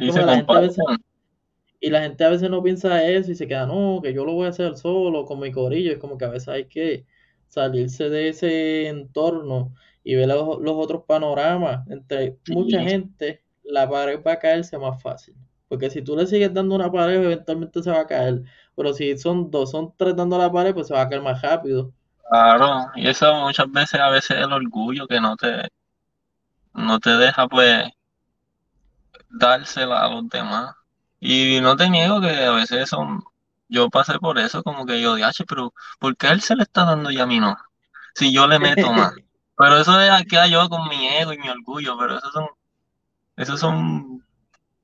Y 0.03 0.11
Como 0.11 0.13
se 0.13 0.21
que 0.21 0.27
la 0.27 0.37
gente 0.37 0.57
a 0.57 0.61
veces, 0.61 0.85
comparten. 0.85 1.05
y 1.81 1.91
la 1.91 2.03
gente 2.03 2.25
a 2.25 2.29
veces 2.31 2.51
no 2.51 2.63
piensa 2.63 3.05
eso 3.05 3.31
y 3.33 3.35
se 3.35 3.49
queda, 3.49 3.67
no, 3.67 4.01
que 4.03 4.15
yo 4.15 4.25
lo 4.25 4.35
voy 4.35 4.47
a 4.47 4.51
hacer 4.51 4.77
solo, 4.77 5.25
con 5.27 5.41
mi 5.41 5.51
corillo. 5.53 5.93
Es 5.93 5.99
como 5.99 6.17
que 6.19 6.25
a 6.25 6.29
veces 6.31 6.49
hay 6.49 6.67
que 6.69 7.07
salirse 7.49 8.09
de 8.09 8.29
ese 8.29 8.89
entorno 8.89 9.75
y 10.05 10.15
ver 10.15 10.29
los, 10.29 10.61
los 10.61 10.75
otros 10.77 11.05
panoramas. 11.07 11.87
Entre 11.89 12.39
mucha 12.47 12.83
gente, 12.83 13.43
la 13.65 13.89
pared 13.91 14.23
va 14.27 14.33
a 14.35 14.39
caerse 14.39 14.79
más 14.79 15.03
fácil. 15.03 15.35
Porque 15.69 15.91
si 15.91 16.03
tú 16.03 16.17
le 16.17 16.27
sigues 16.27 16.53
dando 16.55 16.75
una 16.77 16.91
pared, 16.93 17.17
eventualmente 17.25 17.83
se 17.83 17.91
va 17.91 18.01
a 18.01 18.07
caer. 18.07 18.43
Pero 18.77 18.93
si 18.95 19.17
son 19.19 19.51
dos, 19.51 19.71
son 19.71 19.95
tres 19.97 20.15
dando 20.17 20.39
la 20.39 20.53
pared, 20.53 20.75
pues 20.75 20.87
se 20.89 20.95
va 20.95 21.03
a 21.03 21.09
caer 21.09 21.23
más 21.23 21.43
rápido. 21.43 21.93
claro. 22.29 22.91
Y 22.95 23.09
eso 23.09 23.33
muchas 23.41 23.71
veces, 23.71 24.01
a 24.01 24.09
veces 24.11 24.37
el 24.39 24.53
orgullo 24.53 25.07
que 25.07 25.21
no 25.21 25.37
te, 25.37 25.69
no 26.75 27.01
te 27.01 27.11
deja 27.17 27.49
pues 27.49 27.85
dársela 29.33 30.05
a 30.05 30.09
los 30.09 30.29
demás. 30.29 30.75
Y 31.21 31.61
no 31.61 31.77
te 31.77 31.89
niego 31.91 32.21
que 32.21 32.31
a 32.31 32.53
veces 32.53 32.89
son, 32.89 33.23
yo 33.69 33.89
pasé 33.91 34.19
por 34.19 34.39
eso, 34.39 34.63
como 34.63 34.87
que 34.87 35.01
yo 35.01 35.15
dije, 35.17 35.45
pero 35.49 35.73
¿por 36.01 36.17
qué 36.17 36.29
a 36.29 36.33
él 36.33 36.41
se 36.43 36.57
le 36.57 36.65
está 36.65 36.85
dando 36.85 37.11
y 37.11 37.21
a 37.21 37.27
mí 37.27 37.41
no? 37.41 37.57
Si 38.15 38.33
yo 38.33 38.47
le 38.47 38.59
meto 38.59 38.93
más. 38.93 39.13
Pero 39.57 39.79
eso 39.79 40.01
es 40.01 40.11
aquí 40.11 40.37
yo 40.51 40.69
con 40.69 40.89
mi 40.89 41.07
ego 41.09 41.33
y 41.33 41.39
mi 41.39 41.49
orgullo, 41.49 41.97
pero 41.99 42.19
esos 42.19 42.33
son, 42.33 42.47
esos 43.37 43.61
son, 43.61 44.25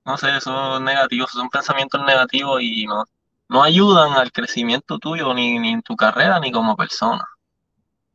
no 0.05 0.19
sé, 0.19 0.37
esos 0.37 0.81
negativos, 0.83 1.31
son 1.33 1.51
pensamientos 1.51 2.05
negativos 2.05 2.63
y 2.63 2.87
no, 2.87 3.05
no 3.49 3.63
ayudan 3.65 4.13
al 4.15 4.33
crecimiento 4.33 4.99
tuyo, 4.99 5.35
ni, 5.35 5.59
ni 5.61 5.71
en 5.71 5.83
tu 5.83 5.97
carrera, 5.97 6.41
ni 6.41 6.53
como 6.53 6.77
persona. 6.77 7.25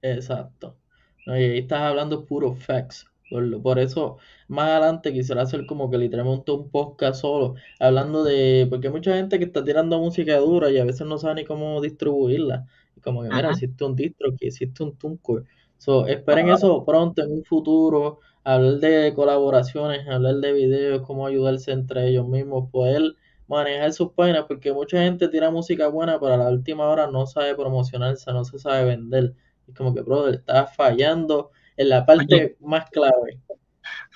Exacto. 0.01 0.77
No, 1.25 1.37
y 1.37 1.43
ahí 1.43 1.57
estás 1.59 1.81
hablando 1.81 2.25
puro 2.25 2.53
facts. 2.55 3.05
Por, 3.29 3.61
por 3.61 3.79
eso, 3.79 4.17
más 4.53 4.69
adelante 4.69 5.11
quisiera 5.11 5.41
hacer 5.41 5.65
como 5.65 5.89
que 5.89 5.97
literalmente 5.97 6.51
un 6.51 6.69
podcast 6.69 7.21
solo, 7.21 7.55
hablando 7.79 8.23
de, 8.23 8.67
porque 8.69 8.87
hay 8.87 8.93
mucha 8.93 9.15
gente 9.15 9.39
que 9.39 9.45
está 9.45 9.63
tirando 9.63 9.99
música 9.99 10.37
dura 10.37 10.71
y 10.71 10.77
a 10.77 10.85
veces 10.85 11.05
no 11.07 11.17
sabe 11.17 11.35
ni 11.35 11.43
cómo 11.45 11.81
distribuirla. 11.81 12.65
Como 13.03 13.23
que, 13.23 13.29
mira, 13.29 13.49
existe 13.49 13.83
un 13.83 13.95
distro, 13.95 14.33
que 14.37 14.47
existe 14.47 14.83
un 14.83 14.95
TuneCore. 14.95 15.43
So, 15.77 16.07
esperen 16.07 16.49
eso 16.49 16.85
pronto, 16.85 17.21
en 17.21 17.31
un 17.31 17.43
futuro, 17.43 18.19
hablar 18.45 18.75
de 18.79 19.13
colaboraciones, 19.13 20.07
hablar 20.07 20.35
de 20.35 20.53
videos, 20.53 21.01
cómo 21.05 21.27
ayudarse 21.27 21.71
entre 21.71 22.07
ellos 22.07 22.27
mismos, 22.27 22.69
poder 22.71 23.15
manejar 23.47 23.91
sus 23.91 24.11
páginas, 24.13 24.45
porque 24.47 24.71
mucha 24.71 25.01
gente 25.01 25.27
tira 25.27 25.51
música 25.51 25.87
buena, 25.87 26.19
pero 26.19 26.35
a 26.35 26.37
la 26.37 26.49
última 26.49 26.87
hora 26.87 27.07
no 27.07 27.25
sabe 27.25 27.55
promocionarse, 27.55 28.31
no 28.31 28.45
se 28.45 28.59
sabe 28.59 28.85
vender. 28.85 29.33
Es 29.67 29.75
como 29.75 29.93
que, 29.93 30.01
brother, 30.01 30.35
estás 30.35 30.75
fallando 30.75 31.51
en 31.75 31.89
la 31.89 31.97
Oye, 31.97 32.05
parte 32.05 32.57
más 32.61 32.89
clave. 32.89 33.39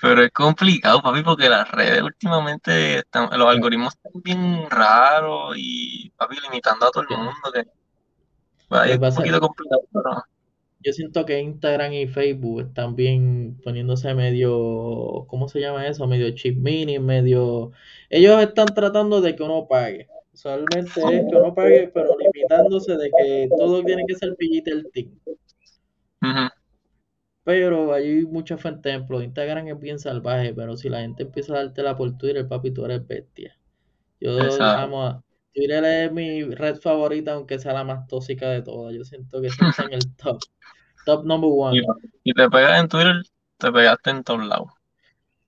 Pero 0.00 0.22
es 0.22 0.30
complicado, 0.30 1.02
papi, 1.02 1.22
porque 1.22 1.48
las 1.48 1.70
redes 1.70 2.02
últimamente 2.02 2.98
están, 2.98 3.28
los 3.38 3.48
algoritmos 3.48 3.94
están 3.94 4.22
bien 4.22 4.68
raros 4.70 5.54
y, 5.56 6.10
papi, 6.16 6.36
limitando 6.40 6.86
a 6.86 6.90
todo 6.90 7.04
el 7.08 7.16
mundo, 7.16 7.52
que 7.52 7.60
es 7.60 8.98
un 8.98 9.14
poquito 9.14 9.40
complicado, 9.40 9.82
pero 9.92 10.24
yo 10.80 10.92
siento 10.92 11.26
que 11.26 11.40
Instagram 11.40 11.92
y 11.92 12.06
Facebook 12.06 12.60
están 12.60 12.94
bien 12.94 13.60
poniéndose 13.64 14.14
medio, 14.14 15.26
¿cómo 15.26 15.48
se 15.48 15.60
llama 15.60 15.86
eso? 15.86 16.06
Medio 16.06 16.30
chip 16.34 16.56
mini, 16.56 16.98
medio... 16.98 17.72
Ellos 18.08 18.40
están 18.40 18.66
tratando 18.66 19.20
de 19.20 19.34
que 19.34 19.42
uno 19.42 19.66
pague. 19.68 20.08
Usualmente 20.32 21.00
es 21.00 21.26
que 21.28 21.36
uno 21.36 21.52
pague, 21.52 21.90
pero 21.92 22.16
limitándose 22.16 22.96
de 22.96 23.10
que 23.10 23.48
todo 23.58 23.82
tiene 23.82 24.04
que 24.06 24.14
ser 24.14 24.36
el 24.38 24.90
team. 24.92 25.18
ujú, 26.22 26.48
Pero 27.48 27.94
hay 27.94 28.26
muchos 28.26 28.62
ejemplos. 28.62 29.24
Instagram 29.24 29.68
es 29.68 29.80
bien 29.80 29.98
salvaje, 29.98 30.52
pero 30.52 30.76
si 30.76 30.90
la 30.90 31.00
gente 31.00 31.22
empieza 31.22 31.54
a 31.54 31.64
dártela 31.64 31.96
por 31.96 32.14
Twitter, 32.18 32.46
papi, 32.46 32.72
tú 32.72 32.84
eres 32.84 33.06
bestia. 33.06 33.58
Yo 34.20 34.38
a... 34.38 35.22
Twitter 35.54 35.82
es 35.82 36.12
mi 36.12 36.42
red 36.42 36.76
favorita, 36.76 37.32
aunque 37.32 37.58
sea 37.58 37.72
la 37.72 37.84
más 37.84 38.06
tóxica 38.06 38.50
de 38.50 38.60
todas. 38.60 38.94
Yo 38.94 39.02
siento 39.02 39.40
que 39.40 39.46
está 39.46 39.72
en 39.82 39.94
el 39.94 40.14
top. 40.22 40.38
Top 41.06 41.24
number 41.24 41.48
one. 41.50 41.80
y 42.22 42.34
te 42.34 42.50
pegas 42.50 42.82
en 42.82 42.88
Twitter, 42.88 43.22
te 43.56 43.72
pegaste 43.72 44.10
en 44.10 44.24
todos 44.24 44.46
lados. 44.46 44.68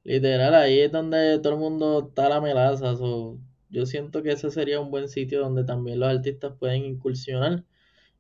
Literal, 0.03 0.55
ahí 0.55 0.81
es 0.81 0.91
donde 0.91 1.39
todo 1.41 1.53
el 1.53 1.59
mundo 1.59 2.07
está 2.09 2.31
la 2.31 2.41
melaza. 2.41 2.97
so, 2.97 3.37
yo 3.69 3.85
siento 3.85 4.23
que 4.23 4.33
ese 4.33 4.51
sería 4.51 4.81
un 4.81 4.91
buen 4.91 5.11
sitio 5.11 5.41
donde 5.41 5.65
también 5.65 6.01
los 6.01 6.09
artistas 6.09 6.55
pueden 6.59 6.83
incursionar. 6.83 7.63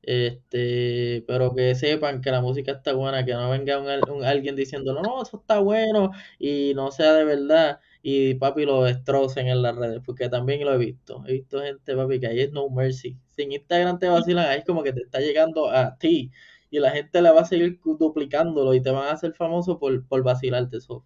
Este, 0.02 1.24
pero 1.26 1.54
que 1.54 1.74
sepan 1.74 2.20
que 2.22 2.30
la 2.30 2.40
música 2.40 2.72
está 2.72 2.94
buena, 2.94 3.24
que 3.24 3.32
no 3.34 3.50
venga 3.50 3.78
un, 3.78 3.86
un- 4.10 4.24
alguien 4.24 4.56
diciendo, 4.56 4.94
no, 4.94 5.02
no, 5.02 5.22
eso 5.22 5.38
está 5.38 5.58
bueno, 5.60 6.10
y 6.38 6.72
no 6.74 6.90
sea 6.90 7.12
de 7.14 7.24
verdad, 7.24 7.80
y 8.02 8.34
papi 8.34 8.64
lo 8.64 8.82
destrocen 8.84 9.48
en 9.48 9.62
las 9.62 9.76
redes, 9.76 10.00
porque 10.04 10.28
también 10.30 10.64
lo 10.64 10.72
he 10.74 10.78
visto. 10.78 11.22
He 11.26 11.32
visto 11.34 11.60
gente, 11.62 11.94
papi, 11.96 12.18
que 12.20 12.26
ahí 12.28 12.40
es 12.40 12.52
no 12.52 12.68
mercy. 12.70 13.18
Sin 13.30 13.52
Instagram 13.52 13.98
te 13.98 14.08
vacilan, 14.08 14.46
ahí 14.48 14.58
es 14.60 14.64
como 14.64 14.82
que 14.82 14.92
te 14.92 15.02
está 15.02 15.20
llegando 15.20 15.70
a 15.70 15.96
ti, 15.98 16.30
y 16.70 16.78
la 16.78 16.90
gente 16.92 17.20
le 17.22 17.30
va 17.30 17.40
a 17.42 17.44
seguir 17.44 17.78
duplicándolo 17.84 18.74
y 18.74 18.82
te 18.82 18.90
van 18.90 19.08
a 19.08 19.12
hacer 19.12 19.34
famoso 19.34 19.78
por, 19.78 20.06
por 20.06 20.22
vacilarte 20.22 20.78
eso. 20.78 21.04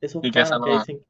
Esos 0.00 0.24
Y 0.24 0.30
que 0.30 0.40
eso 0.40 0.54
panas 0.54 0.60
que 0.62 0.70
no, 0.70 0.70
dicen, 0.70 1.04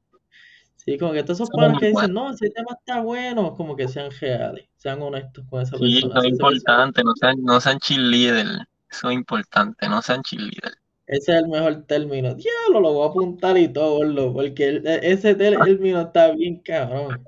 sí, 0.86 0.98
como 0.98 1.12
que 1.12 1.22
todos 1.22 1.38
esos 1.40 1.50
eso 1.50 1.56
no 1.58 1.66
es 1.66 1.72
panas 1.72 1.72
muy 1.72 1.80
que 1.80 1.88
dicen, 1.88 2.12
no, 2.14 2.30
ese 2.32 2.50
tema 2.50 2.68
está 2.78 3.00
bueno, 3.02 3.54
como 3.54 3.76
que 3.76 3.88
sean 3.88 4.10
reales, 4.20 4.68
sean 4.76 5.02
honestos 5.02 5.44
con 5.50 5.62
esa 5.62 5.76
Sí, 5.76 6.00
persona. 6.00 6.20
Si 6.22 6.26
es 6.28 6.32
importante, 6.32 7.04
no 7.04 7.12
sean, 7.16 7.42
no 7.42 7.60
sean 7.60 7.78
cheerleader. 7.80 8.46
Eso 8.90 9.10
es 9.10 9.14
importante, 9.14 9.88
no 9.88 10.00
sean 10.02 10.22
cheerleader. 10.22 10.74
Ese 11.06 11.32
es 11.36 11.42
el 11.42 11.48
mejor 11.48 11.84
término. 11.86 12.34
Diablo, 12.34 12.80
lo 12.80 12.92
voy 12.94 13.06
a 13.06 13.10
apuntar 13.10 13.58
y 13.58 13.68
todo, 13.72 13.96
gordo, 13.98 14.32
porque 14.32 14.80
e- 14.84 15.00
ese 15.12 15.34
término 15.34 16.00
está 16.00 16.32
bien 16.32 16.60
cabrón. 16.60 17.24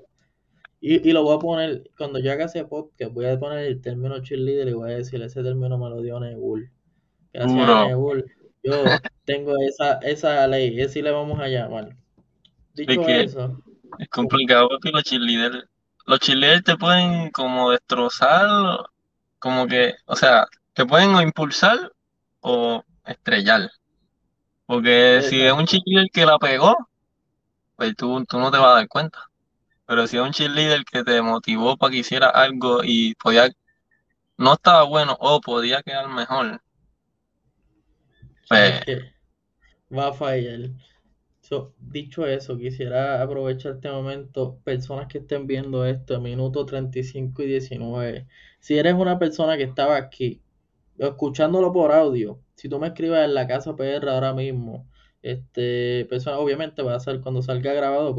Y, 0.81 1.09
y 1.09 1.13
lo 1.13 1.25
voy 1.25 1.37
a 1.37 1.41
poner, 1.41 1.91
cuando 1.97 2.21
yo 2.21 2.33
haga 2.33 2.47
ese 2.47 2.65
podcast, 2.65 3.13
voy 3.13 3.27
a 3.27 3.39
poner 3.39 3.67
el 3.67 3.81
término 3.81 4.21
cheerleader 4.23 4.69
y 4.69 4.73
voy 4.75 4.93
a 4.93 4.97
decir, 4.97 5.21
ese 5.23 5.43
término 5.43 5.77
me 5.79 5.91
lo 5.91 6.01
dio 6.01 6.21
Nebul. 6.21 6.71
Gracias. 7.33 7.89
Nebul, 7.89 8.25
yo 8.63 8.85
tengo 9.25 9.55
esa, 9.69 9.99
esa 9.99 10.47
ley, 10.47 10.81
ese 10.81 11.03
le 11.03 11.11
vamos 11.11 11.41
a 11.41 11.49
llamar. 11.49 11.98
Dicho 12.87 13.03
que 13.03 13.23
eso, 13.23 13.63
es 13.99 14.09
complicado 14.09 14.69
porque 14.69 14.91
los 14.91 15.03
cheerleaders, 15.03 15.65
los 16.07 16.21
cheerleaders 16.21 16.65
te 16.65 16.77
pueden 16.77 17.31
como 17.31 17.71
destrozar, 17.71 18.49
como 19.39 19.67
que, 19.67 19.95
o 20.07 20.17
sea, 20.17 20.47
te 20.73 20.87
pueden 20.87 21.15
o 21.15 21.23
impulsar 21.23 21.93
o 22.41 22.85
estrellar. 23.05 23.71
Porque 24.67 25.23
si 25.23 25.41
es 25.41 25.53
un 25.53 25.67
cheerleader 25.67 26.11
que 26.13 26.27
la 26.27 26.39
pegó, 26.39 26.77
pues 27.77 27.97
tú, 27.97 28.25
tú 28.27 28.39
no 28.39 28.51
te 28.51 28.59
vas 28.59 28.69
a 28.69 28.75
dar 28.75 28.89
cuenta. 28.89 29.19
Pero 29.87 30.07
si 30.07 30.17
es 30.19 30.23
un 30.23 30.33
cheerleader 30.33 30.85
que 30.85 31.03
te 31.03 31.23
motivó 31.23 31.77
para 31.77 31.91
que 31.91 31.99
hiciera 31.99 32.29
algo 32.29 32.83
y 32.85 33.15
podía, 33.15 33.49
no 34.37 34.53
estaba 34.53 34.83
bueno 34.83 35.17
o 35.19 35.41
podía 35.41 35.83
quedar 35.83 36.09
mejor, 36.09 36.61
pues 38.49 38.83
va 39.91 40.09
a 40.09 40.13
fallar. 40.13 40.71
So, 41.49 41.73
dicho 41.81 42.27
eso, 42.27 42.59
quisiera 42.59 43.23
aprovechar 43.23 43.77
este 43.77 43.91
momento, 43.91 44.59
personas 44.65 45.07
que 45.09 45.17
estén 45.17 45.47
viendo 45.47 45.87
esto, 45.87 46.21
minuto 46.21 46.67
35 46.67 47.43
y 47.43 47.47
19. 47.47 48.27
Si 48.61 48.77
eres 48.77 48.93
una 48.93 49.19
persona 49.19 49.57
que 49.57 49.63
estaba 49.63 49.97
aquí, 49.97 50.43
escuchándolo 50.99 51.73
por 51.73 51.91
audio, 51.93 52.39
si 52.55 52.69
tú 52.69 52.79
me 52.79 52.89
escribes 52.89 53.25
en 53.25 53.33
la 53.33 53.47
casa 53.47 53.75
PR 53.77 54.11
ahora 54.11 54.35
mismo, 54.35 54.87
este, 55.23 56.07
persona, 56.11 56.39
obviamente 56.39 56.83
va 56.83 56.95
a 56.97 57.01
ser 57.01 57.23
cuando 57.23 57.41
salga 57.41 57.73
grabado, 57.73 58.15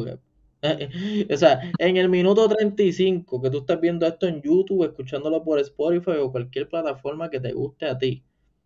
o 1.32 1.38
sea, 1.38 1.72
en 1.78 1.98
el 1.98 2.10
minuto 2.10 2.50
35 2.50 3.44
que 3.44 3.52
tú 3.52 3.60
estás 3.60 3.80
viendo 3.80 4.08
esto 4.08 4.28
en 4.28 4.42
YouTube, 4.42 4.86
escuchándolo 4.86 5.44
por 5.44 5.60
Spotify 5.60 6.18
o 6.20 6.32
cualquier 6.32 6.68
plataforma 6.68 7.30
que 7.30 7.40
te 7.40 7.54
guste 7.54 7.86
a 7.86 7.98
ti, 8.00 8.24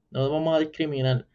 no 0.10 0.30
vamos 0.30 0.56
a 0.56 0.60
discriminar. 0.60 1.28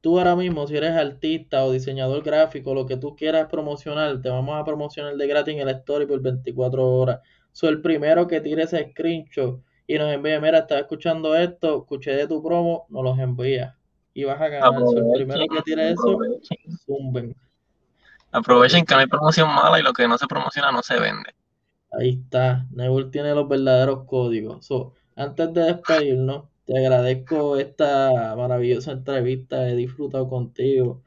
Tú 0.00 0.18
ahora 0.18 0.34
mismo, 0.34 0.66
si 0.66 0.76
eres 0.76 0.92
artista 0.92 1.64
o 1.64 1.72
diseñador 1.72 2.22
gráfico, 2.22 2.74
lo 2.74 2.86
que 2.86 2.96
tú 2.96 3.14
quieras 3.16 3.48
promocionar, 3.50 4.22
te 4.22 4.30
vamos 4.30 4.58
a 4.58 4.64
promocionar 4.64 5.14
de 5.16 5.26
gratis 5.26 5.54
en 5.54 5.60
el 5.60 5.68
story 5.68 6.06
por 6.06 6.20
24 6.22 6.86
horas. 6.86 7.20
Soy 7.52 7.68
el 7.68 7.82
primero 7.82 8.26
que 8.26 8.40
tire 8.40 8.62
ese 8.62 8.90
screenshot 8.90 9.60
y 9.86 9.98
nos 9.98 10.12
envía, 10.12 10.40
mira, 10.40 10.60
estaba 10.60 10.80
escuchando 10.80 11.34
esto, 11.34 11.80
escuché 11.80 12.12
de 12.12 12.26
tu 12.26 12.42
promo, 12.42 12.86
nos 12.88 13.04
los 13.04 13.18
envía. 13.18 13.76
Y 14.14 14.24
vas 14.24 14.40
a 14.40 14.48
ganar. 14.48 14.80
Soy 14.86 14.98
el 14.98 15.12
primero 15.12 15.46
que 15.48 15.62
tire 15.62 15.90
eso, 15.90 16.18
zumben. 16.86 17.36
Aprovechen 18.32 18.84
que 18.84 18.94
no 18.94 19.00
hay 19.00 19.06
promoción 19.06 19.48
mala 19.48 19.80
y 19.80 19.82
lo 19.82 19.92
que 19.92 20.06
no 20.06 20.16
se 20.16 20.26
promociona 20.26 20.72
no 20.72 20.82
se 20.82 20.98
vende. 20.98 21.34
Ahí 21.92 22.20
está. 22.22 22.66
Nebul 22.70 23.10
tiene 23.10 23.34
los 23.34 23.48
verdaderos 23.48 24.04
códigos. 24.04 24.64
So, 24.64 24.94
antes 25.16 25.52
de 25.52 25.62
despedirnos, 25.64 26.44
te 26.64 26.78
agradezco 26.78 27.56
esta 27.56 28.34
maravillosa 28.36 28.92
entrevista. 28.92 29.68
He 29.68 29.76
disfrutado 29.76 30.28
contigo. 30.28 31.02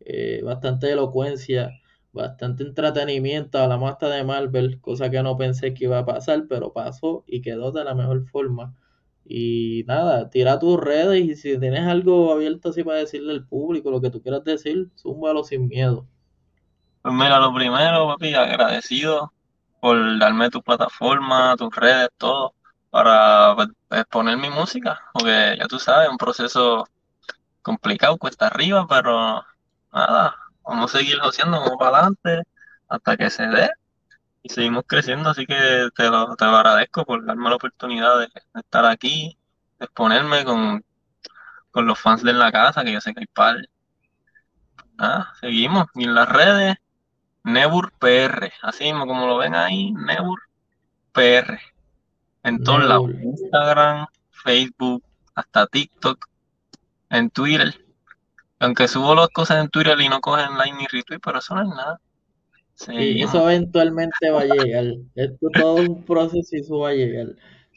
Eh, 0.00 0.42
bastante 0.44 0.90
elocuencia, 0.90 1.70
bastante 2.12 2.62
entretenimiento. 2.62 3.58
Hablamos 3.58 3.92
hasta 3.92 4.08
de 4.08 4.24
Marvel, 4.24 4.80
cosa 4.80 5.10
que 5.10 5.22
no 5.22 5.36
pensé 5.36 5.74
que 5.74 5.84
iba 5.84 5.98
a 5.98 6.06
pasar, 6.06 6.44
pero 6.48 6.72
pasó 6.72 7.24
y 7.26 7.42
quedó 7.42 7.72
de 7.72 7.84
la 7.84 7.94
mejor 7.94 8.26
forma. 8.28 8.74
Y 9.24 9.84
nada, 9.86 10.30
tira 10.30 10.58
tus 10.58 10.80
redes 10.80 11.22
y 11.22 11.36
si 11.36 11.58
tienes 11.58 11.86
algo 11.86 12.32
abierto 12.32 12.70
así 12.70 12.82
para 12.82 12.98
decirle 12.98 13.32
al 13.32 13.46
público, 13.46 13.90
lo 13.90 14.00
que 14.00 14.10
tú 14.10 14.22
quieras 14.22 14.44
decir, 14.44 14.88
zúmbalo 14.96 15.44
sin 15.44 15.68
miedo. 15.68 16.06
Pues 17.02 17.14
mira, 17.14 17.38
lo 17.38 17.52
primero, 17.52 18.06
papi, 18.06 18.34
agradecido 18.34 19.32
por 19.80 20.18
darme 20.18 20.48
tu 20.50 20.62
plataforma, 20.62 21.54
tus 21.56 21.74
redes, 21.76 22.08
todo, 22.16 22.54
para 22.90 23.54
pues, 23.56 23.68
exponer 23.90 24.36
mi 24.38 24.50
música, 24.50 25.00
porque 25.12 25.56
ya 25.58 25.66
tú 25.66 25.78
sabes, 25.78 26.08
un 26.08 26.18
proceso 26.18 26.86
complicado, 27.62 28.16
cuesta 28.18 28.46
arriba, 28.46 28.86
pero 28.88 29.44
nada, 29.92 30.36
vamos 30.62 30.94
a 30.94 30.98
seguir 30.98 31.18
haciendo, 31.20 31.60
vamos 31.60 31.76
para 31.78 31.98
adelante 31.98 32.42
hasta 32.88 33.16
que 33.16 33.30
se 33.30 33.46
dé 33.46 33.70
y 34.42 34.48
seguimos 34.50 34.84
creciendo, 34.86 35.30
así 35.30 35.46
que 35.46 35.88
te 35.94 36.08
lo, 36.08 36.36
te 36.36 36.44
lo 36.44 36.56
agradezco 36.56 37.04
por 37.04 37.24
darme 37.24 37.50
la 37.50 37.56
oportunidad 37.56 38.18
de, 38.20 38.28
estar 38.54 38.84
aquí, 38.86 39.36
de 39.78 39.86
exponerme 39.86 40.44
con, 40.44 40.84
con 41.70 41.86
los 41.86 41.98
fans 41.98 42.22
de 42.22 42.32
la 42.32 42.52
casa, 42.52 42.84
que 42.84 42.92
yo 42.92 43.00
sé 43.00 43.14
que 43.14 43.20
hay 43.20 43.26
par. 43.26 43.56
Ah, 44.98 45.32
seguimos. 45.40 45.86
Y 45.94 46.04
en 46.04 46.14
las 46.14 46.28
redes, 46.28 46.76
Nebur 47.44 47.92
PR, 47.98 48.52
así 48.62 48.84
mismo 48.84 49.06
como 49.06 49.26
lo 49.26 49.38
ven 49.38 49.54
ahí, 49.54 49.92
Nebur 49.92 50.42
PR. 51.12 51.60
En 52.48 52.62
todos 52.64 52.84
lados, 52.84 53.10
Instagram, 53.22 54.06
Facebook, 54.30 55.02
hasta 55.34 55.66
TikTok, 55.66 56.26
en 57.10 57.28
Twitter. 57.28 57.74
Aunque 58.58 58.88
subo 58.88 59.14
las 59.14 59.28
cosas 59.28 59.62
en 59.62 59.68
Twitter 59.68 60.00
y 60.00 60.08
no 60.08 60.20
cogen 60.20 60.56
like 60.56 60.74
ni 60.76 60.86
retweet, 60.86 61.20
pero 61.22 61.40
eso 61.40 61.54
no 61.54 61.62
es 61.62 61.68
nada. 61.68 62.00
Sí, 62.72 63.20
eso 63.20 63.50
eventualmente 63.50 64.30
va 64.30 64.40
a 64.40 64.44
llegar. 64.46 64.84
Esto 65.14 65.48
es 65.52 65.60
todo 65.60 65.74
un 65.76 66.04
proceso 66.04 66.56
y 66.56 66.60
eso 66.60 66.78
va 66.78 66.88
a 66.90 66.94
llegar. 66.94 67.26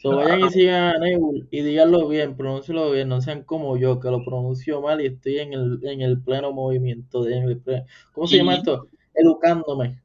So, 0.00 0.16
vayan 0.16 0.40
y 0.40 0.50
sigan 0.50 0.96
a 0.96 0.98
Nebul 0.98 1.46
y 1.50 1.60
díganlo 1.60 2.08
bien, 2.08 2.36
pronúncialo 2.36 2.90
bien, 2.90 3.08
no 3.08 3.20
sean 3.20 3.42
como 3.42 3.76
yo, 3.76 4.00
que 4.00 4.10
lo 4.10 4.24
pronuncio 4.24 4.80
mal 4.80 5.00
y 5.00 5.06
estoy 5.06 5.38
en 5.38 5.52
el, 5.52 5.80
en 5.84 6.00
el 6.00 6.20
pleno 6.20 6.50
movimiento. 6.50 7.22
De, 7.22 7.84
¿Cómo 8.12 8.26
se 8.26 8.38
llama 8.38 8.54
esto? 8.54 8.88
Educándome. 9.14 10.00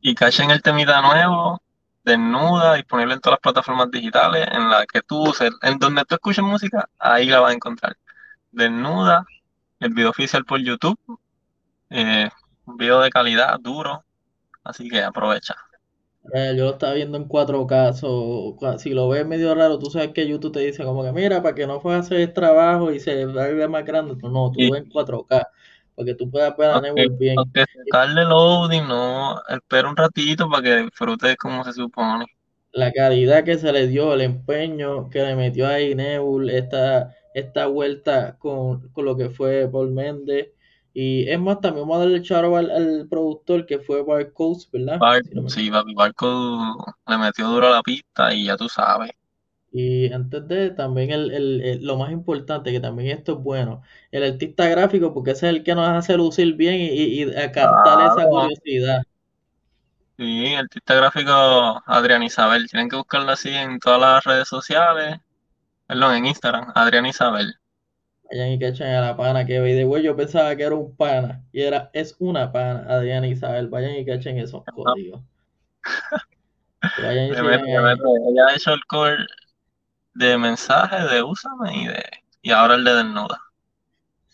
Y 0.00 0.14
cachen 0.14 0.50
el 0.50 0.62
temita 0.62 1.02
nuevo, 1.02 1.60
desnuda, 2.04 2.74
disponible 2.74 3.14
en 3.14 3.20
todas 3.20 3.38
las 3.38 3.40
plataformas 3.40 3.90
digitales, 3.90 4.46
en 4.52 4.68
la 4.68 4.84
que 4.86 5.00
tú 5.02 5.30
uses, 5.30 5.50
en 5.62 5.78
donde 5.78 6.04
tú 6.04 6.14
escuches 6.14 6.44
música, 6.44 6.88
ahí 6.98 7.26
la 7.26 7.40
vas 7.40 7.52
a 7.52 7.54
encontrar. 7.54 7.96
Desnuda, 8.52 9.24
el 9.80 9.92
video 9.92 10.10
oficial 10.10 10.44
por 10.44 10.60
YouTube, 10.60 10.98
eh, 11.90 12.28
un 12.66 12.76
video 12.76 13.00
de 13.00 13.10
calidad, 13.10 13.58
duro, 13.60 14.04
así 14.62 14.88
que 14.88 15.02
aprovecha. 15.02 15.54
Eh, 16.32 16.54
yo 16.56 16.64
lo 16.64 16.70
estaba 16.72 16.94
viendo 16.94 17.18
en 17.18 17.28
4K, 17.28 18.78
si 18.78 18.90
lo 18.90 19.08
ves 19.08 19.26
medio 19.26 19.54
raro, 19.54 19.78
tú 19.78 19.90
sabes 19.90 20.12
que 20.12 20.26
YouTube 20.26 20.52
te 20.52 20.60
dice 20.60 20.82
como 20.82 21.02
que 21.02 21.12
mira, 21.12 21.42
para 21.42 21.54
que 21.54 21.66
no 21.66 21.82
a 21.84 21.98
hacer 21.98 22.32
trabajo 22.32 22.92
y 22.92 23.00
se 23.00 23.26
vea 23.26 23.68
más 23.68 23.84
grande, 23.84 24.16
no, 24.22 24.50
tú 24.50 24.60
ves 24.72 24.82
en 24.82 24.90
4K, 24.90 25.46
para 25.94 26.06
que 26.06 26.14
tú 26.14 26.30
puedas 26.30 26.54
a 26.58 26.78
okay, 26.78 27.08
bien. 27.08 27.38
Aunque 27.38 27.64
darle 27.92 28.24
loading, 28.24 28.86
no, 28.86 29.40
espera 29.48 29.88
un 29.88 29.96
ratito 29.96 30.48
para 30.48 30.62
que 30.62 30.76
disfrutes 30.82 31.36
como 31.36 31.64
se 31.64 31.72
supone. 31.72 32.26
La 32.72 32.92
calidad 32.92 33.44
que 33.44 33.56
se 33.56 33.72
le 33.72 33.86
dio, 33.86 34.14
el 34.14 34.20
empeño 34.20 35.08
que 35.08 35.22
le 35.22 35.36
metió 35.36 35.68
ahí 35.68 35.94
Nebul, 35.94 36.50
esta, 36.50 37.14
esta 37.32 37.66
vuelta 37.66 38.36
con, 38.38 38.88
con 38.88 39.04
lo 39.04 39.16
que 39.16 39.30
fue 39.30 39.68
Paul 39.70 39.92
Méndez, 39.92 40.48
y 40.96 41.28
es 41.28 41.40
más, 41.40 41.60
también 41.60 41.88
vamos 41.88 41.96
a 41.96 42.04
darle 42.04 42.22
charo 42.22 42.56
al, 42.56 42.70
al 42.70 43.08
productor 43.10 43.66
que 43.66 43.80
fue 43.80 44.04
Barcodes, 44.04 44.68
¿verdad? 44.70 45.00
sí, 45.48 45.68
papi, 45.68 45.92
Barco 45.92 46.94
le 47.08 47.18
metió 47.18 47.48
duro 47.48 47.66
a 47.66 47.70
la 47.70 47.82
pista 47.82 48.32
y 48.32 48.44
ya 48.44 48.56
tú 48.56 48.68
sabes. 48.68 49.10
Y 49.76 50.12
antes 50.12 50.46
de 50.46 50.70
también 50.70 51.10
el, 51.10 51.32
el, 51.32 51.84
lo 51.84 51.96
más 51.96 52.12
importante, 52.12 52.70
que 52.70 52.78
también 52.78 53.18
esto 53.18 53.32
es 53.32 53.38
bueno, 53.38 53.82
el 54.12 54.22
artista 54.22 54.68
gráfico, 54.68 55.12
porque 55.12 55.32
ese 55.32 55.48
es 55.48 55.56
el 55.56 55.64
que 55.64 55.74
nos 55.74 55.88
hace 55.88 56.16
lucir 56.16 56.54
bien 56.54 56.76
y, 56.76 56.86
y, 56.86 57.22
y 57.24 57.32
captar 57.50 58.12
esa 58.12 58.28
curiosidad. 58.28 59.02
Sí, 60.16 60.54
artista 60.54 60.94
gráfico 60.94 61.82
Adrián 61.86 62.22
Isabel, 62.22 62.68
tienen 62.70 62.88
que 62.88 62.94
buscarlo 62.94 63.32
así 63.32 63.48
en 63.48 63.80
todas 63.80 64.00
las 64.00 64.22
redes 64.22 64.46
sociales, 64.46 65.18
perdón, 65.88 66.14
en 66.18 66.26
Instagram, 66.26 66.70
Adrián 66.76 67.06
Isabel. 67.06 67.52
Vayan 68.30 68.52
y 68.52 68.58
cachen 68.60 68.86
a 68.86 69.00
la 69.00 69.16
pana 69.16 69.44
que 69.44 69.58
de 69.58 69.82
güey, 69.82 70.04
yo 70.04 70.14
pensaba 70.14 70.54
que 70.54 70.62
era 70.62 70.76
un 70.76 70.94
pana 70.94 71.42
y 71.50 71.62
era, 71.62 71.90
es 71.92 72.14
una 72.20 72.52
pana, 72.52 72.86
Adriana 72.88 73.26
Isabel. 73.26 73.66
Vayan 73.66 73.96
y 73.96 74.06
cachen 74.06 74.38
esos 74.38 74.62
códigos. 74.72 75.20
Vayan 77.02 77.26
y 77.26 77.30
Ella 77.32 78.46
ha 78.48 78.54
hecho 78.54 78.72
el 78.72 78.80
de 80.14 80.38
mensaje 80.38 80.96
de 81.14 81.22
úsame 81.22 81.76
y 81.82 81.86
de 81.86 82.04
y 82.42 82.50
ahora 82.50 82.74
el 82.74 82.84
de 82.84 82.94
desnuda. 82.94 83.40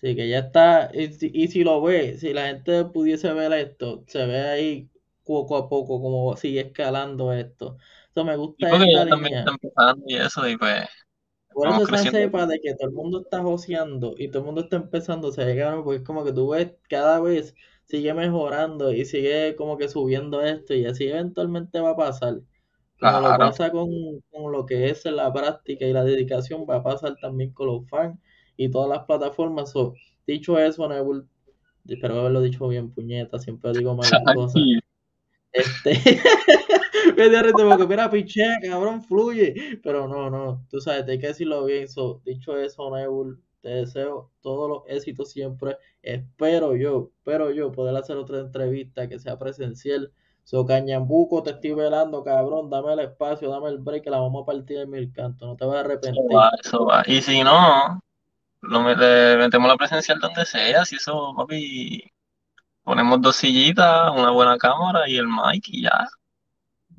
Sí, 0.00 0.16
que 0.16 0.28
ya 0.28 0.38
está, 0.38 0.90
y, 0.94 1.42
y 1.44 1.48
si 1.48 1.62
lo 1.62 1.82
ve, 1.82 2.16
si 2.18 2.32
la 2.32 2.46
gente 2.46 2.84
pudiese 2.86 3.32
ver 3.34 3.52
esto, 3.52 4.02
se 4.08 4.24
ve 4.26 4.40
ahí 4.40 4.90
poco 5.24 5.56
a 5.56 5.68
poco 5.68 6.00
como 6.00 6.36
sigue 6.36 6.60
escalando 6.60 7.32
esto. 7.34 7.76
Eso 8.10 8.24
me 8.24 8.36
gusta 8.36 8.68
y 8.68 8.70
porque 8.70 8.92
esta 8.92 9.06
también 9.08 9.38
está 9.38 9.50
empezando 9.50 10.02
y 10.06 10.16
eso, 10.16 10.48
y 10.48 10.56
pues 10.56 10.88
por 11.52 11.68
eso 11.68 11.86
se 11.86 12.10
sepa 12.10 12.46
de 12.46 12.60
que 12.60 12.74
todo 12.74 12.88
el 12.88 12.94
mundo 12.94 13.20
está 13.22 13.42
joseando 13.42 14.14
y 14.18 14.28
todo 14.28 14.40
el 14.40 14.46
mundo 14.46 14.62
está 14.62 14.76
empezando, 14.76 15.32
se 15.32 15.44
llegaron, 15.44 15.84
porque 15.84 15.98
es 15.98 16.04
como 16.04 16.24
que 16.24 16.32
tú 16.32 16.48
ves 16.50 16.72
cada 16.88 17.20
vez 17.20 17.54
sigue 17.86 18.14
mejorando 18.14 18.92
y 18.92 19.04
sigue 19.04 19.56
como 19.56 19.76
que 19.76 19.88
subiendo 19.88 20.42
esto 20.42 20.74
y 20.74 20.86
así 20.86 21.08
eventualmente 21.08 21.80
va 21.80 21.90
a 21.90 21.96
pasar. 21.96 22.40
Como 23.00 23.20
lo 23.20 23.38
pasa 23.38 23.70
con, 23.70 23.90
con, 24.30 24.52
lo 24.52 24.66
que 24.66 24.90
es 24.90 25.04
la 25.06 25.32
práctica 25.32 25.86
y 25.86 25.92
la 25.92 26.04
dedicación, 26.04 26.66
va 26.68 26.76
a 26.76 26.82
pasar 26.82 27.16
también 27.20 27.52
con 27.52 27.66
los 27.66 27.88
fans 27.88 28.18
y 28.56 28.70
todas 28.70 28.90
las 28.90 29.06
plataformas. 29.06 29.72
dicho 30.26 30.58
eso, 30.58 30.86
Nebul, 30.88 31.26
espero 31.86 32.20
haberlo 32.20 32.42
dicho 32.42 32.68
bien, 32.68 32.90
puñeta, 32.90 33.38
siempre 33.38 33.72
digo 33.72 33.94
malas 33.94 34.22
cosas. 34.34 34.62
Este, 35.52 35.92
risa 37.16 37.52
porque 37.52 37.86
mira, 37.86 38.10
piché, 38.10 38.44
cabrón, 38.62 39.02
fluye. 39.02 39.78
Pero 39.82 40.06
no, 40.06 40.30
no, 40.30 40.64
tú 40.70 40.80
sabes, 40.80 41.08
hay 41.08 41.18
que 41.18 41.28
decirlo 41.28 41.64
bien. 41.64 41.88
So, 41.88 42.20
dicho 42.24 42.56
eso, 42.58 42.94
Nebul, 42.94 43.40
te 43.60 43.70
deseo 43.70 44.30
todos 44.40 44.68
los 44.68 44.82
éxitos 44.86 45.30
siempre. 45.30 45.76
Espero 46.02 46.76
yo, 46.76 47.10
espero 47.18 47.50
yo 47.50 47.72
poder 47.72 47.96
hacer 47.96 48.16
otra 48.16 48.40
entrevista 48.40 49.08
que 49.08 49.18
sea 49.18 49.38
presencial. 49.38 50.12
So, 50.44 50.66
Cañambuco, 50.66 51.42
te 51.42 51.50
estoy 51.50 51.72
velando, 51.74 52.24
cabrón. 52.24 52.70
Dame 52.70 52.92
el 52.94 53.00
espacio, 53.00 53.50
dame 53.50 53.68
el 53.68 53.78
break, 53.78 54.04
que 54.04 54.10
la 54.10 54.18
vamos 54.20 54.42
a 54.42 54.46
partir 54.46 54.78
de 54.78 54.86
mil 54.86 55.12
cantos. 55.12 55.46
No 55.48 55.56
te 55.56 55.64
vas 55.64 55.76
a 55.76 55.80
arrepentir. 55.80 56.20
Eso 56.24 56.34
va, 56.36 56.50
eso 56.62 56.84
va. 56.86 57.02
Y 57.06 57.22
si 57.22 57.42
no, 57.42 58.00
lo 58.62 58.80
met- 58.80 59.38
metemos 59.38 59.68
la 59.68 59.76
presencial 59.76 60.18
donde 60.20 60.44
sea. 60.46 60.84
Si 60.84 60.96
eso, 60.96 61.34
papi, 61.36 62.02
ponemos 62.84 63.22
dos 63.22 63.36
sillitas, 63.36 64.10
una 64.16 64.30
buena 64.32 64.58
cámara 64.58 65.08
y 65.08 65.16
el 65.18 65.28
mic 65.28 65.68
y 65.68 65.82
ya. 65.84 66.08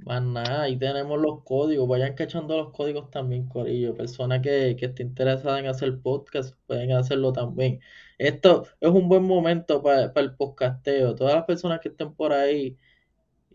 Más 0.06 0.22
nada, 0.24 0.64
ahí 0.64 0.78
tenemos 0.80 1.20
los 1.20 1.44
códigos. 1.44 1.88
Vayan 1.88 2.16
cachando 2.16 2.58
los 2.58 2.72
códigos 2.72 3.12
también, 3.12 3.48
Corillo. 3.48 3.96
Persona 3.96 4.42
que, 4.42 4.76
que 4.80 4.88
esté 4.88 5.04
interesada 5.04 5.60
en 5.60 5.68
hacer 5.68 6.02
podcast, 6.02 6.56
pueden 6.66 6.92
hacerlo 6.94 7.32
también. 7.34 7.80
Esto 8.18 8.66
es 8.80 8.90
un 8.90 9.08
buen 9.10 9.24
momento 9.24 9.82
para 9.84 10.12
el 10.16 10.36
podcasteo. 10.36 11.14
Todas 11.16 11.36
las 11.36 11.46
personas 11.46 11.80
que 11.82 11.90
estén 11.90 12.16
por 12.16 12.34
ahí, 12.34 12.80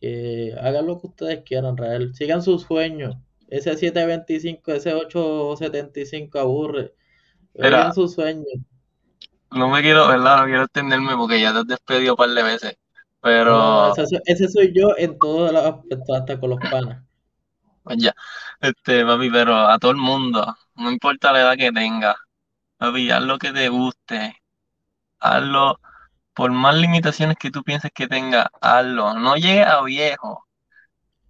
eh, 0.01 0.55
hagan 0.61 0.87
lo 0.87 1.01
que 1.01 1.07
ustedes 1.09 1.43
quieran, 1.45 1.77
real. 1.77 2.15
Sigan 2.15 2.43
sus 2.43 2.63
sueños. 2.63 3.17
Ese 3.49 3.77
725, 3.77 4.73
ese 4.73 4.95
875 4.95 6.39
aburre. 6.41 6.95
Sigan 7.55 7.93
sus 7.95 8.15
sueños. 8.15 8.47
No 9.51 9.69
me 9.69 9.83
quiero, 9.83 10.09
¿verdad? 10.09 10.39
No 10.39 10.45
quiero 10.45 10.63
extenderme 10.65 11.17
porque 11.17 11.41
ya 11.41 11.53
te 11.53 11.59
has 11.61 11.67
despedido 11.67 12.13
un 12.15 12.17
par 12.17 12.31
de 12.31 12.43
veces. 12.43 12.77
Pero, 13.21 13.55
No, 13.55 13.87
ese, 13.87 14.07
soy- 14.07 14.21
ese 14.27 14.47
soy 14.49 14.73
yo 14.75 14.89
en 14.99 15.19
todos 15.19 15.51
los 15.51 15.63
aspectos, 15.65 16.17
hasta 16.19 16.39
con 16.39 16.51
los 16.51 16.61
panas. 16.69 17.03
pues 17.83 17.99
ya, 17.99 18.13
este, 18.61 19.05
papi, 19.05 19.31
pero 19.31 19.55
a 19.57 19.79
todo 19.79 19.91
el 19.93 19.97
mundo, 19.99 20.57
no 20.77 20.91
importa 20.91 21.33
la 21.33 21.41
edad 21.43 21.57
que 21.57 21.73
tenga, 21.73 22.17
papi, 22.79 23.11
haz 23.11 23.23
lo 23.25 23.39
que 23.39 23.53
te 23.53 23.69
guste, 23.71 24.37
hazlo, 25.21 25.81
por 26.37 26.53
más 26.53 26.77
limitaciones 26.77 27.37
que 27.39 27.51
tú 27.51 27.65
pienses 27.65 27.91
que 27.95 28.09
tenga, 28.09 28.51
hazlo, 28.61 29.15
no 29.15 29.37
llegues 29.37 29.67
a 29.67 29.83
viejo 29.83 30.47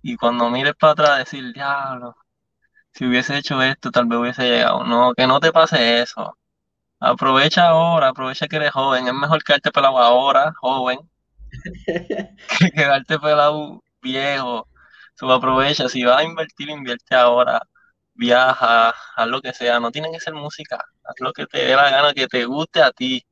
y 0.02 0.16
cuando 0.16 0.50
mires 0.50 0.74
para 0.78 0.92
atrás 0.94 1.18
decir, 1.18 1.52
diablo, 1.52 2.16
si 2.92 3.06
hubiese 3.06 3.38
hecho 3.38 3.62
esto, 3.62 3.90
tal 3.90 4.06
vez 4.06 4.18
hubiese 4.20 4.44
llegado, 4.44 4.84
no, 4.84 5.14
que 5.14 5.26
no 5.26 5.40
te 5.40 5.52
pase 5.52 6.02
eso, 6.02 6.38
aprovecha 7.00 7.68
ahora, 7.68 8.08
aprovecha 8.08 8.48
que 8.48 8.56
eres 8.56 8.72
joven, 8.72 9.08
es 9.08 9.14
mejor 9.14 9.44
quedarte 9.44 9.72
pelado 9.72 9.98
ahora, 9.98 10.52
joven, 10.60 10.98
que 12.58 12.70
quedarte 12.70 13.18
pelado 13.18 13.82
viejo. 14.02 14.68
So, 15.14 15.32
aprovecha, 15.32 15.88
si 15.88 16.04
vas 16.04 16.18
a 16.20 16.24
invertir, 16.24 16.68
invierte 16.70 17.14
ahora. 17.14 17.60
Viaja, 18.14 18.90
haz 19.16 19.28
lo 19.28 19.40
que 19.42 19.52
sea. 19.52 19.80
No 19.80 19.90
tiene 19.92 20.10
que 20.12 20.20
ser 20.20 20.34
música. 20.34 20.84
Haz 21.04 21.16
lo 21.20 21.32
que 21.32 21.46
te 21.46 21.58
dé 21.58 21.76
la 21.76 21.90
gana, 21.90 22.14
que 22.14 22.26
te 22.28 22.44
guste 22.46 22.82
a 22.82 22.92
ti. 22.92 23.25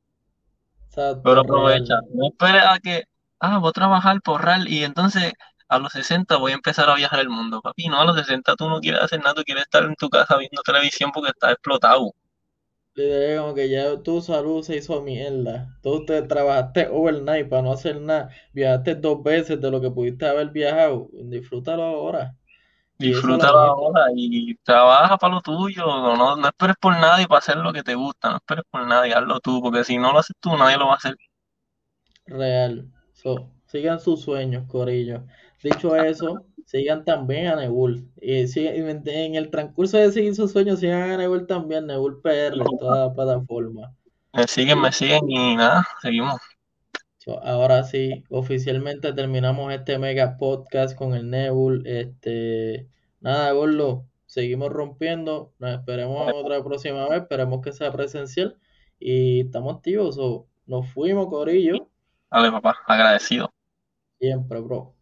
Exacto, 0.95 1.21
Pero 1.23 1.41
real. 1.41 1.41
aprovecha. 1.41 1.95
No 2.13 2.27
esperes 2.27 2.63
a 2.65 2.79
que, 2.79 3.03
ah, 3.39 3.57
voy 3.59 3.69
a 3.69 3.71
trabajar 3.73 4.21
por 4.21 4.41
RAL 4.41 4.67
y 4.69 4.83
entonces 4.83 5.33
a 5.67 5.79
los 5.79 5.91
60 5.93 6.37
voy 6.37 6.51
a 6.53 6.55
empezar 6.55 6.89
a 6.89 6.95
viajar 6.95 7.19
el 7.19 7.29
mundo. 7.29 7.61
Papi, 7.61 7.87
no, 7.89 7.99
a 8.01 8.05
los 8.05 8.17
60 8.17 8.55
tú 8.55 8.69
no 8.69 8.79
quieres 8.79 9.01
hacer 9.01 9.19
nada, 9.19 9.35
tú 9.35 9.43
quieres 9.43 9.63
estar 9.63 9.83
en 9.83 9.95
tu 9.95 10.09
casa 10.09 10.37
viendo 10.37 10.61
televisión 10.63 11.11
porque 11.13 11.31
estás 11.31 11.51
explotado. 11.53 12.11
Literal, 12.95 13.37
como 13.41 13.53
que 13.55 13.69
ya 13.69 14.01
tu 14.03 14.21
salud 14.21 14.61
se 14.63 14.77
hizo 14.77 15.01
mierda. 15.01 15.77
Tú 15.81 16.05
te 16.05 16.21
trabajaste 16.23 16.87
overnight 16.89 17.47
para 17.49 17.61
no 17.61 17.71
hacer 17.73 18.01
nada. 18.01 18.29
Viajaste 18.53 18.95
dos 18.95 19.21
veces 19.23 19.59
de 19.61 19.69
lo 19.71 19.81
que 19.81 19.91
pudiste 19.91 20.25
haber 20.25 20.49
viajado. 20.51 21.09
Disfrútalo 21.13 21.83
ahora. 21.83 22.37
Disfrútalo 22.97 23.57
bonito. 23.59 23.87
ahora 23.87 24.05
y 24.15 24.55
trabaja 24.57 25.17
para 25.17 25.35
lo 25.35 25.41
tuyo. 25.41 25.85
No, 25.85 26.35
no 26.35 26.47
esperes 26.47 26.75
por 26.79 26.93
nadie 26.97 27.27
para 27.27 27.39
hacer 27.39 27.57
lo 27.57 27.73
que 27.73 27.83
te 27.83 27.95
gusta. 27.95 28.29
No 28.31 28.37
esperes 28.37 28.63
por 28.69 28.85
nadie, 28.87 29.13
hazlo 29.13 29.39
tú, 29.39 29.61
porque 29.61 29.83
si 29.83 29.97
no 29.97 30.11
lo 30.13 30.19
haces 30.19 30.35
tú, 30.39 30.55
nadie 30.57 30.77
lo 30.77 30.87
va 30.87 30.93
a 30.93 30.97
hacer. 30.97 31.15
Real. 32.27 32.87
So, 33.13 33.49
sigan 33.65 33.99
sus 33.99 34.21
sueños, 34.21 34.65
Corillo. 34.67 35.25
Dicho 35.63 35.95
eso, 35.95 36.45
sigan 36.65 37.03
también 37.03 37.47
a 37.47 37.55
Nebul. 37.55 38.11
Y 38.21 38.47
si- 38.47 38.67
en 38.67 39.35
el 39.35 39.49
transcurso 39.49 39.97
de 39.97 40.11
seguir 40.11 40.35
sus 40.35 40.51
sueños, 40.51 40.79
sigan 40.79 41.09
a 41.11 41.17
Nebul 41.17 41.47
también, 41.47 41.87
Nebul 41.87 42.21
PR 42.21 42.63
en 42.63 42.77
todas 42.77 43.07
las 43.07 43.15
plataformas. 43.15 43.91
Me 44.33 44.45
siguen, 44.47 44.81
me 44.81 44.91
siguen 44.91 45.27
y 45.31 45.55
nada, 45.55 45.83
seguimos. 45.99 46.39
So, 47.25 47.43
ahora 47.43 47.83
sí, 47.83 48.23
oficialmente 48.29 49.11
terminamos 49.11 49.73
este 49.73 49.97
mega 49.97 50.37
podcast 50.37 50.95
con 50.95 51.15
el 51.15 51.27
Nebul. 51.27 51.81
Este, 51.87 52.87
nada, 53.19 53.51
Gordo, 53.51 54.05
seguimos 54.27 54.69
rompiendo. 54.69 55.51
Nos 55.57 55.71
esperemos 55.71 56.31
otra 56.35 56.63
próxima 56.63 57.09
vez. 57.09 57.23
Esperemos 57.23 57.63
que 57.63 57.71
sea 57.73 57.91
presencial. 57.91 58.59
Y 58.99 59.41
estamos 59.41 59.77
activos. 59.77 60.15
so, 60.15 60.45
nos 60.67 60.87
fuimos, 60.93 61.25
Corillo. 61.27 61.89
Dale, 62.29 62.51
papá, 62.51 62.77
agradecido. 62.85 63.51
Siempre, 64.19 64.59
bro. 64.59 64.94